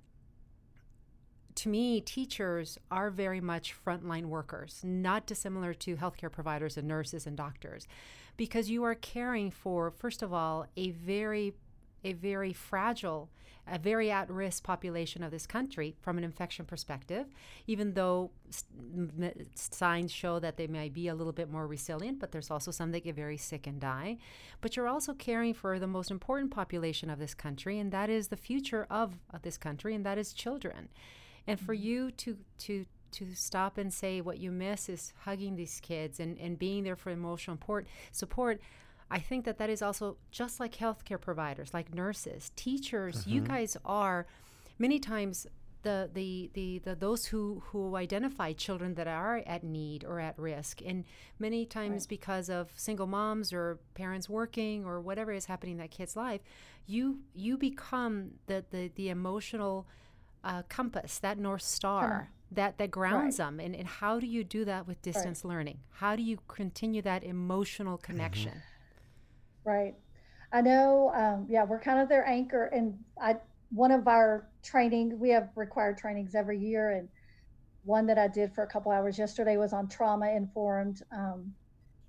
to 1.56 1.68
me, 1.68 2.00
teachers 2.00 2.78
are 2.90 3.10
very 3.10 3.40
much 3.40 3.74
frontline 3.84 4.26
workers, 4.26 4.80
not 4.82 5.26
dissimilar 5.26 5.72
to 5.74 5.96
healthcare 5.96 6.30
providers 6.30 6.76
and 6.76 6.88
nurses 6.88 7.26
and 7.26 7.36
doctors, 7.36 7.86
because 8.36 8.70
you 8.70 8.82
are 8.84 8.94
caring 8.94 9.50
for, 9.50 9.90
first 9.90 10.22
of 10.22 10.32
all, 10.32 10.66
a 10.76 10.90
very, 10.90 11.54
a 12.02 12.12
very 12.12 12.52
fragile, 12.52 13.30
a 13.66 13.78
very 13.78 14.10
at-risk 14.10 14.62
population 14.62 15.22
of 15.22 15.30
this 15.30 15.46
country 15.46 15.94
from 16.00 16.18
an 16.18 16.24
infection 16.24 16.64
perspective. 16.64 17.26
Even 17.66 17.94
though 17.94 18.30
s- 18.48 18.64
m- 18.94 19.32
signs 19.54 20.12
show 20.12 20.38
that 20.38 20.56
they 20.56 20.66
may 20.66 20.88
be 20.88 21.08
a 21.08 21.14
little 21.14 21.32
bit 21.32 21.50
more 21.50 21.66
resilient, 21.66 22.18
but 22.18 22.32
there's 22.32 22.50
also 22.50 22.70
some 22.70 22.92
that 22.92 23.04
get 23.04 23.14
very 23.14 23.36
sick 23.36 23.66
and 23.66 23.80
die. 23.80 24.18
But 24.60 24.76
you're 24.76 24.88
also 24.88 25.14
caring 25.14 25.54
for 25.54 25.78
the 25.78 25.86
most 25.86 26.10
important 26.10 26.50
population 26.50 27.08
of 27.08 27.18
this 27.18 27.34
country, 27.34 27.78
and 27.78 27.90
that 27.92 28.10
is 28.10 28.28
the 28.28 28.36
future 28.36 28.86
of, 28.90 29.14
of 29.32 29.42
this 29.42 29.56
country, 29.56 29.94
and 29.94 30.04
that 30.04 30.18
is 30.18 30.32
children 30.32 30.88
and 31.46 31.60
for 31.60 31.74
mm-hmm. 31.74 31.84
you 31.84 32.10
to 32.12 32.36
to 32.58 32.86
to 33.12 33.32
stop 33.34 33.78
and 33.78 33.92
say 33.92 34.20
what 34.20 34.38
you 34.38 34.50
miss 34.50 34.88
is 34.88 35.12
hugging 35.20 35.54
these 35.54 35.78
kids 35.80 36.18
and, 36.18 36.36
and 36.38 36.58
being 36.58 36.82
there 36.82 36.96
for 36.96 37.10
emotional 37.10 37.56
support 37.56 37.86
support 38.10 38.60
i 39.14 39.18
think 39.18 39.44
that 39.44 39.58
that 39.58 39.70
is 39.70 39.80
also 39.82 40.16
just 40.30 40.60
like 40.60 40.74
healthcare 40.74 41.20
providers 41.20 41.72
like 41.72 41.94
nurses 41.94 42.50
teachers 42.56 43.26
you 43.26 43.40
guys 43.40 43.76
are 43.84 44.26
many 44.78 44.98
times 44.98 45.46
the, 45.82 46.10
the, 46.14 46.50
the, 46.54 46.78
the 46.78 46.94
those 46.94 47.26
who, 47.26 47.62
who 47.66 47.94
identify 47.94 48.54
children 48.54 48.94
that 48.94 49.06
are 49.06 49.42
at 49.46 49.62
need 49.62 50.02
or 50.02 50.18
at 50.18 50.38
risk. 50.38 50.80
And 50.84 51.04
many 51.38 51.66
times 51.66 52.06
because 52.06 52.48
of 52.48 52.70
single 52.74 53.06
moms 53.06 53.52
or 53.52 53.78
parents 53.92 54.26
working 54.26 54.86
or 54.86 54.98
whatever 55.02 55.30
is 55.30 55.44
happening 55.44 55.72
in 55.72 55.78
that 55.78 55.90
kid's 55.90 56.16
life 56.16 56.40
you 56.86 57.20
you 57.34 57.56
become 57.56 58.32
the, 58.46 58.64
the, 58.70 58.90
the 58.94 59.08
emotional 59.08 59.86
uh, 60.42 60.62
compass, 60.68 61.18
that 61.18 61.38
north 61.38 61.62
star 61.62 62.30
that 62.52 62.78
that 62.78 62.90
grounds 62.90 63.38
them. 63.38 63.58
And, 63.58 63.74
and 63.74 63.86
how 63.86 64.20
do 64.20 64.26
you 64.26 64.44
do 64.44 64.64
that 64.66 64.86
with 64.86 65.02
distance 65.02 65.44
learning? 65.44 65.78
How 65.90 66.14
do 66.14 66.22
you 66.22 66.38
continue 66.46 67.02
that 67.02 67.24
emotional 67.24 67.96
connection? 67.98 68.62
Right. 69.64 69.94
I 70.52 70.60
know. 70.60 71.10
Um, 71.14 71.46
yeah, 71.48 71.64
we're 71.64 71.80
kind 71.80 71.98
of 72.00 72.08
their 72.08 72.26
anchor, 72.26 72.66
and 72.66 72.96
I 73.20 73.36
one 73.70 73.90
of 73.90 74.06
our 74.06 74.46
training. 74.62 75.18
We 75.18 75.30
have 75.30 75.48
required 75.56 75.98
trainings 75.98 76.34
every 76.34 76.58
year, 76.58 76.90
and 76.90 77.08
one 77.84 78.06
that 78.06 78.18
I 78.18 78.28
did 78.28 78.54
for 78.54 78.62
a 78.62 78.66
couple 78.66 78.92
hours 78.92 79.18
yesterday 79.18 79.56
was 79.56 79.72
on 79.72 79.88
trauma 79.88 80.30
informed 80.30 81.02
um, 81.12 81.52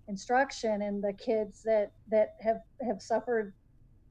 instruction, 0.07 0.83
and 0.83 1.03
the 1.03 1.13
kids 1.13 1.63
that 1.63 1.91
that 2.11 2.35
have 2.41 2.61
have 2.85 3.01
suffered 3.01 3.53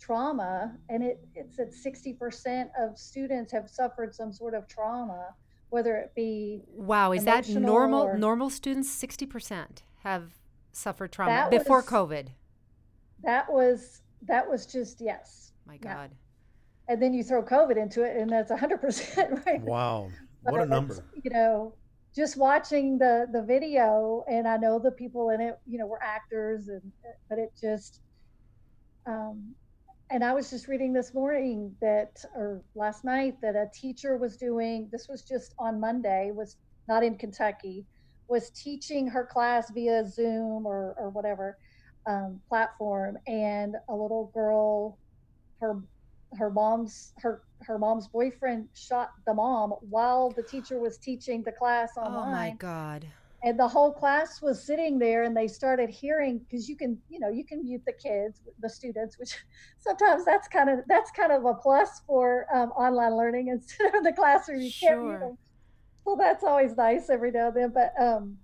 trauma, 0.00 0.76
and 0.88 1.02
it 1.04 1.24
it's 1.34 1.58
at 1.60 1.72
sixty 1.72 2.12
percent 2.12 2.70
of 2.78 2.98
students 2.98 3.52
have 3.52 3.68
suffered 3.70 4.12
some 4.14 4.32
sort 4.32 4.54
of 4.54 4.66
trauma, 4.66 5.28
whether 5.68 5.96
it 5.96 6.12
be 6.16 6.62
Wow, 6.74 7.12
is 7.12 7.24
that 7.24 7.48
normal? 7.48 8.02
or- 8.02 8.18
Normal 8.18 8.50
students, 8.50 8.90
sixty 8.90 9.26
percent 9.26 9.82
have 10.02 10.32
suffered 10.72 11.12
trauma 11.12 11.30
That 11.30 11.50
before 11.50 11.76
was- 11.78 11.86
COVID. 11.86 12.28
That 13.24 13.50
was 13.50 14.02
that 14.26 14.48
was 14.48 14.66
just 14.66 15.00
yes, 15.00 15.52
My 15.66 15.78
Yeah. 15.82 15.94
God. 15.94 16.10
and 16.88 17.00
then 17.02 17.14
you 17.14 17.22
throw 17.24 17.42
COVID 17.42 17.76
into 17.76 18.02
it, 18.02 18.16
and 18.16 18.30
that's 18.30 18.50
hundred 18.52 18.80
percent 18.80 19.42
right. 19.46 19.60
Wow. 19.62 20.10
What 20.42 20.60
a 20.60 20.66
number. 20.66 21.04
You 21.22 21.30
know, 21.30 21.74
just 22.14 22.36
watching 22.36 22.98
the 22.98 23.26
the 23.32 23.42
video, 23.42 24.24
and 24.28 24.46
I 24.46 24.56
know 24.56 24.78
the 24.78 24.92
people 24.92 25.30
in 25.30 25.40
it, 25.40 25.58
you 25.66 25.78
know, 25.78 25.86
were 25.86 26.02
actors, 26.02 26.68
and 26.68 26.82
but 27.28 27.38
it 27.38 27.52
just, 27.60 28.00
um, 29.06 29.54
and 30.10 30.22
I 30.22 30.32
was 30.34 30.50
just 30.50 30.68
reading 30.68 30.92
this 30.92 31.14
morning 31.14 31.74
that, 31.80 32.22
or 32.36 32.62
last 32.74 33.04
night, 33.04 33.40
that 33.42 33.56
a 33.56 33.68
teacher 33.74 34.16
was 34.16 34.36
doing. 34.36 34.88
This 34.92 35.08
was 35.08 35.22
just 35.22 35.54
on 35.58 35.80
Monday. 35.80 36.30
Was 36.34 36.56
not 36.88 37.02
in 37.02 37.16
Kentucky. 37.16 37.86
Was 38.28 38.50
teaching 38.50 39.06
her 39.08 39.24
class 39.26 39.70
via 39.70 40.04
Zoom 40.06 40.66
or 40.66 40.94
or 40.98 41.10
whatever 41.10 41.56
um, 42.06 42.40
platform, 42.48 43.16
and 43.26 43.76
a 43.88 43.94
little 43.94 44.30
girl, 44.34 44.98
her 45.60 45.80
her 46.34 46.50
mom's 46.50 47.12
her 47.18 47.42
her 47.62 47.78
mom's 47.78 48.08
boyfriend 48.08 48.68
shot 48.74 49.10
the 49.26 49.34
mom 49.34 49.70
while 49.80 50.30
the 50.30 50.42
teacher 50.42 50.78
was 50.78 50.98
teaching 50.98 51.42
the 51.44 51.52
class 51.52 51.92
online. 51.96 52.24
Oh 52.26 52.30
my 52.30 52.54
God. 52.58 53.06
and 53.44 53.58
the 53.58 53.68
whole 53.68 53.92
class 53.92 54.42
was 54.42 54.66
sitting 54.66 54.98
there 54.98 55.22
and 55.22 55.36
they 55.36 55.46
started 55.46 55.88
hearing 55.90 56.38
because 56.40 56.68
you 56.68 56.76
can 56.76 56.98
you 57.08 57.20
know 57.20 57.28
you 57.28 57.44
can 57.44 57.62
mute 57.62 57.82
the 57.86 57.92
kids 57.92 58.40
the 58.60 58.68
students 58.68 59.18
which 59.18 59.36
sometimes 59.78 60.24
that's 60.24 60.48
kind 60.48 60.68
of 60.68 60.80
that's 60.88 61.10
kind 61.12 61.30
of 61.32 61.44
a 61.44 61.54
plus 61.54 62.00
for 62.06 62.46
um, 62.54 62.70
online 62.70 63.16
learning 63.16 63.48
instead 63.48 63.94
of 63.94 64.02
the 64.02 64.12
classroom 64.12 64.60
you 64.60 64.72
can't 64.80 65.00
mute 65.00 65.10
Sure. 65.10 65.20
them 65.20 65.38
so 66.04 66.16
that's 66.18 66.42
always 66.44 66.76
nice 66.76 67.08
every 67.10 67.30
now 67.30 67.48
and 67.48 67.56
then 67.56 67.72
but 67.72 67.92
um 68.02 68.36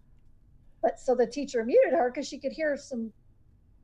but 0.83 0.99
so 1.01 1.15
the 1.15 1.27
teacher 1.27 1.65
muted 1.65 1.93
her 1.93 2.11
because 2.11 2.29
she 2.29 2.39
could 2.39 2.53
hear 2.53 2.77
some 2.77 3.13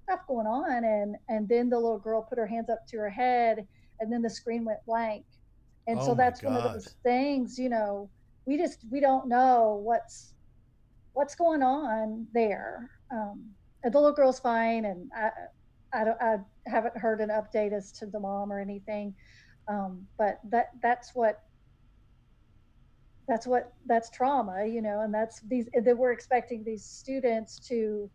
stuff 0.07 0.21
going 0.29 0.47
on 0.47 0.85
and 0.85 1.16
and 1.29 1.49
then 1.49 1.69
the 1.69 1.77
little 1.77 1.99
girl 1.99 2.23
put 2.23 2.38
her 2.38 2.47
hands 2.47 2.71
up 2.71 2.87
to 2.88 2.97
her 2.97 3.11
head 3.11 3.66
and 4.01 4.12
then 4.12 4.23
the 4.23 4.31
screen 4.31 4.64
went 4.64 4.79
blank. 4.87 5.25
And 5.88 5.99
Oh 6.01 6.07
so 6.07 6.14
that's 6.14 6.42
one 6.42 6.57
of 6.57 6.73
those 6.73 6.95
things 7.03 7.59
you 7.59 7.69
know 7.69 8.09
we 8.47 8.57
just 8.57 8.85
we 8.90 9.01
don't 9.01 9.29
know 9.29 9.81
what's 9.83 10.35
what's 11.12 11.35
going 11.35 11.62
on 11.62 12.27
there. 12.33 12.90
Um 13.12 13.51
and 13.83 13.92
the 13.92 13.99
little 13.99 14.14
girl's 14.14 14.40
fine 14.40 14.85
and 14.85 15.11
i 15.16 15.31
i 15.92 16.05
don't 16.05 16.21
i 16.23 16.37
haven't 16.66 16.97
heard 16.97 17.21
an 17.21 17.31
update 17.31 17.73
as 17.73 17.92
to 17.92 18.07
the 18.07 18.21
mom 18.21 18.53
or 18.53 18.61
anything. 18.61 19.14
Um 19.69 20.07
but 20.19 20.38
that 20.51 20.71
that's 20.83 21.14
what 21.14 21.40
that's 23.29 23.47
what 23.47 23.73
that's 23.87 24.09
trauma 24.11 24.64
you 24.64 24.81
know 24.81 25.01
and 25.01 25.12
that's 25.12 25.40
these 25.49 25.69
that 25.85 25.99
we're 25.99 26.12
expecting 26.12 26.62
these 26.62 26.85
students 26.85 27.59
to 27.59 28.09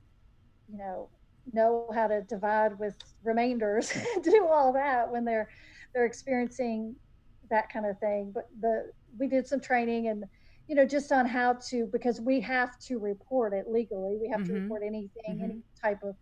you 0.70 0.78
know 0.78 1.10
know 1.54 1.88
how 1.94 2.08
to 2.08 2.22
divide 2.22 2.78
with 2.80 2.96
remainders 3.24 3.92
do 4.24 4.48
all 4.48 4.74
that 4.74 5.12
when 5.12 5.26
they're 5.26 5.50
they're 5.94 6.06
experiencing 6.06 6.96
that 7.50 7.70
kind 7.72 7.86
of 7.86 7.98
thing 8.00 8.32
but 8.34 8.44
the 8.60 8.92
we 9.18 9.28
did 9.28 9.48
some 9.48 9.60
training 9.60 10.08
and 10.08 10.24
you 10.68 10.76
know 10.76 10.86
just 10.86 11.12
on 11.12 11.26
how 11.26 11.54
to 11.70 11.88
because 11.92 12.22
we 12.22 12.40
have 12.40 12.78
to 12.80 12.98
report 13.00 13.54
it 13.54 13.66
legally 13.68 14.18
we 14.22 14.30
have 14.30 14.44
to 14.44 14.54
Mhm. 14.54 14.62
report 14.62 14.82
anything 14.86 15.12
Mhm. 15.30 15.44
any 15.44 15.64
type 15.82 16.00
of 16.04 16.16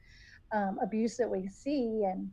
um, 0.52 0.78
abuse 0.82 1.18
that 1.18 1.30
we 1.30 1.48
see 1.48 2.04
and 2.06 2.32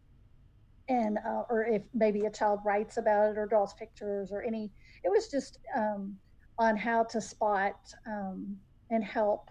and 0.89 1.19
uh, 1.19 1.43
or 1.51 1.65
if 1.67 1.83
maybe 1.93 2.27
a 2.27 2.31
child 2.31 2.61
writes 2.65 2.97
about 2.97 3.31
it 3.31 3.39
or 3.39 3.47
draws 3.47 3.75
pictures 3.75 4.31
or 4.33 4.43
any 4.43 4.73
it 5.05 5.11
was 5.11 5.29
just 5.29 5.59
um, 5.77 6.17
on 6.59 6.77
how 6.77 7.03
to 7.05 7.21
spot 7.21 7.75
um, 8.07 8.57
and 8.91 9.05
help 9.05 9.51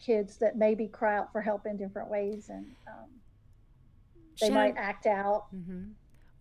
kids 0.00 0.36
that 0.38 0.56
maybe 0.56 0.86
cry 0.86 1.16
out 1.16 1.30
for 1.32 1.42
help 1.42 1.66
in 1.66 1.76
different 1.76 2.10
ways 2.10 2.48
and 2.48 2.66
um, 2.88 3.08
they 4.40 4.46
Shannon, 4.46 4.54
might 4.54 4.74
act 4.76 5.06
out 5.06 5.46
hmm 5.50 5.90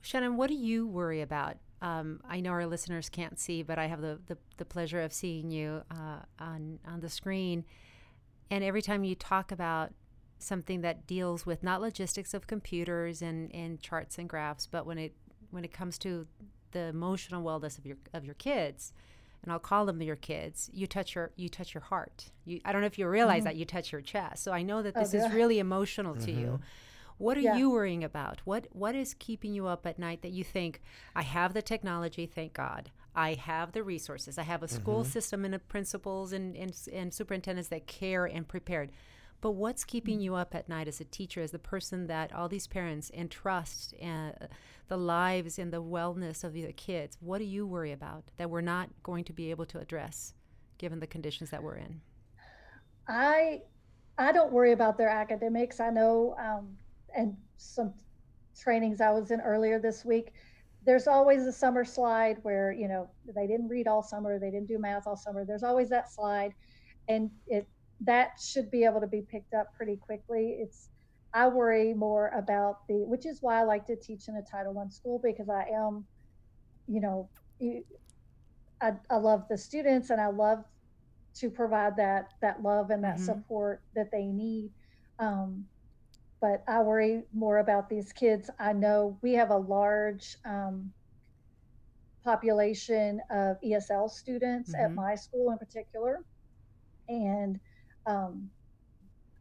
Shannon, 0.01 0.37
what 0.37 0.47
do 0.47 0.55
you 0.55 0.87
worry 0.87 1.21
about? 1.21 1.57
Um, 1.81 2.21
I 2.27 2.39
know 2.39 2.51
our 2.51 2.65
listeners 2.65 3.09
can't 3.09 3.39
see, 3.39 3.63
but 3.63 3.77
I 3.77 3.87
have 3.87 4.01
the, 4.01 4.19
the, 4.27 4.37
the 4.57 4.65
pleasure 4.65 5.01
of 5.01 5.13
seeing 5.13 5.51
you 5.51 5.83
uh, 5.91 6.19
on 6.39 6.79
on 6.85 6.99
the 7.01 7.09
screen. 7.09 7.65
And 8.51 8.63
every 8.63 8.81
time 8.81 9.03
you 9.03 9.15
talk 9.15 9.51
about 9.51 9.93
something 10.39 10.81
that 10.81 11.05
deals 11.05 11.45
with 11.45 11.63
not 11.63 11.81
logistics 11.81 12.33
of 12.33 12.47
computers 12.47 13.21
and, 13.21 13.53
and 13.53 13.79
charts 13.81 14.17
and 14.17 14.27
graphs, 14.27 14.67
but 14.67 14.85
when 14.85 14.97
it 14.97 15.13
when 15.51 15.63
it 15.63 15.71
comes 15.71 15.97
to 15.99 16.27
the 16.71 16.81
emotional 16.81 17.43
wellness 17.43 17.77
of 17.77 17.85
your 17.85 17.97
of 18.13 18.25
your 18.25 18.35
kids, 18.35 18.93
and 19.43 19.51
I'll 19.51 19.59
call 19.59 19.85
them 19.85 20.01
your 20.01 20.15
kids, 20.15 20.69
you 20.73 20.87
touch 20.87 21.15
your 21.15 21.31
you 21.35 21.49
touch 21.49 21.73
your 21.73 21.81
heart. 21.81 22.31
You, 22.45 22.59
I 22.65 22.71
don't 22.71 22.81
know 22.81 22.87
if 22.87 22.99
you 22.99 23.07
realize 23.07 23.39
mm-hmm. 23.39 23.45
that 23.45 23.55
you 23.55 23.65
touch 23.65 23.91
your 23.91 24.01
chest. 24.01 24.43
So 24.43 24.51
I 24.51 24.63
know 24.63 24.81
that 24.81 24.95
this 24.95 25.13
oh, 25.13 25.17
is 25.17 25.33
really 25.33 25.59
emotional 25.59 26.13
mm-hmm. 26.13 26.25
to 26.25 26.31
you. 26.31 26.47
Mm-hmm. 26.47 26.63
What 27.17 27.37
are 27.37 27.41
yeah. 27.41 27.57
you 27.57 27.69
worrying 27.69 28.03
about? 28.03 28.41
What 28.45 28.67
what 28.71 28.95
is 28.95 29.13
keeping 29.13 29.53
you 29.53 29.67
up 29.67 29.85
at 29.85 29.99
night 29.99 30.21
that 30.21 30.31
you 30.31 30.43
think 30.43 30.81
I 31.15 31.23
have 31.23 31.53
the 31.53 31.61
technology, 31.61 32.25
thank 32.25 32.53
God. 32.53 32.91
I 33.15 33.33
have 33.33 33.71
the 33.71 33.83
resources. 33.83 34.37
I 34.37 34.43
have 34.43 34.63
a 34.63 34.67
school 34.67 35.01
mm-hmm. 35.01 35.11
system 35.11 35.43
and 35.43 35.67
principals 35.67 36.31
and, 36.31 36.55
and, 36.55 36.73
and 36.93 37.13
superintendents 37.13 37.69
that 37.69 37.87
care 37.87 38.25
and 38.25 38.47
prepared. 38.47 38.91
But 39.41 39.51
what's 39.51 39.83
keeping 39.83 40.19
mm. 40.19 40.23
you 40.23 40.35
up 40.35 40.53
at 40.53 40.67
night 40.67 40.87
as 40.87 40.99
a 40.99 41.05
teacher, 41.05 41.41
as 41.41 41.51
the 41.51 41.59
person 41.59 42.07
that 42.07 42.33
all 42.33 42.49
these 42.49 42.67
parents 42.67 43.09
entrust 43.13 43.93
uh, 44.01 44.31
the 44.87 44.97
lives 44.97 45.57
and 45.57 45.71
the 45.71 45.81
wellness 45.81 46.43
of 46.43 46.53
the 46.53 46.71
kids? 46.73 47.17
What 47.21 47.37
do 47.37 47.45
you 47.45 47.65
worry 47.65 47.91
about 47.91 48.25
that 48.37 48.49
we're 48.49 48.61
not 48.61 48.89
going 49.03 49.23
to 49.25 49.33
be 49.33 49.49
able 49.49 49.65
to 49.67 49.79
address 49.79 50.33
given 50.77 50.99
the 50.99 51.07
conditions 51.07 51.49
that 51.51 51.63
we're 51.63 51.77
in? 51.77 52.01
I 53.07 53.61
I 54.17 54.33
don't 54.33 54.51
worry 54.51 54.73
about 54.73 54.97
their 54.97 55.09
academics. 55.09 55.79
I 55.79 55.89
know, 55.89 56.35
um, 56.37 56.77
and 57.15 57.37
some 57.57 57.93
trainings 58.59 58.99
I 58.99 59.11
was 59.11 59.31
in 59.31 59.39
earlier 59.39 59.79
this 59.79 60.03
week. 60.03 60.33
There's 60.85 61.07
always 61.07 61.45
a 61.45 61.51
summer 61.51 61.85
slide 61.85 62.37
where 62.41 62.71
you 62.71 62.87
know 62.87 63.09
they 63.35 63.47
didn't 63.47 63.69
read 63.69 63.87
all 63.87 64.03
summer, 64.03 64.37
they 64.37 64.51
didn't 64.51 64.67
do 64.67 64.77
math 64.77 65.07
all 65.07 65.15
summer. 65.15 65.45
There's 65.45 65.63
always 65.63 65.89
that 65.89 66.11
slide, 66.11 66.53
and 67.07 67.31
it 67.47 67.67
that 68.01 68.39
should 68.39 68.71
be 68.71 68.83
able 68.83 69.01
to 69.01 69.07
be 69.07 69.21
picked 69.21 69.53
up 69.53 69.73
pretty 69.75 69.97
quickly. 69.97 70.57
It's 70.59 70.89
I 71.33 71.47
worry 71.47 71.93
more 71.93 72.29
about 72.29 72.87
the, 72.87 72.95
which 73.05 73.25
is 73.25 73.41
why 73.41 73.59
I 73.59 73.63
like 73.63 73.85
to 73.87 73.95
teach 73.95 74.27
in 74.27 74.35
a 74.35 74.41
Title 74.41 74.73
One 74.73 74.89
school 74.89 75.19
because 75.23 75.49
I 75.49 75.65
am, 75.73 76.05
you 76.87 77.01
know, 77.01 77.29
I, 78.81 78.93
I 79.09 79.15
love 79.17 79.45
the 79.49 79.57
students 79.57 80.09
and 80.09 80.19
I 80.19 80.27
love 80.27 80.63
to 81.35 81.49
provide 81.49 81.95
that 81.97 82.33
that 82.41 82.63
love 82.63 82.89
and 82.89 83.03
that 83.03 83.15
mm-hmm. 83.15 83.25
support 83.25 83.81
that 83.95 84.11
they 84.11 84.25
need. 84.25 84.71
Um, 85.19 85.65
but 86.41 86.63
I 86.67 86.81
worry 86.81 87.23
more 87.33 87.57
about 87.59 87.89
these 87.89 88.13
kids. 88.13 88.49
I 88.59 88.73
know 88.73 89.17
we 89.21 89.33
have 89.33 89.51
a 89.51 89.57
large 89.57 90.37
um, 90.45 90.91
population 92.23 93.21
of 93.29 93.57
ESL 93.61 94.09
students 94.09 94.73
mm-hmm. 94.73 94.85
at 94.85 94.93
my 94.93 95.15
school 95.15 95.51
in 95.51 95.57
particular, 95.57 96.23
and 97.09 97.59
um, 98.09 98.49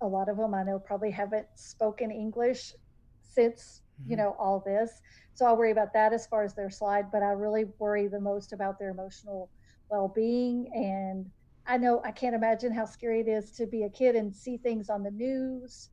a 0.01 0.07
lot 0.07 0.29
of 0.29 0.37
them 0.37 0.55
I 0.55 0.63
know 0.63 0.79
probably 0.79 1.11
haven't 1.11 1.47
spoken 1.55 2.11
English 2.11 2.75
since 3.23 3.83
mm-hmm. 4.01 4.11
you 4.11 4.17
know 4.17 4.37
all 4.39 4.63
this. 4.65 5.01
So 5.35 5.47
I 5.47 5.53
worry 5.53 5.71
about 5.71 5.93
that 5.95 6.13
as 6.13 6.27
far 6.27 6.45
as 6.45 6.55
their 6.55 6.71
slide, 6.71 7.11
but 7.11 7.23
I 7.23 7.31
really 7.31 7.65
worry 7.79 8.09
the 8.09 8.21
most 8.21 8.53
about 8.53 8.79
their 8.79 8.91
emotional 8.91 9.49
well-being 9.91 10.71
and 10.75 11.31
I 11.69 11.77
know 11.77 12.01
I 12.03 12.13
can't 12.13 12.35
imagine 12.35 12.73
how 12.73 12.87
scary 12.87 13.21
it 13.21 13.29
is 13.29 13.51
to 13.53 13.67
be 13.67 13.83
a 13.83 13.91
kid 13.91 14.17
and 14.17 14.35
see 14.35 14.57
things 14.57 14.89
on 14.89 15.03
the 15.03 15.11
news 15.11 15.91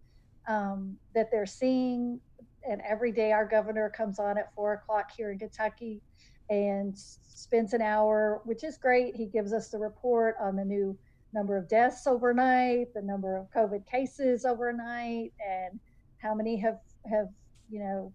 um, 0.48 0.98
that 1.14 1.30
they're 1.30 1.46
seeing. 1.46 2.22
And 2.68 2.82
every 2.88 3.12
day 3.12 3.34
our 3.34 3.46
governor 3.46 3.90
comes 3.90 4.18
on 4.18 4.38
at 4.38 4.56
four 4.56 4.74
o'clock 4.74 5.12
here 5.16 5.34
in 5.34 5.38
Kentucky 5.38 6.02
and 6.50 6.98
spends 6.98 7.74
an 7.74 7.82
hour, 7.82 8.42
which 8.46 8.64
is 8.64 8.78
great. 8.78 9.18
He 9.18 9.26
gives 9.26 9.52
us 9.52 9.68
the 9.68 9.78
report 9.78 10.38
on 10.40 10.56
the 10.56 10.64
new 10.64 10.98
number 11.36 11.58
of 11.58 11.68
deaths 11.68 12.08
overnight, 12.08 12.94
the 12.96 13.02
number 13.02 13.36
of 13.36 13.52
COVID 13.52 13.86
cases 13.86 14.46
overnight, 14.46 15.34
and 15.46 15.80
how 16.18 16.34
many 16.34 16.56
have 16.58 16.80
have 17.08 17.28
you 17.70 17.80
know 17.80 18.12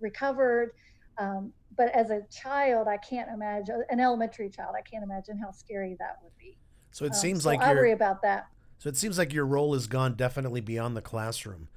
recovered. 0.00 0.72
Um, 1.16 1.52
but 1.76 1.88
as 1.94 2.10
a 2.10 2.22
child, 2.30 2.88
I 2.88 2.98
can't 2.98 3.30
imagine 3.32 3.84
an 3.88 4.00
elementary 4.00 4.50
child. 4.50 4.74
I 4.76 4.82
can't 4.82 5.04
imagine 5.04 5.38
how 5.38 5.52
scary 5.52 5.96
that 6.00 6.18
would 6.22 6.36
be. 6.38 6.58
So 6.90 7.04
it 7.04 7.12
um, 7.12 7.14
seems 7.14 7.44
so 7.44 7.50
like 7.50 7.60
I 7.60 7.72
worry 7.72 7.92
about 7.92 8.20
that. 8.22 8.48
So 8.78 8.88
it 8.88 8.96
seems 8.96 9.16
like 9.16 9.32
your 9.32 9.46
role 9.46 9.72
has 9.72 9.86
gone 9.86 10.14
definitely 10.14 10.60
beyond 10.60 10.96
the 10.96 11.00
classroom. 11.00 11.68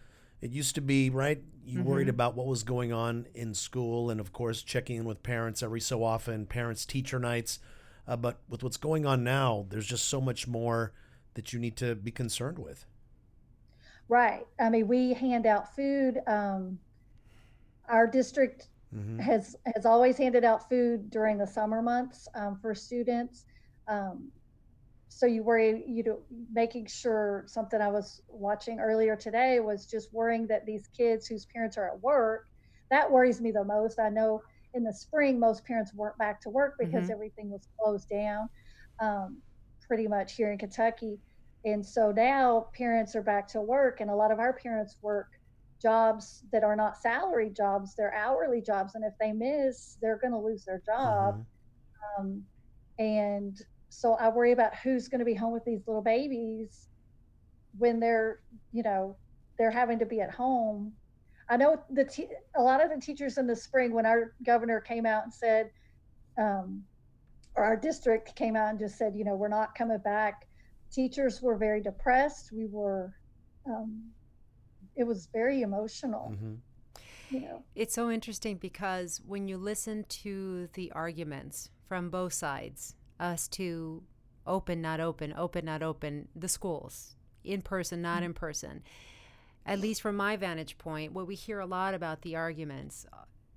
It 0.42 0.52
used 0.52 0.76
to 0.76 0.82
be 0.82 1.10
right. 1.10 1.42
You 1.66 1.80
mm-hmm. 1.80 1.88
worried 1.88 2.10
about 2.10 2.36
what 2.36 2.48
was 2.48 2.64
going 2.64 2.92
on 2.92 3.28
in 3.34 3.54
school, 3.54 4.10
and 4.10 4.20
of 4.20 4.34
course, 4.34 4.62
checking 4.62 4.98
in 4.98 5.06
with 5.06 5.24
parents 5.24 5.64
every 5.64 5.80
so 5.80 6.04
often. 6.04 6.46
Parents 6.46 6.86
teacher 6.86 7.20
nights 7.20 7.60
uh, 8.08 8.16
but 8.16 8.40
with 8.50 8.64
what's 8.64 8.78
going 8.78 9.06
on 9.06 9.24
now, 9.24 9.66
there's 9.70 9.86
just 9.86 10.06
so 10.06 10.22
much 10.22 10.48
more 10.48 10.94
that 11.34 11.54
you 11.54 11.60
need 11.60 11.76
to 11.78 11.96
be 11.96 12.12
concerned 12.12 12.58
with. 12.58 12.86
Right. 14.10 14.46
I 14.60 14.70
mean, 14.70 14.88
we 14.88 15.14
hand 15.14 15.46
out 15.46 15.76
food. 15.76 16.22
Um, 16.28 16.80
our 17.90 18.08
district 18.08 18.70
mm-hmm. 18.96 19.20
has 19.20 19.56
has 19.76 19.86
always 19.86 20.18
handed 20.18 20.44
out 20.44 20.70
food 20.70 21.10
during 21.10 21.38
the 21.38 21.48
summer 21.48 21.82
months 21.82 22.28
um, 22.36 22.58
for 22.62 22.74
students. 22.74 23.46
Um, 23.88 24.32
so 25.10 25.26
you 25.26 25.44
worry, 25.44 25.84
you 25.88 26.04
know, 26.04 26.20
making 26.54 26.86
sure 26.86 27.44
something 27.48 27.82
I 27.82 27.88
was 27.88 28.22
watching 28.28 28.80
earlier 28.80 29.16
today 29.16 29.60
was 29.60 29.86
just 29.86 30.14
worrying 30.14 30.48
that 30.48 30.66
these 30.66 30.88
kids 30.96 31.28
whose 31.28 31.46
parents 31.46 31.78
are 31.78 31.88
at 31.88 32.02
work. 32.02 32.48
That 32.90 33.10
worries 33.10 33.42
me 33.42 33.52
the 33.52 33.64
most. 33.64 34.00
I 34.00 34.10
know 34.10 34.44
in 34.78 34.84
the 34.84 34.94
spring, 34.94 35.40
most 35.40 35.66
parents 35.66 35.94
weren't 35.94 36.18
back 36.18 36.40
to 36.42 36.50
work 36.50 36.76
because 36.80 37.04
mm-hmm. 37.04 37.12
everything 37.12 37.50
was 37.50 37.68
closed 37.78 38.08
down, 38.08 38.48
um, 39.02 39.38
pretty 39.86 40.08
much 40.08 40.36
here 40.36 40.52
in 40.52 40.58
Kentucky. 40.58 41.20
And 41.66 41.86
so 41.86 42.12
now 42.12 42.68
parents 42.74 43.16
are 43.16 43.22
back 43.22 43.48
to 43.50 43.62
work, 43.62 44.00
and 44.00 44.10
a 44.10 44.16
lot 44.16 44.32
of 44.32 44.40
our 44.40 44.54
parents 44.54 44.96
work 45.02 45.32
jobs 45.82 46.44
that 46.52 46.64
are 46.64 46.76
not 46.76 46.98
salary 46.98 47.50
jobs, 47.50 47.96
they're 47.96 48.14
hourly 48.14 48.62
jobs. 48.62 48.96
And 48.96 49.04
if 49.04 49.14
they 49.20 49.34
miss, 49.34 49.98
they're 50.02 50.18
going 50.18 50.32
to 50.32 50.40
lose 50.40 50.64
their 50.64 50.82
job. 50.86 51.36
Mm-hmm. 51.36 52.22
Um, 52.22 52.44
and 53.00 53.62
so 53.90 54.14
I 54.14 54.30
worry 54.30 54.52
about 54.54 54.76
who's 54.76 55.08
going 55.08 55.20
to 55.20 55.26
be 55.26 55.34
home 55.34 55.54
with 55.54 55.66
these 55.66 55.82
little 55.88 56.02
babies 56.02 56.88
when 57.78 58.00
they're, 58.00 58.40
you 58.72 58.84
know, 58.84 59.18
they're 59.58 59.72
having 59.72 60.00
to 60.00 60.06
be 60.06 60.22
at 60.22 60.32
home 60.32 60.94
I 61.50 61.58
know 61.58 61.82
the 61.90 62.04
te- 62.04 62.30
a 62.56 62.62
lot 62.62 62.84
of 62.84 62.90
the 62.90 63.00
teachers 63.00 63.38
in 63.38 63.48
the 63.48 63.56
spring 63.56 63.94
when 63.94 64.06
our 64.06 64.34
governor 64.46 64.82
came 64.82 65.06
out 65.06 65.24
and 65.24 65.34
said, 65.34 65.72
um, 66.38 66.84
or 67.56 67.64
our 67.64 67.76
district 67.76 68.36
came 68.36 68.56
out 68.56 68.70
and 68.70 68.80
just 68.80 68.98
said, 68.98 69.16
you 69.16 69.24
know, 69.24 69.36
we're 69.36 69.48
not 69.48 69.74
coming 69.74 69.98
back. 70.00 70.48
Teachers 70.92 71.42
were 71.42 71.56
very 71.56 71.82
depressed. 71.82 72.52
We 72.52 72.68
were, 72.68 73.14
um, 73.66 74.04
it 74.96 75.06
was 75.06 75.30
very 75.34 75.62
emotional. 75.62 76.34
Mm-hmm. 76.34 76.54
You 77.30 77.42
know. 77.42 77.64
It's 77.76 77.94
so 77.94 78.10
interesting 78.10 78.58
because 78.58 79.22
when 79.26 79.48
you 79.48 79.58
listen 79.58 80.06
to 80.10 80.70
the 80.74 80.92
arguments 80.92 81.70
from 81.88 82.10
both 82.10 82.34
sides, 82.34 82.96
us 83.20 83.48
to 83.50 84.04
open, 84.46 84.82
not 84.82 85.00
open, 85.00 85.34
open, 85.36 85.66
not 85.66 85.82
open, 85.82 86.28
the 86.36 86.48
schools, 86.48 87.16
in 87.44 87.62
person, 87.62 88.02
not 88.02 88.18
mm-hmm. 88.18 88.26
in 88.26 88.34
person 88.34 88.84
at 89.68 89.80
least 89.80 90.02
from 90.02 90.16
my 90.16 90.38
vantage 90.38 90.78
point, 90.78 91.12
what 91.14 91.28
we 91.28 91.36
hear 91.36 91.60
a 91.60 91.66
lot 91.66 91.94
about 91.94 92.22
the 92.22 92.36
arguments 92.36 93.06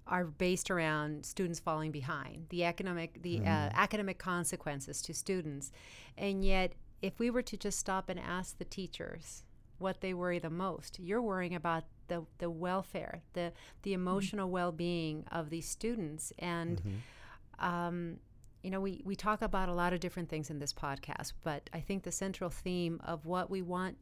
are 0.06 0.24
based 0.24 0.70
around 0.70 1.24
students 1.24 1.60
falling 1.60 1.92
behind, 1.92 2.46
the 2.50 2.64
economic 2.64 3.22
the 3.22 3.38
mm. 3.38 3.46
uh, 3.46 3.70
academic 3.74 4.18
consequences 4.18 5.00
to 5.02 5.14
students, 5.14 5.70
and 6.18 6.44
yet 6.44 6.72
if 7.00 7.18
we 7.18 7.30
were 7.30 7.42
to 7.42 7.56
just 7.56 7.78
stop 7.78 8.08
and 8.08 8.18
ask 8.18 8.58
the 8.58 8.64
teachers 8.64 9.44
what 9.78 10.00
they 10.00 10.12
worry 10.12 10.38
the 10.38 10.50
most, 10.50 10.98
you're 10.98 11.22
worrying 11.22 11.54
about 11.54 11.84
the 12.08 12.26
the 12.38 12.50
welfare, 12.50 13.22
the 13.34 13.52
the 13.82 13.92
mm-hmm. 13.92 14.00
emotional 14.00 14.48
mm. 14.48 14.52
well-being 14.52 15.24
of 15.30 15.48
these 15.48 15.68
students, 15.68 16.32
and 16.40 16.82
mm-hmm. 16.82 17.64
um, 17.64 18.16
you 18.62 18.70
know 18.70 18.80
we 18.80 19.00
we 19.04 19.14
talk 19.14 19.42
about 19.42 19.68
a 19.68 19.74
lot 19.74 19.92
of 19.92 20.00
different 20.00 20.28
things 20.28 20.50
in 20.50 20.58
this 20.58 20.72
podcast, 20.72 21.34
but 21.44 21.70
I 21.72 21.80
think 21.80 22.02
the 22.02 22.12
central 22.12 22.50
theme 22.50 23.00
of 23.04 23.26
what 23.26 23.48
we 23.48 23.62
want 23.62 23.96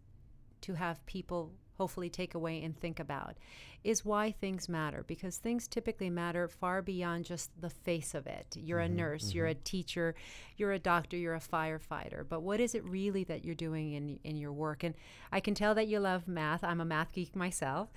to 0.62 0.75
have 0.75 1.05
people 1.05 1.53
hopefully 1.79 2.11
take 2.11 2.35
away 2.35 2.62
and 2.62 2.79
think 2.79 2.99
about 2.99 3.37
is 3.85 4.05
why 4.05 4.33
things 4.33 4.69
matter 4.69 5.05
because 5.07 5.37
things 5.37 5.69
typically 5.69 6.11
matter 6.11 6.49
far 6.49 6.83
beyond 6.83 7.25
just 7.25 7.51
the 7.61 7.71
face 7.71 8.14
of 8.14 8.27
it. 8.27 8.57
You're 8.57 8.81
mm-hmm, 8.81 8.93
a 8.93 8.97
nurse, 8.97 9.29
mm-hmm. 9.29 9.38
you're 9.38 9.47
a 9.47 9.55
teacher, 9.55 10.14
you're 10.57 10.73
a 10.73 10.79
doctor, 10.79 11.17
you're 11.17 11.37
a 11.37 11.41
firefighter. 11.41 12.25
But 12.29 12.43
what 12.43 12.61
is 12.61 12.75
it 12.75 12.85
really 12.85 13.23
that 13.25 13.45
you're 13.45 13.55
doing 13.55 13.93
in 13.93 14.19
in 14.25 14.37
your 14.37 14.53
work? 14.53 14.83
And 14.83 14.95
I 15.31 15.41
can 15.41 15.55
tell 15.55 15.75
that 15.77 15.87
you 15.87 16.01
love 16.01 16.27
math. 16.27 16.64
I'm 16.64 16.81
a 16.81 16.85
math 16.85 17.12
geek 17.12 17.37
myself, 17.37 17.88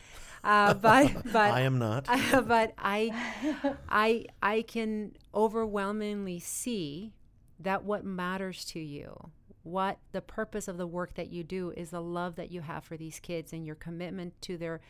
uh, 0.43 0.73
but 0.87 1.11
but 1.31 1.51
I 1.51 1.61
am 1.61 1.79
not. 1.79 2.05
but 2.47 2.73
I 2.77 3.75
I 3.89 4.25
I 4.41 4.61
can 4.61 5.13
overwhelmingly 5.33 6.39
see 6.39 7.13
that 7.59 7.83
what 7.83 8.05
matters 8.05 8.65
to 8.65 8.79
you 8.79 9.31
what 9.63 9.99
the 10.11 10.21
purpose 10.21 10.67
of 10.67 10.77
the 10.77 10.87
work 10.87 11.13
that 11.15 11.29
you 11.31 11.43
do 11.43 11.71
is 11.77 11.91
the 11.91 12.01
love 12.01 12.35
that 12.35 12.51
you 12.51 12.61
have 12.61 12.83
for 12.83 12.97
these 12.97 13.19
kids 13.19 13.53
and 13.53 13.65
your 13.65 13.75
commitment 13.75 14.39
to 14.41 14.57
their 14.57 14.81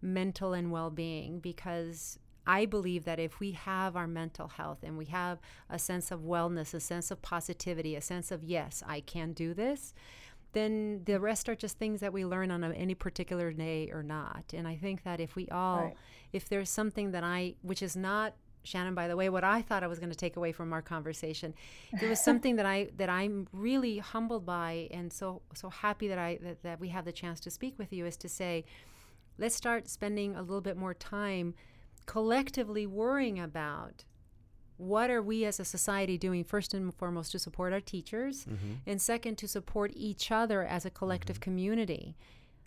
mental 0.00 0.52
and 0.52 0.70
well-being 0.70 1.40
because 1.40 2.18
I 2.46 2.64
believe 2.64 3.04
that 3.04 3.18
if 3.18 3.40
we 3.40 3.52
have 3.52 3.96
our 3.96 4.06
mental 4.06 4.48
health 4.48 4.78
and 4.82 4.96
we 4.96 5.06
have 5.06 5.38
a 5.68 5.78
sense 5.78 6.10
of 6.10 6.20
wellness, 6.20 6.72
a 6.74 6.80
sense 6.80 7.10
of 7.10 7.20
positivity, 7.20 7.96
a 7.96 8.00
sense 8.00 8.30
of 8.30 8.44
yes, 8.44 8.82
I 8.86 9.00
can 9.00 9.32
do 9.32 9.52
this, 9.52 9.92
then 10.52 11.02
the 11.04 11.18
rest 11.20 11.48
are 11.48 11.56
just 11.56 11.78
things 11.78 12.00
that 12.00 12.12
we 12.12 12.24
learn 12.24 12.50
on 12.50 12.62
a, 12.64 12.70
any 12.70 12.94
particular 12.94 13.52
day 13.52 13.90
or 13.92 14.02
not. 14.02 14.54
And 14.54 14.66
I 14.66 14.76
think 14.76 15.02
that 15.02 15.20
if 15.20 15.34
we 15.34 15.48
all, 15.48 15.82
Right. 15.86 15.96
if 16.32 16.48
there's 16.48 16.70
something 16.70 17.10
that 17.10 17.24
I, 17.24 17.56
which 17.62 17.82
is 17.82 17.96
not 17.96 18.34
Shannon, 18.66 18.94
by 18.94 19.08
the 19.08 19.16
way, 19.16 19.28
what 19.28 19.44
I 19.44 19.62
thought 19.62 19.82
I 19.82 19.86
was 19.86 19.98
going 19.98 20.10
to 20.10 20.16
take 20.16 20.36
away 20.36 20.52
from 20.52 20.72
our 20.72 20.82
conversation, 20.82 21.54
It 21.92 22.08
was 22.08 22.20
something 22.28 22.56
that 22.56 22.66
I 22.66 22.88
that 22.96 23.08
I'm 23.08 23.46
really 23.52 23.98
humbled 23.98 24.44
by, 24.44 24.88
and 24.90 25.12
so 25.12 25.42
so 25.54 25.70
happy 25.70 26.08
that 26.08 26.18
I 26.18 26.38
that, 26.42 26.62
that 26.62 26.80
we 26.80 26.88
have 26.88 27.04
the 27.04 27.12
chance 27.12 27.40
to 27.40 27.50
speak 27.50 27.78
with 27.78 27.92
you 27.92 28.06
is 28.06 28.16
to 28.18 28.28
say, 28.28 28.64
let's 29.38 29.54
start 29.54 29.88
spending 29.88 30.34
a 30.36 30.42
little 30.42 30.60
bit 30.60 30.76
more 30.76 30.94
time 30.94 31.54
collectively 32.06 32.86
worrying 32.86 33.38
about 33.38 34.04
what 34.76 35.10
are 35.10 35.22
we 35.22 35.44
as 35.44 35.58
a 35.58 35.64
society 35.64 36.18
doing 36.18 36.44
first 36.44 36.74
and 36.74 36.94
foremost 36.94 37.32
to 37.32 37.38
support 37.38 37.72
our 37.72 37.80
teachers 37.80 38.44
mm-hmm. 38.44 38.74
and 38.86 39.00
second 39.00 39.36
to 39.38 39.48
support 39.48 39.90
each 39.94 40.30
other 40.30 40.62
as 40.62 40.84
a 40.84 40.90
collective 40.90 41.36
mm-hmm. 41.36 41.50
community 41.50 42.16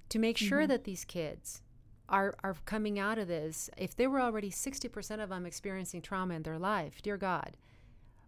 to 0.10 0.20
make 0.20 0.38
sure 0.38 0.62
mm-hmm. 0.62 0.70
that 0.70 0.84
these 0.84 1.06
kids 1.06 1.62
are, 2.10 2.36
are 2.44 2.56
coming 2.66 3.00
out 3.00 3.18
of 3.18 3.28
this 3.28 3.70
if 3.78 3.96
they 3.96 4.08
were 4.08 4.20
already 4.22 4.50
60% 4.52 5.24
of 5.24 5.30
them 5.30 5.46
experiencing 5.46 6.02
trauma 6.02 6.34
in 6.34 6.44
their 6.44 6.60
life 6.60 7.02
dear 7.02 7.18
god 7.18 7.56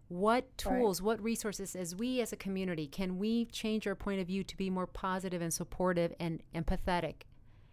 what 0.08 0.44
Right. 0.44 0.58
tools 0.58 1.00
what 1.00 1.22
resources 1.22 1.74
as 1.74 1.96
we 1.96 2.20
as 2.20 2.32
a 2.32 2.36
community 2.36 2.86
can 2.86 3.18
we 3.18 3.46
change 3.46 3.86
our 3.86 3.94
point 3.94 4.20
of 4.20 4.26
view 4.26 4.44
to 4.44 4.56
be 4.56 4.68
more 4.70 4.86
positive 4.86 5.40
and 5.40 5.52
supportive 5.52 6.12
and 6.20 6.42
empathetic 6.54 7.22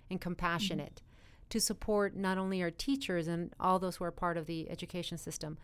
and 0.10 0.22
compassionate 0.22 0.96
mm-hmm. 0.96 1.50
to 1.50 1.60
support 1.60 2.16
not 2.16 2.38
only 2.38 2.62
our 2.64 2.72
teachers 2.72 3.28
and 3.28 3.54
all 3.60 3.78
those 3.80 3.98
who 3.98 4.06
are 4.06 4.12
part 4.12 4.38
of 4.38 4.46
the 4.46 4.70
education 4.70 5.18
system 5.18 5.58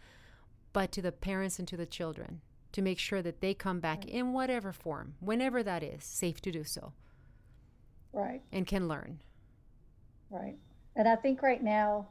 but 0.74 0.92
to 0.92 1.02
the 1.02 1.12
parents 1.14 1.60
and 1.60 1.68
to 1.70 1.78
the 1.78 1.86
children 1.86 2.42
to 2.74 2.82
make 2.82 3.00
sure 3.00 3.22
that 3.22 3.40
they 3.40 3.54
come 3.54 3.80
back 3.80 4.04
in 4.06 4.34
whatever 4.34 4.74
form 4.74 5.16
whenever 5.22 5.64
that 5.64 5.82
is 5.82 6.04
safe 6.04 6.42
to 6.42 6.52
do 6.52 6.64
so 6.66 6.92
Right. 8.12 8.42
and 8.52 8.68
can 8.68 8.88
learn 8.90 9.20
Right. 10.30 10.56
And 10.96 11.08
I 11.08 11.16
think 11.16 11.42
right 11.42 11.62
now, 11.64 12.10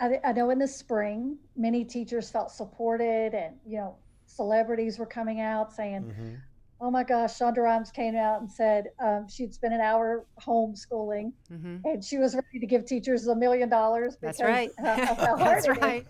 I, 0.00 0.18
I 0.24 0.32
know 0.32 0.50
in 0.50 0.58
the 0.58 0.68
spring, 0.68 1.38
many 1.56 1.84
teachers 1.84 2.30
felt 2.30 2.50
supported 2.50 3.34
and, 3.34 3.56
you 3.66 3.76
know, 3.78 3.96
celebrities 4.26 4.98
were 4.98 5.06
coming 5.06 5.40
out 5.40 5.72
saying, 5.72 6.04
Mhm. 6.04 6.40
oh 6.80 6.90
my 6.90 7.04
gosh, 7.04 7.38
Shonda 7.38 7.58
Rhimes 7.58 7.90
came 7.92 8.16
out 8.16 8.40
and 8.40 8.50
said 8.50 8.86
um, 8.98 9.28
she'd 9.28 9.54
spent 9.54 9.72
an 9.74 9.80
hour 9.80 10.26
homeschooling 10.40 11.32
hmm 11.48 11.76
and 11.84 12.02
she 12.04 12.18
was 12.18 12.34
ready 12.34 12.58
to 12.58 12.66
give 12.66 12.84
teachers 12.86 13.26
a 13.26 13.34
million 13.36 13.68
dollars. 13.68 14.16
that's 14.20 14.42
right 14.42 14.70
of 14.78 14.84
how 14.84 15.14
hard 15.36 15.62
that's 15.64 15.68
right 15.80 16.06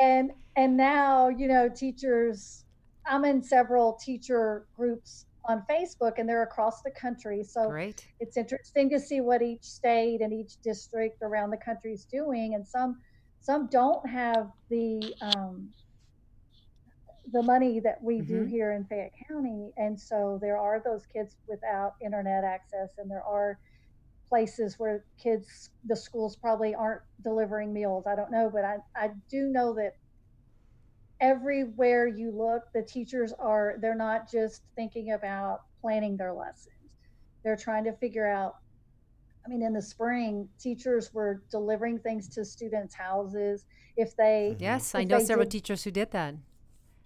And, 0.00 0.30
and 0.56 0.76
now, 0.76 1.28
you 1.28 1.48
know, 1.48 1.68
teachers, 1.68 2.64
I'm 3.06 3.24
in 3.24 3.42
several 3.42 3.94
teacher 3.94 4.66
groups 4.76 5.25
on 5.48 5.64
Facebook 5.70 6.12
and 6.18 6.28
they're 6.28 6.42
across 6.42 6.82
the 6.82 6.90
country. 6.90 7.42
So 7.42 7.70
great 7.70 8.06
it's 8.20 8.36
interesting 8.36 8.90
to 8.90 8.98
see 9.00 9.20
what 9.20 9.42
each 9.42 9.64
state 9.64 10.20
and 10.20 10.32
each 10.32 10.60
district 10.62 11.18
around 11.22 11.50
the 11.50 11.56
country 11.58 11.92
is 11.92 12.04
doing 12.06 12.54
and 12.54 12.66
some 12.66 12.96
some 13.40 13.68
don't 13.70 14.08
have 14.08 14.50
the 14.70 15.14
um, 15.20 15.68
the 17.32 17.42
money 17.42 17.80
that 17.80 18.02
we 18.02 18.20
do 18.20 18.44
Mhm. 18.44 18.48
here 18.48 18.72
in 18.72 18.84
Fayette 18.86 19.12
County 19.28 19.72
and 19.76 19.98
so 20.00 20.38
there 20.40 20.58
are 20.58 20.80
those 20.84 21.06
kids 21.06 21.36
without 21.48 21.94
internet 22.00 22.44
access 22.44 22.90
and 22.98 23.10
there 23.10 23.22
are 23.24 23.58
places 24.28 24.78
where 24.78 25.04
kids 25.22 25.70
the 25.84 25.96
schools 25.96 26.36
probably 26.36 26.74
aren't 26.74 27.02
delivering 27.22 27.72
meals 27.72 28.06
I 28.06 28.14
don't 28.16 28.30
know 28.30 28.50
but 28.50 28.64
I, 28.64 28.78
I 28.96 29.10
do 29.30 29.48
know 29.48 29.74
that 29.74 29.92
everywhere 31.20 32.06
you 32.06 32.30
look 32.30 32.64
the 32.74 32.82
teachers 32.82 33.32
are 33.38 33.76
they're 33.80 33.94
not 33.94 34.30
just 34.30 34.62
thinking 34.74 35.12
about 35.12 35.62
planning 35.80 36.16
their 36.16 36.32
lessons. 36.32 36.74
They're 37.42 37.56
trying 37.56 37.84
to 37.84 37.92
figure 37.92 38.26
out 38.26 38.56
i 39.44 39.48
mean 39.48 39.62
in 39.62 39.72
the 39.72 39.80
spring 39.82 40.48
teachers 40.58 41.14
were 41.14 41.42
delivering 41.50 41.98
things 42.00 42.28
to 42.28 42.44
students 42.44 42.94
houses. 42.94 43.64
If 43.96 44.16
they 44.16 44.56
yes 44.58 44.94
i 44.94 45.04
know 45.04 45.18
they 45.18 45.24
several 45.24 45.44
did- 45.44 45.52
teachers 45.52 45.84
who 45.84 45.90
did 45.90 46.10
that. 46.12 46.34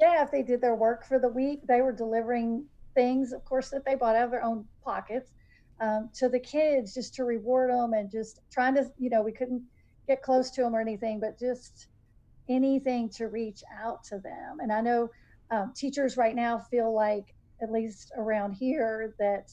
Yeah 0.00 0.22
if 0.24 0.30
they 0.30 0.42
did 0.42 0.60
their 0.60 0.74
work 0.74 1.04
for 1.06 1.18
the 1.18 1.28
week 1.28 1.60
they 1.68 1.80
were 1.82 1.92
delivering 1.92 2.64
things 2.94 3.32
of 3.32 3.44
course 3.44 3.70
that 3.70 3.84
they 3.84 3.94
bought 3.94 4.16
out 4.16 4.24
of 4.24 4.30
their 4.32 4.42
own 4.42 4.64
pockets 4.84 5.30
um, 5.80 6.10
to 6.14 6.28
the 6.28 6.40
kids 6.40 6.92
just 6.94 7.14
to 7.14 7.24
reward 7.24 7.70
them 7.70 7.92
and 7.92 8.10
just 8.10 8.40
trying 8.50 8.74
to 8.74 8.90
you 8.98 9.08
know 9.10 9.22
we 9.22 9.30
couldn't 9.30 9.62
get 10.08 10.20
close 10.22 10.50
to 10.50 10.62
them 10.62 10.74
or 10.74 10.80
anything 10.80 11.20
but 11.20 11.38
just 11.38 11.86
anything 12.48 13.08
to 13.08 13.26
reach 13.28 13.62
out 13.82 13.98
to 14.04 14.18
them 14.18 14.58
and 14.60 14.72
i 14.72 14.80
know 14.80 15.08
um, 15.52 15.72
teachers 15.76 16.16
right 16.16 16.34
now 16.36 16.58
feel 16.70 16.94
like 16.94 17.24
at 17.62 17.70
least 17.70 18.12
around 18.16 18.52
here 18.52 19.14
that 19.18 19.48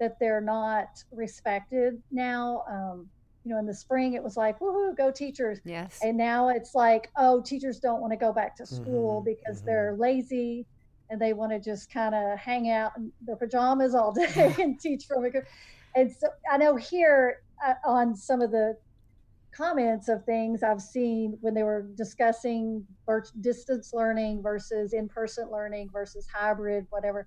that 0.00 0.12
they're 0.18 0.40
not 0.40 0.86
respected 1.12 1.94
now 2.10 2.62
um, 2.70 3.08
you 3.44 3.52
know 3.52 3.58
in 3.58 3.66
the 3.66 3.74
spring 3.74 4.14
it 4.14 4.22
was 4.22 4.36
like 4.36 4.58
woohoo 4.60 4.96
go 4.96 5.10
teachers 5.10 5.60
yes 5.64 5.98
and 6.02 6.16
now 6.16 6.48
it's 6.48 6.74
like, 6.74 7.10
oh, 7.16 7.40
teachers 7.42 7.78
don't 7.78 8.00
want 8.00 8.12
to 8.12 8.16
go 8.16 8.32
back 8.32 8.56
to 8.56 8.66
school 8.66 9.22
Mhm, 9.22 9.24
because 9.26 9.62
mhm. 9.62 9.66
they're 9.66 9.96
lazy 9.98 10.66
and 11.10 11.20
they 11.20 11.32
want 11.32 11.52
to 11.52 11.60
just 11.60 11.92
kind 11.92 12.14
of 12.14 12.38
hang 12.38 12.70
out 12.70 12.92
in 12.96 13.12
their 13.20 13.36
pajamas 13.36 13.94
all 13.94 14.12
day 14.12 14.54
and 14.58 14.80
teach 14.80 15.04
from 15.06 15.24
a. 15.24 15.30
And 15.94 16.10
so 16.10 16.28
I 16.50 16.56
know 16.56 16.74
here 16.76 17.36
uh, 17.64 17.74
on 17.86 18.16
some 18.16 18.40
of 18.42 18.50
the 18.50 18.74
comments 19.52 20.08
of 20.08 20.24
things 20.24 20.62
I've 20.62 20.80
seen 20.80 21.36
when 21.40 21.54
they 21.54 21.62
were 21.62 21.86
discussing 21.94 22.86
distance 23.40 23.92
learning 23.92 24.42
versus 24.42 24.92
in 24.92 25.08
person 25.08 25.50
learning 25.50 25.90
versus 25.92 26.26
hybrid, 26.32 26.86
whatever. 26.90 27.26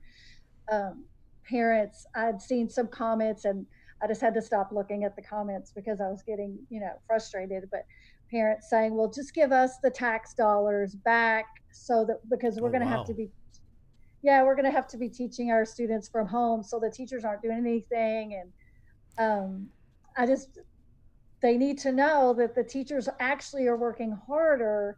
Um, 0.72 1.06
parents, 1.48 2.06
I'd 2.16 2.42
seen 2.42 2.70
some 2.70 2.88
comments 2.88 3.46
and 3.46 3.66
I 4.02 4.08
just 4.08 4.22
had 4.22 4.34
to 4.34 4.42
stop 4.42 4.72
looking 4.72 5.04
at 5.04 5.16
the 5.16 5.22
comments 5.22 5.72
because 5.76 6.02
I 6.02 6.10
was 6.10 6.24
getting, 6.24 6.58
you 6.70 6.80
know, 6.80 6.92
frustrated. 7.08 7.66
But 7.72 7.86
parents 8.32 8.70
saying, 8.70 8.96
well, 8.96 9.10
just 9.10 9.34
give 9.34 9.52
us 9.52 9.78
the 9.84 9.92
tax 9.92 10.34
dollars 10.34 10.96
back 10.96 11.46
so 11.72 12.06
that 12.06 12.18
because 12.30 12.60
we're 12.60 12.70
Oh, 12.70 12.72
going 12.72 12.84
to 12.84 12.88
wow. 12.90 12.98
have 12.98 13.06
to 13.08 13.14
be, 13.14 13.30
yeah, 14.24 14.44
we're 14.44 14.56
going 14.56 14.66
to 14.66 14.72
have 14.72 14.88
to 14.88 14.98
be 14.98 15.10
teaching 15.10 15.52
our 15.52 15.66
students 15.66 16.10
from 16.10 16.28
home. 16.28 16.64
So 16.64 16.80
the 16.80 16.90
teachers 16.90 17.24
aren't 17.24 17.44
doing 17.44 17.58
anything. 17.60 18.42
And 18.42 18.54
um, 19.18 19.70
I 20.18 20.26
just, 20.26 20.60
they 21.42 21.58
need 21.58 21.78
to 21.80 21.92
know 21.92 22.34
that 22.34 22.56
the 22.56 22.64
teachers 22.64 23.10
actually 23.20 23.68
are 23.68 23.78
working 23.78 24.18
harder 24.28 24.98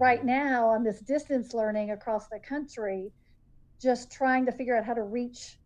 right 0.00 0.24
Mhm. 0.24 0.24
now 0.24 0.68
on 0.68 0.84
this 0.84 1.00
distance 1.00 1.54
learning 1.54 1.90
across 1.90 2.28
the 2.28 2.38
country 2.40 3.12
just 3.80 4.10
trying 4.12 4.46
to 4.46 4.52
figure 4.52 4.76
out 4.76 4.84
how 4.84 4.94
to 4.94 5.02
reach 5.02 5.58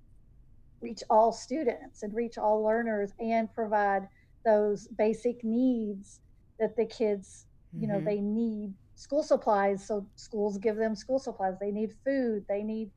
reach 0.81 1.03
all 1.11 1.33
students 1.33 2.03
and 2.03 2.15
reach 2.15 2.39
all 2.39 2.63
learners 2.63 3.13
and 3.21 3.53
provide 3.55 4.03
those 4.45 4.89
basic 4.99 5.43
needs 5.45 6.21
that 6.59 6.77
the 6.77 6.87
kids 6.87 7.47
you 7.79 7.89
know 7.89 8.01
Mhm. 8.01 8.05
they 8.05 8.21
need 8.21 8.73
school 8.95 9.23
supplies 9.23 9.87
so 9.87 10.07
schools 10.17 10.59
give 10.59 10.77
them 10.77 10.95
school 10.95 11.19
supplies 11.19 11.55
they 11.61 11.71
need 11.71 11.93
food 12.05 12.45
they 12.49 12.63
need 12.63 12.91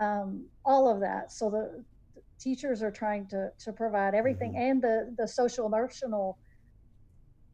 um, 0.00 0.46
all 0.64 0.88
of 0.88 1.00
that 1.00 1.32
so 1.32 1.50
the 1.50 1.84
teachers 2.40 2.82
are 2.82 2.90
trying 2.90 3.26
to 3.28 3.50
to 3.64 3.72
provide 3.72 4.14
everything 4.14 4.52
Mhm. 4.54 4.70
and 4.70 4.82
the 4.82 5.14
the 5.18 5.28
social 5.28 5.66
emotional 5.66 6.38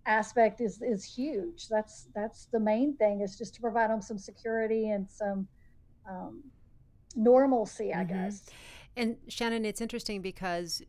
aspect 0.07 0.61
is 0.61 0.81
is 0.83 1.05
huge 1.05 1.67
that's 1.69 2.07
that's 2.15 2.47
the 2.53 2.61
main 2.61 2.97
thing 2.97 3.21
is 3.23 3.37
just 3.37 3.55
to 3.55 3.61
provide 3.61 3.91
them 3.91 4.01
some 4.01 4.19
security 4.19 4.91
and 4.91 5.11
some 5.11 5.49
um, 6.09 6.45
normalcy 7.17 7.93
i 7.93 8.05
Mhm. 8.05 8.09
guess 8.09 8.49
And 8.99 9.19
Shannon, 9.29 9.67
it's 9.67 9.83
interesting 9.83 10.23
because 10.23 10.81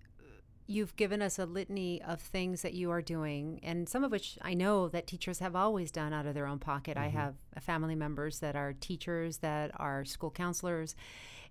you've 0.68 0.96
given 0.98 1.22
us 1.22 1.40
a 1.40 1.46
litany 1.46 2.02
of 2.04 2.22
things 2.22 2.62
that 2.62 2.74
you 2.74 2.92
are 2.92 3.02
doing, 3.02 3.60
and 3.64 3.88
some 3.88 4.04
of 4.04 4.12
which 4.12 4.38
I 4.42 4.54
know 4.54 4.90
that 4.90 5.08
teachers 5.08 5.40
have 5.40 5.56
always 5.56 5.92
done 5.92 6.12
out 6.12 6.26
of 6.26 6.34
their 6.34 6.46
own 6.46 6.60
pocket. 6.60 6.98
I 6.98 7.08
have 7.08 7.36
family 7.62 7.96
members 7.96 8.40
that 8.40 8.56
are 8.56 8.74
teachers, 8.74 9.38
that 9.38 9.72
are 9.78 10.04
school 10.04 10.30
counselors, 10.30 10.96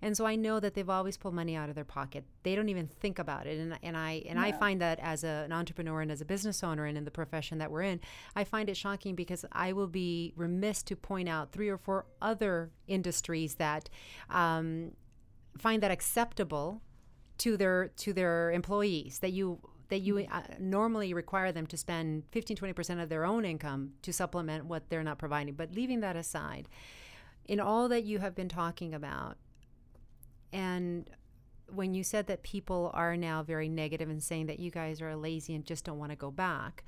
and 0.01 0.15
so 0.15 0.27
I 0.27 0.35
know 0.35 0.59
that 0.59 0.75
they've 0.75 0.89
always 0.89 1.17
pulled 1.17 1.33
money 1.33 1.55
out 1.55 1.69
of 1.69 1.75
their 1.75 1.83
pocket. 1.83 2.25
They 2.43 2.53
don't 2.53 2.69
even 2.69 2.87
think 2.87 3.17
about 3.17 3.47
it, 3.47 3.59
and 3.59 3.77
and 3.81 3.97
I 3.97 4.23
and 4.29 4.39
I 4.39 4.51
find 4.51 4.79
that 4.81 4.99
as 5.01 5.23
a, 5.23 5.43
an 5.45 5.51
entrepreneur 5.51 6.01
and 6.01 6.11
as 6.11 6.21
a 6.21 6.25
business 6.25 6.63
owner 6.63 6.85
and 6.85 6.97
in 6.97 7.03
the 7.03 7.11
profession 7.11 7.57
that 7.57 7.71
we're 7.71 7.81
in, 7.81 7.99
I 8.35 8.43
find 8.43 8.69
it 8.69 8.77
shocking 8.77 9.15
because 9.15 9.43
I 9.51 9.73
will 9.73 9.87
be 9.87 10.33
remiss 10.35 10.83
to 10.83 10.95
point 10.95 11.27
out 11.27 11.51
three 11.51 11.69
or 11.69 11.77
four 11.77 12.05
other 12.21 12.71
industries 12.87 13.55
that. 13.55 13.89
Um, 14.29 14.91
find 15.57 15.81
that 15.81 15.89
acceptable 15.89 16.83
to 17.39 17.57
their 17.57 17.89
to 17.97 18.13
their 18.13 18.51
employees 18.51 19.19
that 19.19 19.31
you 19.31 19.59
that 19.89 19.99
you 19.99 20.25
uh, 20.29 20.41
normally 20.59 21.13
require 21.13 21.51
them 21.51 21.65
to 21.65 21.77
spend 21.77 22.23
15 22.31 22.57
20% 22.57 23.01
of 23.01 23.09
their 23.09 23.25
own 23.25 23.45
income 23.45 23.93
to 24.01 24.11
supplement 24.11 24.65
what 24.65 24.89
they're 24.89 25.03
not 25.03 25.17
providing. 25.17 25.53
But 25.53 25.73
leaving 25.73 26.01
that 26.01 26.15
aside 26.15 26.67
in 27.47 27.59
all 27.59 27.87
that 27.89 28.03
you 28.03 28.19
have 28.19 28.35
been 28.35 28.49
talking 28.49 28.93
about 28.93 29.37
and 30.51 31.09
when 31.69 31.93
you 31.93 32.03
said 32.03 32.27
that 32.27 32.43
people 32.43 32.91
are 32.93 33.17
now 33.17 33.43
very 33.43 33.67
negative 33.67 34.09
and 34.09 34.23
saying 34.23 34.45
that 34.47 34.59
you 34.59 34.71
guys 34.71 35.01
are 35.01 35.15
lazy 35.15 35.53
and 35.53 35.65
just 35.65 35.83
don't 35.83 35.97
want 35.97 36.11
to 36.11 36.15
go 36.15 36.31
back 36.31 36.83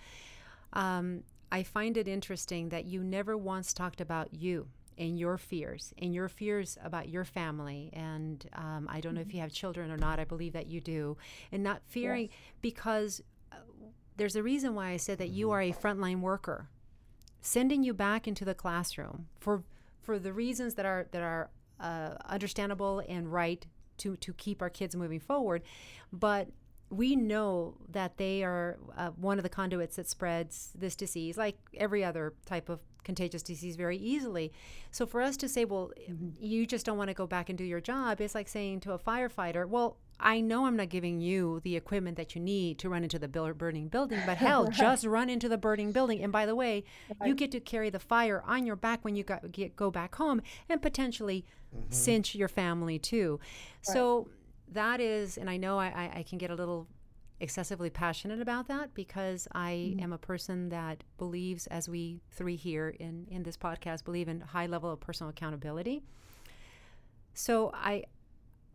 um, 0.74 1.24
i 1.52 1.64
find 1.64 1.98
it 1.98 2.08
interesting 2.08 2.70
that 2.70 2.86
you 2.86 3.04
never 3.04 3.38
once 3.38 3.74
talked 3.74 4.02
about 4.02 4.34
you 4.34 4.68
and 5.00 5.18
your 5.18 5.38
fears 5.38 5.94
in 5.98 6.14
your 6.14 6.28
fears 6.28 6.78
about 6.84 7.10
your 7.10 7.24
family. 7.26 7.90
And 7.94 8.46
um, 8.54 8.88
I 8.92 9.00
don't 9.00 9.16
know 9.16 9.22
if 9.22 9.34
you 9.34 9.40
have 9.40 9.52
children 9.52 9.90
or 9.90 9.98
not. 9.98 10.20
I 10.20 10.26
believe 10.26 10.54
that 10.54 10.68
you 10.68 10.82
do. 10.82 11.18
And 11.52 11.64
not 11.64 11.82
fearing 11.88 12.24
Yes. 12.26 12.32
because 12.62 13.22
uh, 13.52 13.56
there's 14.18 14.36
a 14.36 14.44
reason 14.44 14.76
why 14.76 14.90
I 14.90 14.98
said 14.98 15.18
that 15.18 15.30
you 15.30 15.50
are 15.52 15.62
a 15.62 15.72
frontline 15.72 16.20
worker. 16.20 16.68
Sending 17.42 17.84
you 17.84 17.94
back 17.94 18.28
into 18.28 18.44
the 18.46 18.54
classroom 18.54 19.28
for 19.40 19.64
for 20.02 20.20
the 20.20 20.34
reasons 20.34 20.76
that 20.76 20.86
are 20.86 21.08
that 21.12 21.22
are 21.22 21.50
uh, 21.80 22.16
understandable 22.26 23.02
and 23.08 23.32
right 23.32 23.66
to 24.00 24.18
to 24.18 24.34
keep 24.34 24.62
our 24.62 24.70
kids 24.70 24.94
moving 24.96 25.22
forward, 25.22 25.62
but 26.12 26.50
we 26.90 27.16
know 27.16 27.76
that 27.92 28.18
they 28.18 28.44
are 28.44 28.78
uh, 28.98 29.10
one 29.10 29.38
of 29.38 29.44
the 29.44 29.50
conduits 29.50 29.96
that 29.98 30.08
spreads 30.08 30.72
this 30.76 30.96
disease, 30.96 31.38
like 31.38 31.58
every 31.78 32.04
other 32.04 32.34
type 32.46 32.70
of 32.70 32.80
contagious 33.04 33.44
disease, 33.44 33.76
very 33.76 33.98
easily. 33.98 34.52
So 34.92 35.06
for 35.06 35.22
us 35.22 35.38
to 35.38 35.50
say, 35.50 35.66
well, 35.66 35.92
you 36.40 36.66
just 36.66 36.86
don't 36.86 36.98
want 36.98 37.10
to 37.10 37.14
go 37.14 37.28
back 37.28 37.50
and 37.50 37.58
do 37.58 37.64
your 37.64 37.82
job, 37.82 38.22
it's 38.22 38.36
like 38.36 38.48
saying 38.48 38.82
to 38.82 38.94
a 38.94 39.00
firefighter, 39.00 39.68
well, 39.68 39.98
I 40.20 40.42
know 40.42 40.66
I'm 40.66 40.76
not 40.76 40.90
giving 40.90 41.22
you 41.22 41.62
the 41.64 41.78
equipment 41.78 42.18
that 42.18 42.36
you 42.36 42.42
need 42.42 42.78
to 42.80 42.90
run 42.90 43.04
into 43.04 43.18
the 43.18 43.28
burning 43.28 43.88
building, 43.88 44.20
but 44.26 44.38
hell, 44.46 44.68
just 44.68 45.06
run 45.06 45.30
into 45.30 45.48
the 45.48 45.58
burning 45.58 45.92
building. 45.92 46.22
And 46.22 46.32
by 46.32 46.46
the 46.46 46.56
way, 46.56 46.84
you 47.24 47.36
get 47.36 47.52
to 47.52 47.60
carry 47.60 47.90
the 47.90 48.00
fire 48.00 48.44
on 48.46 48.66
your 48.66 48.76
back 48.76 49.06
when 49.06 49.16
you 49.16 49.24
got, 49.24 49.52
get, 49.52 49.76
go 49.76 49.90
back 49.90 50.16
home 50.16 50.42
and 50.68 50.82
potentially 50.82 51.46
cinch 51.90 52.36
your 52.36 52.48
family 52.50 53.00
too. 53.00 53.40
So 53.82 54.28
that 54.74 55.00
is, 55.00 55.38
and 55.38 55.50
I 55.50 55.58
know 55.58 55.80
I, 55.80 55.88
I, 55.88 56.20
I 56.20 56.24
can 56.24 56.38
get 56.38 56.52
a 56.52 56.56
little 56.56 56.88
excessively 57.40 57.90
passionate 57.90 58.42
about 58.42 58.68
that 58.68 58.94
because 58.94 59.48
I 59.54 59.72
mm-hmm. 59.72 60.04
am 60.04 60.14
a 60.14 60.18
person 60.18 60.70
that 60.70 61.04
believes, 61.18 61.68
as 61.68 61.88
we 61.88 62.22
three 62.32 62.56
here 62.56 62.90
in, 63.00 63.28
in 63.30 63.44
this 63.44 63.58
podcast, 63.58 64.04
believe 64.04 64.28
in 64.28 64.42
high 64.42 64.66
level 64.66 64.92
of 64.92 65.00
personal 65.00 65.30
accountability. 65.30 66.04
So 67.34 67.72
I 67.74 68.04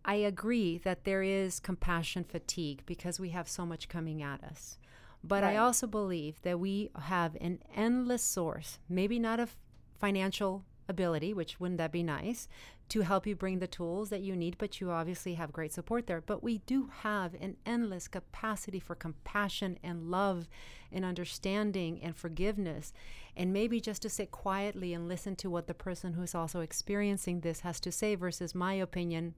I 0.07 0.16
agree 0.16 0.78
that 0.78 1.05
there 1.05 1.22
is 1.22 1.61
compassion 1.61 2.24
fatigue 2.24 2.82
because 2.84 3.18
we 3.18 3.30
have 3.30 3.49
so 3.49 3.64
much 3.64 3.88
coming 3.88 4.22
at 4.22 4.45
us. 4.45 4.78
But 5.22 5.42
I 5.42 5.57
also 5.57 5.86
believe 5.86 6.42
that 6.42 6.61
we 6.61 6.90
have 7.01 7.34
an 7.40 7.61
endless 7.74 8.22
source, 8.22 8.78
maybe 8.86 9.18
not 9.18 9.40
of 9.40 9.57
financial 9.99 10.64
ability, 10.86 11.32
which 11.32 11.59
wouldn't 11.59 11.78
that 11.78 11.92
be 11.92 12.03
nice, 12.03 12.47
to 12.91 13.01
help 13.01 13.26
you 13.26 13.35
bring 13.35 13.59
the 13.59 13.66
tools 13.66 14.11
that 14.11 14.20
you 14.20 14.37
need, 14.37 14.59
but 14.59 14.80
you 14.80 14.91
obviously 14.91 15.35
have 15.35 15.53
great 15.53 15.72
support 15.72 16.07
there. 16.07 16.20
But 16.20 16.43
we 16.43 16.59
do 16.59 16.91
have 17.01 17.35
an 17.41 17.57
endless 17.64 18.09
capacity 18.09 18.78
for 18.78 18.95
compassion 18.95 19.78
and 19.82 20.11
love 20.11 20.49
and 20.93 21.05
understanding 21.05 22.01
and 22.03 22.14
forgiveness. 22.14 22.93
And 23.37 23.53
maybe 23.53 23.80
just 23.80 24.03
to 24.03 24.11
sit 24.11 24.30
quietly 24.30 24.93
and 24.93 25.09
listen 25.09 25.35
to 25.37 25.51
what 25.51 25.66
the 25.66 25.74
person 25.74 26.12
who's 26.12 26.35
also 26.35 26.61
experiencing 26.61 27.41
this 27.41 27.61
has 27.61 27.80
to 27.80 27.91
say 27.91 28.14
versus 28.14 28.55
my 28.55 28.74
opinion 28.74 29.35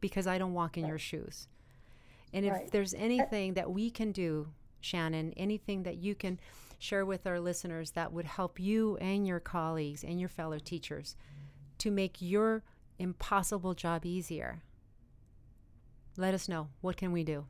because 0.00 0.26
I 0.26 0.38
don't 0.38 0.54
walk 0.54 0.76
in 0.76 0.86
your 0.86 0.98
shoes. 0.98 1.48
And 2.32 2.44
if 2.44 2.52
Right. 2.52 2.70
there's 2.70 2.94
uh, 2.94 2.98
anything 2.98 3.54
that 3.54 3.70
we 3.70 3.90
can 3.90 4.12
do, 4.12 4.48
Shannon, 4.80 5.32
anything 5.36 5.84
that 5.84 5.96
you 5.96 6.14
can 6.14 6.38
share 6.78 7.06
with 7.06 7.26
our 7.26 7.40
listeners 7.40 7.92
that 7.92 8.12
would 8.12 8.26
help 8.26 8.60
you 8.60 8.96
and 8.98 9.26
your 9.26 9.40
colleagues 9.40 10.04
and 10.04 10.20
your 10.20 10.28
fellow 10.28 10.58
teachers 10.58 11.16
to 11.78 11.90
make 11.90 12.20
your 12.20 12.62
impossible 12.98 13.74
job 13.74 14.04
easier, 14.06 14.62
let 16.16 16.34
us 16.34 16.48
know. 16.48 16.68
What 16.80 16.96
can 16.96 17.12
we 17.12 17.24
do? 17.24 17.46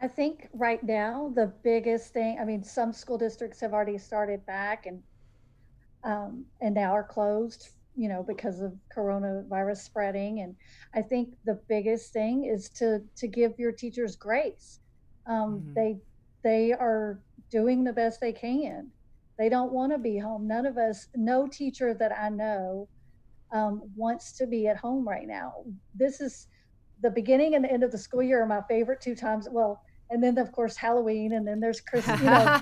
I 0.00 0.08
think 0.08 0.48
right 0.52 0.82
now 0.82 1.32
the 1.34 1.46
biggest 1.62 2.12
thing. 2.12 2.38
I 2.38 2.44
mean, 2.44 2.62
some 2.62 2.92
school 2.92 3.18
districts 3.18 3.60
have 3.60 3.72
already 3.72 3.98
started 3.98 4.44
back 4.46 4.86
and 4.86 5.02
um, 6.04 6.44
and 6.60 6.74
now 6.74 6.92
are 6.92 7.04
closed. 7.04 7.70
You 7.98 8.10
know, 8.10 8.22
because 8.22 8.60
of 8.60 8.74
coronavirus 8.94 9.78
spreading. 9.78 10.40
And 10.40 10.54
I 10.94 11.00
think 11.00 11.34
the 11.46 11.58
biggest 11.66 12.12
thing 12.12 12.44
is 12.44 12.68
to 12.70 13.02
to 13.16 13.26
give 13.26 13.58
your 13.58 13.72
teachers 13.72 14.16
grace. 14.16 14.80
Um, 15.26 15.62
Mhm. 15.62 15.74
They 15.74 16.00
they 16.42 16.72
are 16.72 17.22
doing 17.50 17.84
the 17.84 17.92
best 17.94 18.20
they 18.20 18.32
can. 18.34 18.92
They 19.38 19.48
don't 19.48 19.72
want 19.72 19.92
to 19.92 19.98
be 19.98 20.18
home. 20.18 20.46
None 20.46 20.66
of 20.66 20.76
us, 20.78 21.08
no 21.14 21.46
teacher 21.48 21.94
that 21.94 22.12
I 22.18 22.28
know, 22.28 22.88
um, 23.52 23.82
wants 23.96 24.32
to 24.32 24.46
be 24.46 24.68
at 24.68 24.76
home 24.76 25.06
right 25.06 25.26
now. 25.26 25.64
This 25.94 26.20
is 26.20 26.48
the 27.02 27.10
beginning 27.10 27.54
and 27.54 27.64
the 27.64 27.70
end 27.70 27.82
of 27.82 27.92
the 27.92 27.98
school 27.98 28.22
year 28.22 28.42
are 28.42 28.46
my 28.46 28.62
favorite 28.68 29.00
two 29.00 29.14
times. 29.14 29.48
Well, 29.50 29.82
and 30.10 30.22
then 30.22 30.38
of 30.38 30.52
course 30.52 30.76
Halloween, 30.76 31.32
and 31.34 31.46
then 31.46 31.58
there's 31.60 31.80
Christmas. 31.80 32.20
You 32.20 32.26
know, 32.26 32.60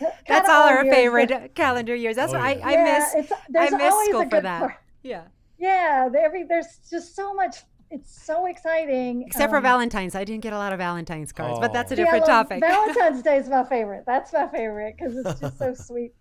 That's 0.28 0.48
all 0.48 0.68
our 0.68 0.80
odd 0.80 0.86
years, 0.86 0.94
favorite 0.94 1.28
but- 1.30 1.54
calendar 1.54 1.94
years. 1.94 2.16
That's 2.16 2.32
Oh, 2.34 2.38
why 2.38 2.52
yeah. 2.54 2.66
I, 2.66 2.70
I 2.70 2.72
yeah, 2.72 2.84
miss. 2.98 3.14
It's, 3.30 3.32
there's 3.48 3.72
miss 3.72 3.94
school 4.06 4.28
for 4.28 4.40
that. 4.40 4.58
part. 4.60 4.74
Yeah. 5.02 5.22
Yeah, 5.58 6.08
every 6.18 6.44
there's 6.44 6.78
just 6.90 7.14
so 7.16 7.32
much. 7.34 7.56
It's 7.90 8.24
so 8.24 8.46
exciting. 8.46 9.22
Except 9.26 9.50
for 9.50 9.58
Um, 9.58 9.62
Valentine's. 9.62 10.14
I 10.14 10.24
didn't 10.24 10.42
get 10.42 10.52
a 10.52 10.56
lot 10.58 10.72
of 10.72 10.78
Valentine's 10.78 11.32
cards, 11.32 11.58
but 11.60 11.72
that's 11.72 11.92
a 11.92 11.94
Oh. 11.94 11.96
see, 11.96 12.02
I 12.02 12.04
different 12.04 12.26
love- 12.28 12.48
topic. 12.48 12.60
Valentine's 12.66 13.22
Day 13.22 13.36
is 13.38 13.48
my 13.48 13.62
favorite. 13.64 14.04
That's 14.06 14.32
my 14.32 14.48
favorite 14.48 14.96
because 14.98 15.16
it's 15.16 15.40
just 15.40 15.58
so 15.58 15.74
sweet. 15.74 16.12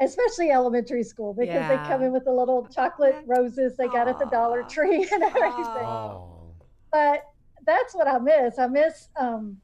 Especially 0.00 0.50
elementary 0.50 1.02
school 1.02 1.34
because 1.34 1.66
they 1.68 1.78
come 1.88 2.02
in 2.02 2.12
with 2.12 2.24
the 2.24 2.32
little 2.32 2.68
chocolate 2.72 3.16
roses 3.26 3.76
they 3.76 3.88
got 3.88 4.06
at 4.06 4.18
the 4.18 4.26
Dollar 4.26 4.62
Tree 4.62 5.08
and 5.12 5.22
everything. 5.36 5.66
Oh. 5.76 6.54
but 6.92 7.22
that's 7.66 7.94
what 7.94 8.06
I 8.06 8.18
miss. 8.18 8.58
I 8.58 8.68
miss 8.68 9.08
um, 9.18 9.56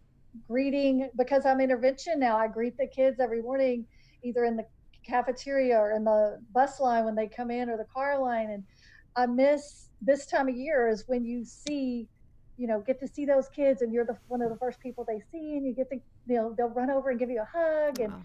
greeting 0.49 1.09
because 1.17 1.47
I'm 1.47 1.61
intervention 1.61 2.19
now. 2.19 2.37
I 2.37 2.49
greet 2.49 2.77
the 2.77 2.89
kids 2.89 3.21
every 3.21 3.43
morning, 3.43 3.87
either 4.25 4.45
in 4.45 4.57
the 4.57 4.65
cafeteria 5.07 5.79
or 5.79 5.93
in 5.93 6.05
the 6.05 6.41
bus 6.53 6.81
line 6.81 7.05
when 7.05 7.15
they 7.15 7.29
come 7.29 7.51
in 7.51 7.71
or 7.71 7.77
the 7.77 7.87
car 7.93 8.19
line. 8.21 8.51
And 8.51 8.65
I 9.17 9.27
miss 9.27 9.91
this 10.01 10.27
time 10.27 10.49
of 10.49 10.57
year 10.57 10.89
is 10.89 11.05
when 11.07 11.25
you 11.25 11.45
see, 11.45 12.09
you 12.57 12.67
know, 12.67 12.83
get 12.85 12.99
to 13.01 13.09
see 13.09 13.25
those 13.25 13.49
kids 13.55 13.83
and 13.83 13.93
you're 13.93 14.05
the 14.05 14.17
one 14.27 14.43
of 14.43 14.51
the 14.51 14.57
first 14.57 14.81
people 14.81 15.05
they 15.07 15.21
see 15.31 15.57
and 15.57 15.67
you 15.67 15.75
get 15.75 15.89
to, 15.91 15.97
you 16.27 16.37
know, 16.37 16.55
they'll 16.57 16.69
run 16.69 16.91
over 16.91 17.11
and 17.11 17.19
give 17.19 17.31
you 17.31 17.41
a 17.41 17.59
hug. 17.59 18.01
And 18.01 18.13
Wow. 18.13 18.23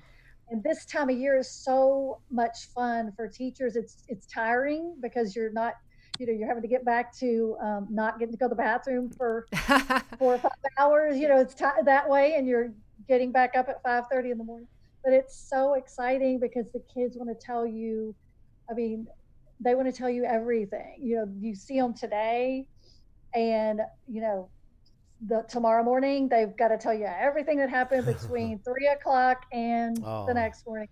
And 0.49 0.63
this 0.63 0.85
time 0.85 1.09
of 1.09 1.17
year 1.17 1.37
is 1.37 1.49
so 1.49 2.19
much 2.31 2.69
fun 2.73 3.11
for 3.15 3.27
teachers. 3.27 3.75
It's 3.75 4.03
it's 4.07 4.25
tiring 4.25 4.95
because 5.01 5.35
you're 5.35 5.51
not, 5.51 5.75
you 6.17 6.25
know, 6.25 6.33
you're 6.33 6.47
having 6.47 6.63
to 6.63 6.67
get 6.67 6.83
back 6.83 7.15
to 7.19 7.55
um, 7.61 7.87
not 7.89 8.19
getting 8.19 8.33
to 8.33 8.37
go 8.37 8.45
to 8.45 8.49
the 8.49 8.55
bathroom 8.55 9.11
for 9.11 9.45
four 10.17 10.35
or 10.35 10.37
five 10.39 10.51
hours. 10.77 11.17
You 11.17 11.27
know, 11.27 11.37
it's 11.37 11.53
ti 11.53 11.65
that 11.85 12.09
way, 12.09 12.35
and 12.35 12.47
you're 12.47 12.71
getting 13.07 13.31
back 13.31 13.55
up 13.55 13.69
at 13.69 13.81
five 13.83 14.05
thirty 14.11 14.31
in 14.31 14.37
the 14.37 14.43
morning. 14.43 14.67
But 15.03 15.13
it's 15.13 15.37
so 15.37 15.75
exciting 15.75 16.39
because 16.39 16.71
the 16.71 16.81
kids 16.93 17.15
want 17.15 17.29
to 17.29 17.45
tell 17.45 17.65
you. 17.65 18.15
I 18.69 18.73
mean, 18.73 19.07
they 19.59 19.75
want 19.75 19.87
to 19.87 19.93
tell 19.93 20.09
you 20.09 20.25
everything. 20.25 20.97
You 20.99 21.17
know, 21.17 21.29
you 21.39 21.55
see 21.55 21.79
them 21.79 21.93
today, 21.93 22.67
and 23.35 23.81
you 24.07 24.21
know, 24.21 24.49
the 25.27 25.43
tomorrow 25.49 25.83
morning 25.83 26.29
they've 26.29 26.55
got 26.57 26.69
to 26.69 26.77
tell 26.77 26.93
you 26.93 27.05
everything 27.05 27.57
that 27.57 27.69
happened 27.69 28.05
between 28.05 28.59
three 28.65 28.87
o'clock 28.87 29.37
and 29.51 30.01
Oh. 30.05 30.25
the 30.27 30.33
next 30.33 30.65
morning. 30.65 30.87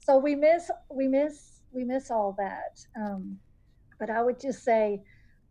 So 0.00 0.18
we 0.18 0.34
miss, 0.34 0.70
we 0.90 1.08
miss, 1.08 1.62
we 1.72 1.84
miss 1.84 2.10
all 2.10 2.34
that. 2.38 2.78
Um, 3.00 3.38
but 3.98 4.10
I 4.10 4.22
would 4.22 4.40
just 4.40 4.62
say 4.64 5.02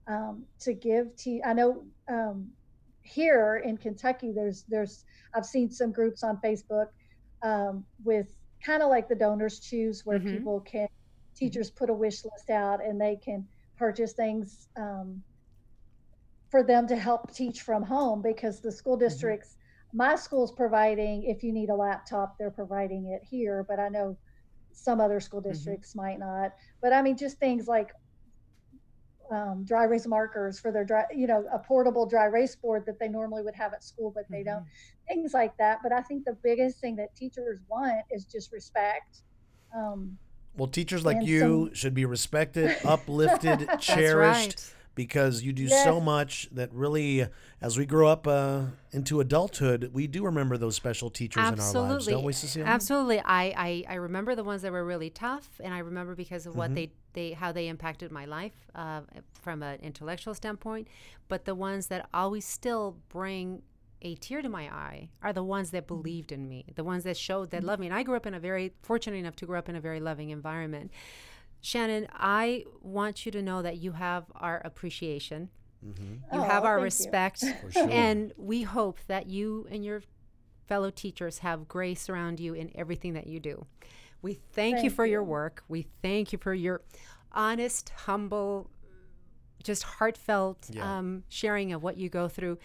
um, 0.07 0.45
to 0.61 0.73
give 0.73 1.15
to. 1.17 1.39
I 1.45 1.53
know 1.53 1.85
um, 2.11 2.49
here 3.03 3.61
in 3.63 3.77
Kentucky, 3.77 4.31
there's 4.31 4.63
there's 4.67 5.05
I've 5.35 5.45
seen 5.45 5.69
some 5.71 5.91
groups 5.91 6.23
on 6.23 6.39
Facebook 6.43 6.87
um, 7.43 7.85
with 8.03 8.33
kind 8.65 8.81
of 8.81 8.89
like 8.89 9.07
the 9.07 9.15
donors 9.15 9.59
choose, 9.59 10.01
where 10.05 10.19
Mhm. 10.19 10.31
people 10.37 10.59
can 10.61 10.87
teachers 11.35 11.69
put 11.71 11.89
a 11.89 11.93
wish 11.93 12.25
list 12.25 12.49
out 12.49 12.83
and 12.83 12.99
they 12.99 13.15
can 13.23 13.47
purchase 13.77 14.13
things 14.13 14.67
um, 14.77 15.23
for 16.49 16.63
them 16.63 16.87
to 16.87 16.95
help 16.95 17.33
teach 17.33 17.61
from 17.61 17.83
home 17.83 18.21
because 18.21 18.59
the 18.59 18.71
school 18.71 18.97
districts. 18.97 19.55
My 19.93 20.15
school's 20.15 20.51
providing 20.51 21.23
if 21.23 21.43
you 21.43 21.51
need 21.51 21.69
a 21.69 21.75
laptop, 21.75 22.37
they're 22.37 22.51
providing 22.51 23.07
it 23.07 23.21
here, 23.27 23.65
but 23.67 23.79
I 23.79 23.89
know 23.89 24.17
some 24.71 25.01
other 25.01 25.19
school 25.19 25.41
districts 25.41 25.95
might 25.95 26.19
not. 26.19 26.53
But 26.81 26.93
I 26.93 27.01
mean, 27.01 27.17
just 27.17 27.37
things 27.39 27.67
like 27.67 27.91
um, 29.31 29.63
dry 29.63 29.83
erase 29.85 30.07
markers 30.07 30.59
for 30.59 30.71
their 30.71 30.83
dry, 30.83 31.05
you 31.15 31.27
know, 31.27 31.45
a 31.53 31.59
portable 31.59 32.05
dry 32.07 32.25
erase 32.25 32.55
board 32.55 32.85
that 32.87 32.99
they 32.99 33.07
normally 33.07 33.43
would 33.43 33.55
have 33.55 33.73
at 33.73 33.83
school, 33.83 34.11
but 34.13 34.25
they 34.29 34.43
don't. 34.43 34.63
Things 35.07 35.33
like 35.33 35.55
that. 35.57 35.79
But 35.83 35.91
I 35.91 36.01
think 36.01 36.25
the 36.25 36.37
biggest 36.43 36.79
thing 36.79 36.95
that 36.97 37.15
teachers 37.15 37.59
want 37.67 38.01
is 38.11 38.25
just 38.25 38.51
respect. 38.51 39.21
Um, 39.75 40.17
Well, 40.55 40.67
teachers 40.67 41.05
like 41.05 41.21
you 41.21 41.39
some- 41.39 41.73
should 41.73 41.93
be 41.93 42.05
respected, 42.05 42.75
uplifted, 42.85 43.69
cherished, 43.79 44.15
right. 44.17 44.73
Because 44.99 45.43
you 45.43 45.53
do 45.53 45.69
so 45.69 46.01
much 46.01 46.49
that 46.51 46.69
really, 46.73 47.25
as 47.61 47.77
we 47.77 47.85
grow 47.85 48.09
up 48.09 48.27
uh, 48.27 48.63
into 48.91 49.21
adulthood, 49.21 49.91
we 49.93 50.07
do 50.07 50.25
remember 50.25 50.57
those 50.57 50.75
special 50.75 51.09
teachers 51.09 51.47
in 51.47 51.57
our 51.57 51.71
lives, 51.71 52.05
don't 52.05 52.25
we, 52.25 52.33
Cecile? 52.33 52.65
Absolutely. 52.65 53.21
I, 53.21 53.53
I, 53.55 53.83
I 53.87 53.93
remember 53.95 54.35
the 54.35 54.43
ones 54.43 54.61
that 54.63 54.73
were 54.73 54.83
really 54.83 55.09
tough, 55.09 55.47
and 55.63 55.73
I 55.73 55.79
remember 55.79 56.15
because 56.15 56.45
of 56.45 56.49
Mm-hmm. 56.51 56.59
what 56.59 56.75
they, 56.75 56.91
they 57.13 57.31
how 57.31 57.53
they 57.53 57.69
impacted 57.69 58.11
my 58.11 58.25
life 58.25 58.51
uh, 58.75 58.99
from 59.41 59.63
an 59.63 59.79
intellectual 59.81 60.33
standpoint. 60.33 60.89
But 61.29 61.45
the 61.45 61.55
ones 61.55 61.87
that 61.87 62.09
always 62.13 62.43
still 62.43 62.97
bring 63.07 63.61
a 64.01 64.15
tear 64.15 64.41
to 64.41 64.49
my 64.49 64.63
eye 64.63 65.07
are 65.23 65.31
the 65.31 65.43
ones 65.43 65.71
that 65.71 65.87
believed 65.87 66.33
in 66.33 66.49
me, 66.49 66.65
the 66.75 66.83
ones 66.83 67.05
that 67.05 67.15
showed 67.15 67.51
that 67.51 67.63
love 67.63 67.79
me. 67.79 67.87
And 67.87 67.95
I 67.95 68.03
grew 68.03 68.17
up 68.17 68.25
in 68.25 68.33
a 68.33 68.39
very 68.39 68.73
fortunate 68.81 69.15
enough 69.17 69.37
to 69.37 69.45
grow 69.45 69.59
up 69.59 69.69
in 69.69 69.77
a 69.77 69.81
very 69.81 70.01
loving 70.01 70.29
environment. 70.29 70.91
Shannon, 71.61 72.07
I 72.13 72.65
want 72.81 73.25
you 73.25 73.31
to 73.33 73.41
know 73.41 73.61
that 73.61 73.77
you 73.77 73.91
have 73.93 74.25
our 74.35 74.61
appreciation. 74.63 75.49
Mm-hmm. 75.85 76.13
You 76.35 76.41
Oh, 76.41 76.43
have 76.43 76.63
our 76.65 76.79
respect. 76.79 77.43
Sure. 77.71 77.89
And 77.89 78.33
we 78.37 78.63
hope 78.63 78.99
that 79.07 79.27
you 79.27 79.67
and 79.71 79.83
your 79.83 80.01
fellow 80.67 80.89
teachers 80.89 81.39
have 81.39 81.67
grace 81.67 82.09
around 82.09 82.39
you 82.39 82.53
in 82.53 82.71
everything 82.75 83.13
that 83.13 83.27
you 83.27 83.39
do. 83.39 83.65
We 84.21 84.33
thank, 84.33 84.77
you 84.77 84.81
Thank 84.83 84.93
for 84.95 85.05
your 85.05 85.23
work. 85.23 85.63
We 85.67 85.87
thank 86.01 86.31
you 86.33 86.37
for 86.39 86.53
your 86.53 86.81
honest, 87.31 87.89
humble, 87.89 88.69
just 89.63 89.83
heartfelt 89.83 90.69
Yeah. 90.71 90.97
um, 90.97 91.23
sharing 91.29 91.71
of 91.73 91.81
what 91.83 91.97
you 91.97 92.09
go 92.09 92.27
through. 92.27 92.57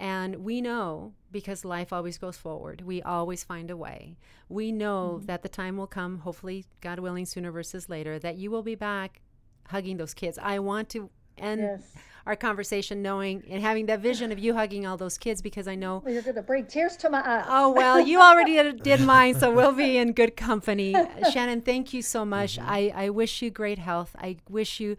And 0.00 0.36
we 0.44 0.60
know 0.60 1.14
because 1.32 1.64
life 1.64 1.92
always 1.92 2.18
goes 2.18 2.36
forward, 2.36 2.82
we 2.82 3.02
always 3.02 3.42
find 3.42 3.68
a 3.70 3.76
way. 3.76 4.16
We 4.48 4.70
know 4.72 5.16
Mm-hmm. 5.16 5.26
that 5.26 5.42
the 5.42 5.48
time 5.48 5.76
will 5.76 5.88
come, 5.88 6.20
hopefully, 6.20 6.64
God 6.80 7.00
willing, 7.00 7.26
sooner 7.26 7.50
versus 7.50 7.88
later, 7.88 8.18
that 8.20 8.36
you 8.36 8.50
will 8.50 8.62
be 8.62 8.76
back 8.76 9.20
hugging 9.68 9.96
those 9.96 10.14
kids. 10.14 10.38
I 10.40 10.60
want 10.60 10.88
to 10.90 11.10
end 11.36 11.60
Yes. 11.62 11.82
our 12.26 12.36
conversation 12.36 13.02
knowing 13.02 13.42
and 13.50 13.60
having 13.62 13.86
that 13.86 14.00
vision 14.00 14.30
of 14.32 14.38
you 14.38 14.54
hugging 14.54 14.86
all 14.86 14.96
those 14.96 15.18
kids 15.18 15.42
because 15.42 15.66
I 15.68 15.74
know 15.74 16.00
Well, 16.04 16.12
you're 16.14 16.22
going 16.22 16.36
to 16.36 16.42
bring 16.42 16.66
tears 16.66 16.96
to 16.98 17.10
my 17.10 17.22
eyes. 17.24 17.46
Oh 17.48 17.70
well, 17.72 18.00
you 18.10 18.20
already 18.20 18.54
did, 18.54 18.82
did 18.82 19.00
mine, 19.00 19.34
so 19.34 19.52
we'll 19.52 19.72
be 19.72 19.96
in 19.98 20.12
good 20.12 20.36
company. 20.36 20.94
Shannon, 21.32 21.60
thank 21.60 21.92
you 21.92 22.02
so 22.02 22.24
much. 22.24 22.56
I, 22.60 22.92
I 22.94 23.10
wish 23.10 23.42
you 23.42 23.50
great 23.50 23.78
health. 23.78 24.14
I 24.18 24.36
wish 24.48 24.78
you 24.80 24.96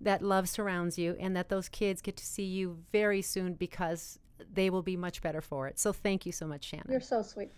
that 0.00 0.22
love 0.22 0.48
surrounds 0.48 0.98
you 0.98 1.16
and 1.20 1.36
that 1.36 1.48
those 1.50 1.68
kids 1.68 2.00
get 2.00 2.16
to 2.16 2.24
see 2.24 2.44
you 2.44 2.78
very 2.92 3.20
soon 3.22 3.54
because 3.54 4.18
they 4.52 4.70
will 4.70 4.82
be 4.82 4.96
much 4.96 5.22
better 5.22 5.40
for 5.40 5.66
it. 5.68 5.78
So 5.78 5.92
thank 5.92 6.26
you 6.26 6.32
so 6.32 6.46
much, 6.46 6.64
Shannon. 6.64 6.86
You're 6.90 7.00
so 7.00 7.22
sweet. 7.22 7.50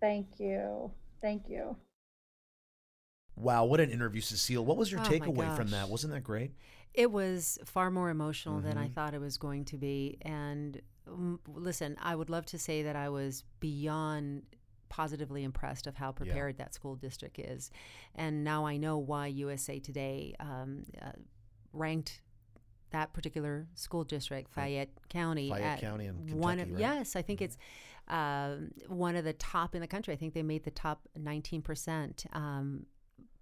Thank 0.00 0.26
you. 0.38 0.90
Thank 1.20 1.48
you. 1.48 1.76
Wow, 3.36 3.64
what 3.64 3.80
an 3.80 3.90
interview, 3.90 4.20
Cecile. 4.20 4.64
What 4.64 4.76
was 4.76 4.90
your 4.92 5.00
Oh 5.00 5.04
takeaway 5.04 5.54
from 5.56 5.70
that? 5.70 5.88
Wasn't 5.88 6.12
that 6.12 6.22
great? 6.24 6.52
It 6.92 7.10
was 7.10 7.58
far 7.64 7.90
more 7.90 8.10
emotional 8.10 8.60
than 8.60 8.76
I 8.76 8.88
Mhm. 8.88 8.92
thought 8.94 9.14
it 9.14 9.20
was 9.20 9.38
going 9.38 9.64
to 9.66 9.78
be. 9.78 10.18
And 10.22 10.80
um, 11.06 11.40
listen, 11.46 11.96
I 12.00 12.14
would 12.14 12.28
love 12.30 12.46
to 12.46 12.58
say 12.58 12.82
that 12.82 12.96
I 12.96 13.08
was 13.08 13.44
beyond 13.60 14.42
positively 14.88 15.44
impressed 15.44 15.86
of 15.86 15.94
how 15.96 16.10
prepared 16.12 16.58
that 16.58 16.74
school 16.74 16.96
district 16.96 17.38
is. 17.38 17.70
And 18.14 18.42
now 18.44 18.66
I 18.66 18.76
know 18.76 18.98
why 18.98 19.28
USA 19.28 19.78
Today 19.78 20.34
um, 20.40 20.84
uh, 21.00 21.12
ranked 21.72 22.20
that 22.90 23.12
particular 23.12 23.66
school 23.74 24.04
district, 24.04 24.52
Fayette 24.52 24.90
County, 25.08 25.48
Fayette 25.50 25.80
County 25.80 26.06
in 26.06 26.38
one 26.38 26.58
of, 26.60 26.70
right? 26.70 26.80
yes, 26.80 27.16
I 27.16 27.22
think 27.22 27.40
it's 27.42 27.56
um, 28.08 28.72
one 28.88 29.16
of 29.16 29.24
the 29.24 29.32
top 29.34 29.74
in 29.74 29.80
the 29.80 29.86
country. 29.86 30.12
I 30.14 30.16
think 30.16 30.34
they 30.34 30.42
made 30.42 30.64
the 30.64 30.70
top 30.70 31.00
19%. 31.18 32.34
Um, 32.36 32.86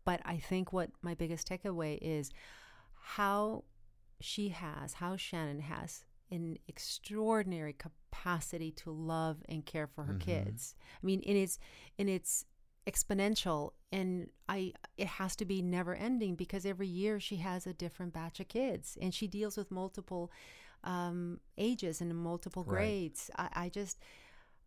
but 0.04 0.20
I 0.24 0.36
think 0.38 0.72
what 0.72 0.90
my 1.02 1.14
biggest 1.14 1.48
takeaway 1.48 1.98
is 2.00 2.30
how 3.00 3.64
she 4.20 4.48
has, 4.50 4.94
how 4.94 5.16
Shannon 5.16 5.60
has 5.60 6.04
an 6.30 6.58
extraordinary 6.68 7.72
capacity 7.72 8.70
to 8.72 8.90
love 8.90 9.38
and 9.48 9.64
care 9.64 9.86
for 9.86 10.04
her 10.04 10.14
Mhm. 10.14 10.20
kids. 10.20 10.74
I 11.02 11.06
mean, 11.06 11.20
in 11.20 11.36
its 11.36 11.58
in 11.96 12.08
its 12.08 12.44
exponential 12.88 13.72
and 13.92 14.28
I 14.48 14.72
it 14.96 15.06
has 15.06 15.36
to 15.36 15.44
be 15.44 15.60
never 15.62 15.94
ending 15.94 16.34
because 16.36 16.64
every 16.64 16.86
year 16.88 17.20
she 17.20 17.36
has 17.36 17.66
a 17.66 17.72
different 17.74 18.12
batch 18.14 18.40
of 18.40 18.48
kids 18.48 18.96
and 19.00 19.12
she 19.14 19.26
deals 19.26 19.56
with 19.56 19.70
multiple 19.70 20.30
um, 20.84 21.40
ages 21.56 22.00
and 22.00 22.14
multiple 22.16 22.64
Right. 22.64 22.76
grades. 22.76 23.30
I, 23.36 23.48
I 23.64 23.68
just 23.68 23.98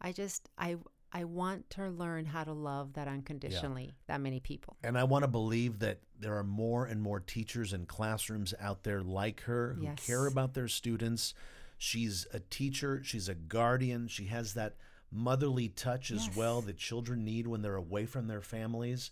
I 0.01 0.11
just 0.11 0.49
I 0.57 0.77
I 1.13 1.25
want 1.25 1.69
to 1.71 1.89
learn 1.89 2.25
how 2.25 2.43
to 2.43 2.53
love 2.53 2.93
that 2.93 3.07
unconditionally 3.07 3.91
that 4.07 4.21
many 4.21 4.39
people. 4.39 4.77
And 4.83 4.97
I 4.97 5.03
want 5.03 5.23
to 5.23 5.27
believe 5.27 5.79
that 5.79 5.99
there 6.19 6.37
are 6.37 6.43
more 6.43 6.85
and 6.85 7.01
more 7.01 7.19
teachers 7.19 7.73
and 7.73 7.87
classrooms 7.87 8.53
out 8.59 8.83
there 8.83 9.01
like 9.01 9.41
her 9.41 9.73
who 9.77 9.83
Yes. 9.85 10.05
care 10.05 10.25
about 10.27 10.53
their 10.53 10.67
students. 10.67 11.33
She's 11.77 12.27
a 12.31 12.39
teacher, 12.39 13.01
she's 13.03 13.27
a 13.27 13.33
guardian, 13.35 14.07
she 14.07 14.25
has 14.25 14.53
that 14.53 14.75
motherly 15.11 15.67
touch 15.67 16.11
as 16.11 16.29
well 16.35 16.61
that 16.61 16.77
children 16.77 17.25
need 17.25 17.47
when 17.47 17.61
they're 17.61 17.75
away 17.75 18.05
from 18.05 18.27
their 18.27 18.41
families. 18.41 19.11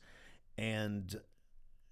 And 0.57 1.19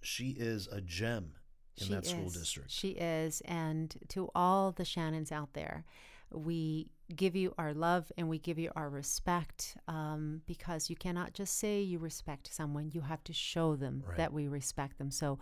she 0.01 0.29
is 0.29 0.67
a 0.67 0.81
gem 0.81 1.33
in 1.77 1.87
She 1.87 1.93
that 1.93 2.05
school 2.05 2.29
district. 2.29 2.71
She 2.71 2.91
is. 2.91 3.41
And 3.41 3.95
to 4.09 4.29
all 4.33 4.71
the 4.71 4.85
Shannons 4.85 5.31
out 5.31 5.53
there, 5.53 5.85
we 6.31 6.89
give 7.15 7.37
you 7.37 7.53
our 7.57 7.73
love 7.73 8.11
and 8.17 8.27
we 8.27 8.37
give 8.37 8.59
you 8.59 8.69
our 8.75 8.89
respect 8.89 9.77
um, 9.87 10.41
because 10.45 10.89
you 10.89 10.95
cannot 10.95 11.33
just 11.33 11.57
say 11.57 11.81
you 11.81 11.97
respect 11.99 12.53
someone, 12.53 12.91
you 12.93 12.99
have 13.01 13.23
to 13.23 13.31
show 13.33 13.75
them 13.77 14.03
Right. 14.05 14.17
that 14.17 14.33
we 14.33 14.47
respect 14.47 14.97
them. 14.97 15.09
So, 15.11 15.39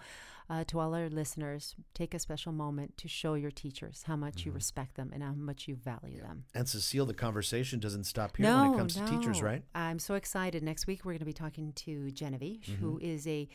uh, 0.48 0.64
to 0.66 0.80
all 0.80 0.94
our 0.94 1.10
listeners, 1.10 1.76
take 1.96 2.14
a 2.14 2.20
special 2.20 2.52
moment 2.52 2.98
to 2.98 3.08
show 3.08 3.34
your 3.34 3.50
teachers 3.50 4.04
how 4.06 4.16
much 4.16 4.36
Mm-hmm. 4.42 4.50
you 4.50 4.54
respect 4.54 4.94
them 4.96 5.10
and 5.12 5.24
how 5.24 5.34
much 5.34 5.68
you 5.68 5.76
value 5.76 6.22
them. 6.22 6.44
And 6.54 6.70
Cecile, 6.70 7.08
the 7.08 7.16
conversation 7.16 7.80
doesn't 7.80 8.04
stop 8.04 8.38
here 8.38 8.46
no, 8.46 8.62
when 8.62 8.74
it 8.74 8.78
comes 8.78 8.96
no. 8.96 9.06
to 9.06 9.12
teachers, 9.12 9.42
right? 9.42 9.64
I'm 9.74 9.98
so 9.98 10.14
excited. 10.14 10.62
Next 10.62 10.86
week, 10.86 11.04
we're 11.04 11.14
going 11.14 11.20
to 11.20 11.26
be 11.26 11.34
talking 11.34 11.74
to 11.74 12.12
Genevieve, 12.12 12.64
who 12.80 12.98
Mm-hmm. 12.98 13.06
is 13.06 13.26
a 13.28 13.50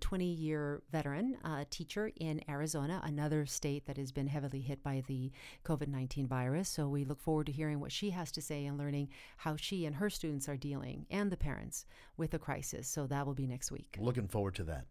20 0.00 0.24
year 0.24 0.82
veteran 0.90 1.36
uh, 1.44 1.64
teacher 1.70 2.10
in 2.16 2.40
Arizona, 2.48 3.00
another 3.04 3.46
state 3.46 3.86
that 3.86 3.96
has 3.96 4.12
been 4.12 4.26
heavily 4.26 4.60
hit 4.60 4.82
by 4.82 5.02
the 5.06 5.30
COVID 5.64 5.88
19 5.88 6.26
virus. 6.26 6.68
So 6.68 6.88
we 6.88 7.04
look 7.04 7.20
forward 7.20 7.46
to 7.46 7.52
hearing 7.52 7.80
what 7.80 7.92
she 7.92 8.10
has 8.10 8.30
to 8.32 8.42
say 8.42 8.66
and 8.66 8.78
learning 8.78 9.08
how 9.38 9.56
she 9.56 9.86
and 9.86 9.96
her 9.96 10.10
students 10.10 10.48
are 10.48 10.56
dealing 10.56 11.06
and 11.10 11.30
the 11.30 11.36
parents 11.36 11.84
with 12.16 12.30
the 12.30 12.38
crisis. 12.38 12.88
So 12.88 13.06
that 13.06 13.26
will 13.26 13.34
be 13.34 13.46
next 13.46 13.70
week. 13.70 13.96
Looking 14.00 14.28
forward 14.28 14.54
to 14.56 14.64
that. 14.64 14.86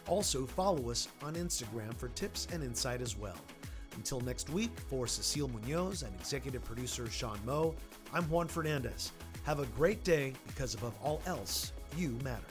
Also, 0.06 0.46
follow 0.46 0.90
us 0.90 1.08
on 1.22 1.34
Instagram 1.34 1.94
for 1.96 2.08
tips 2.08 2.48
and 2.52 2.62
insight 2.62 3.02
as 3.02 3.18
well. 3.18 3.36
Until 3.96 4.20
next 4.20 4.50
week, 4.50 4.70
for 4.88 5.06
Cecile 5.06 5.48
Munoz 5.48 6.02
and 6.02 6.14
executive 6.14 6.64
producer 6.64 7.10
Sean 7.10 7.38
Moe, 7.44 7.74
I'm 8.14 8.24
Juan 8.30 8.48
Fernandez. 8.48 9.12
Have 9.44 9.60
a 9.60 9.66
great 9.66 10.02
day 10.04 10.32
because 10.46 10.74
above 10.74 10.94
all 11.02 11.20
else, 11.26 11.72
you 11.96 12.16
matter. 12.22 12.44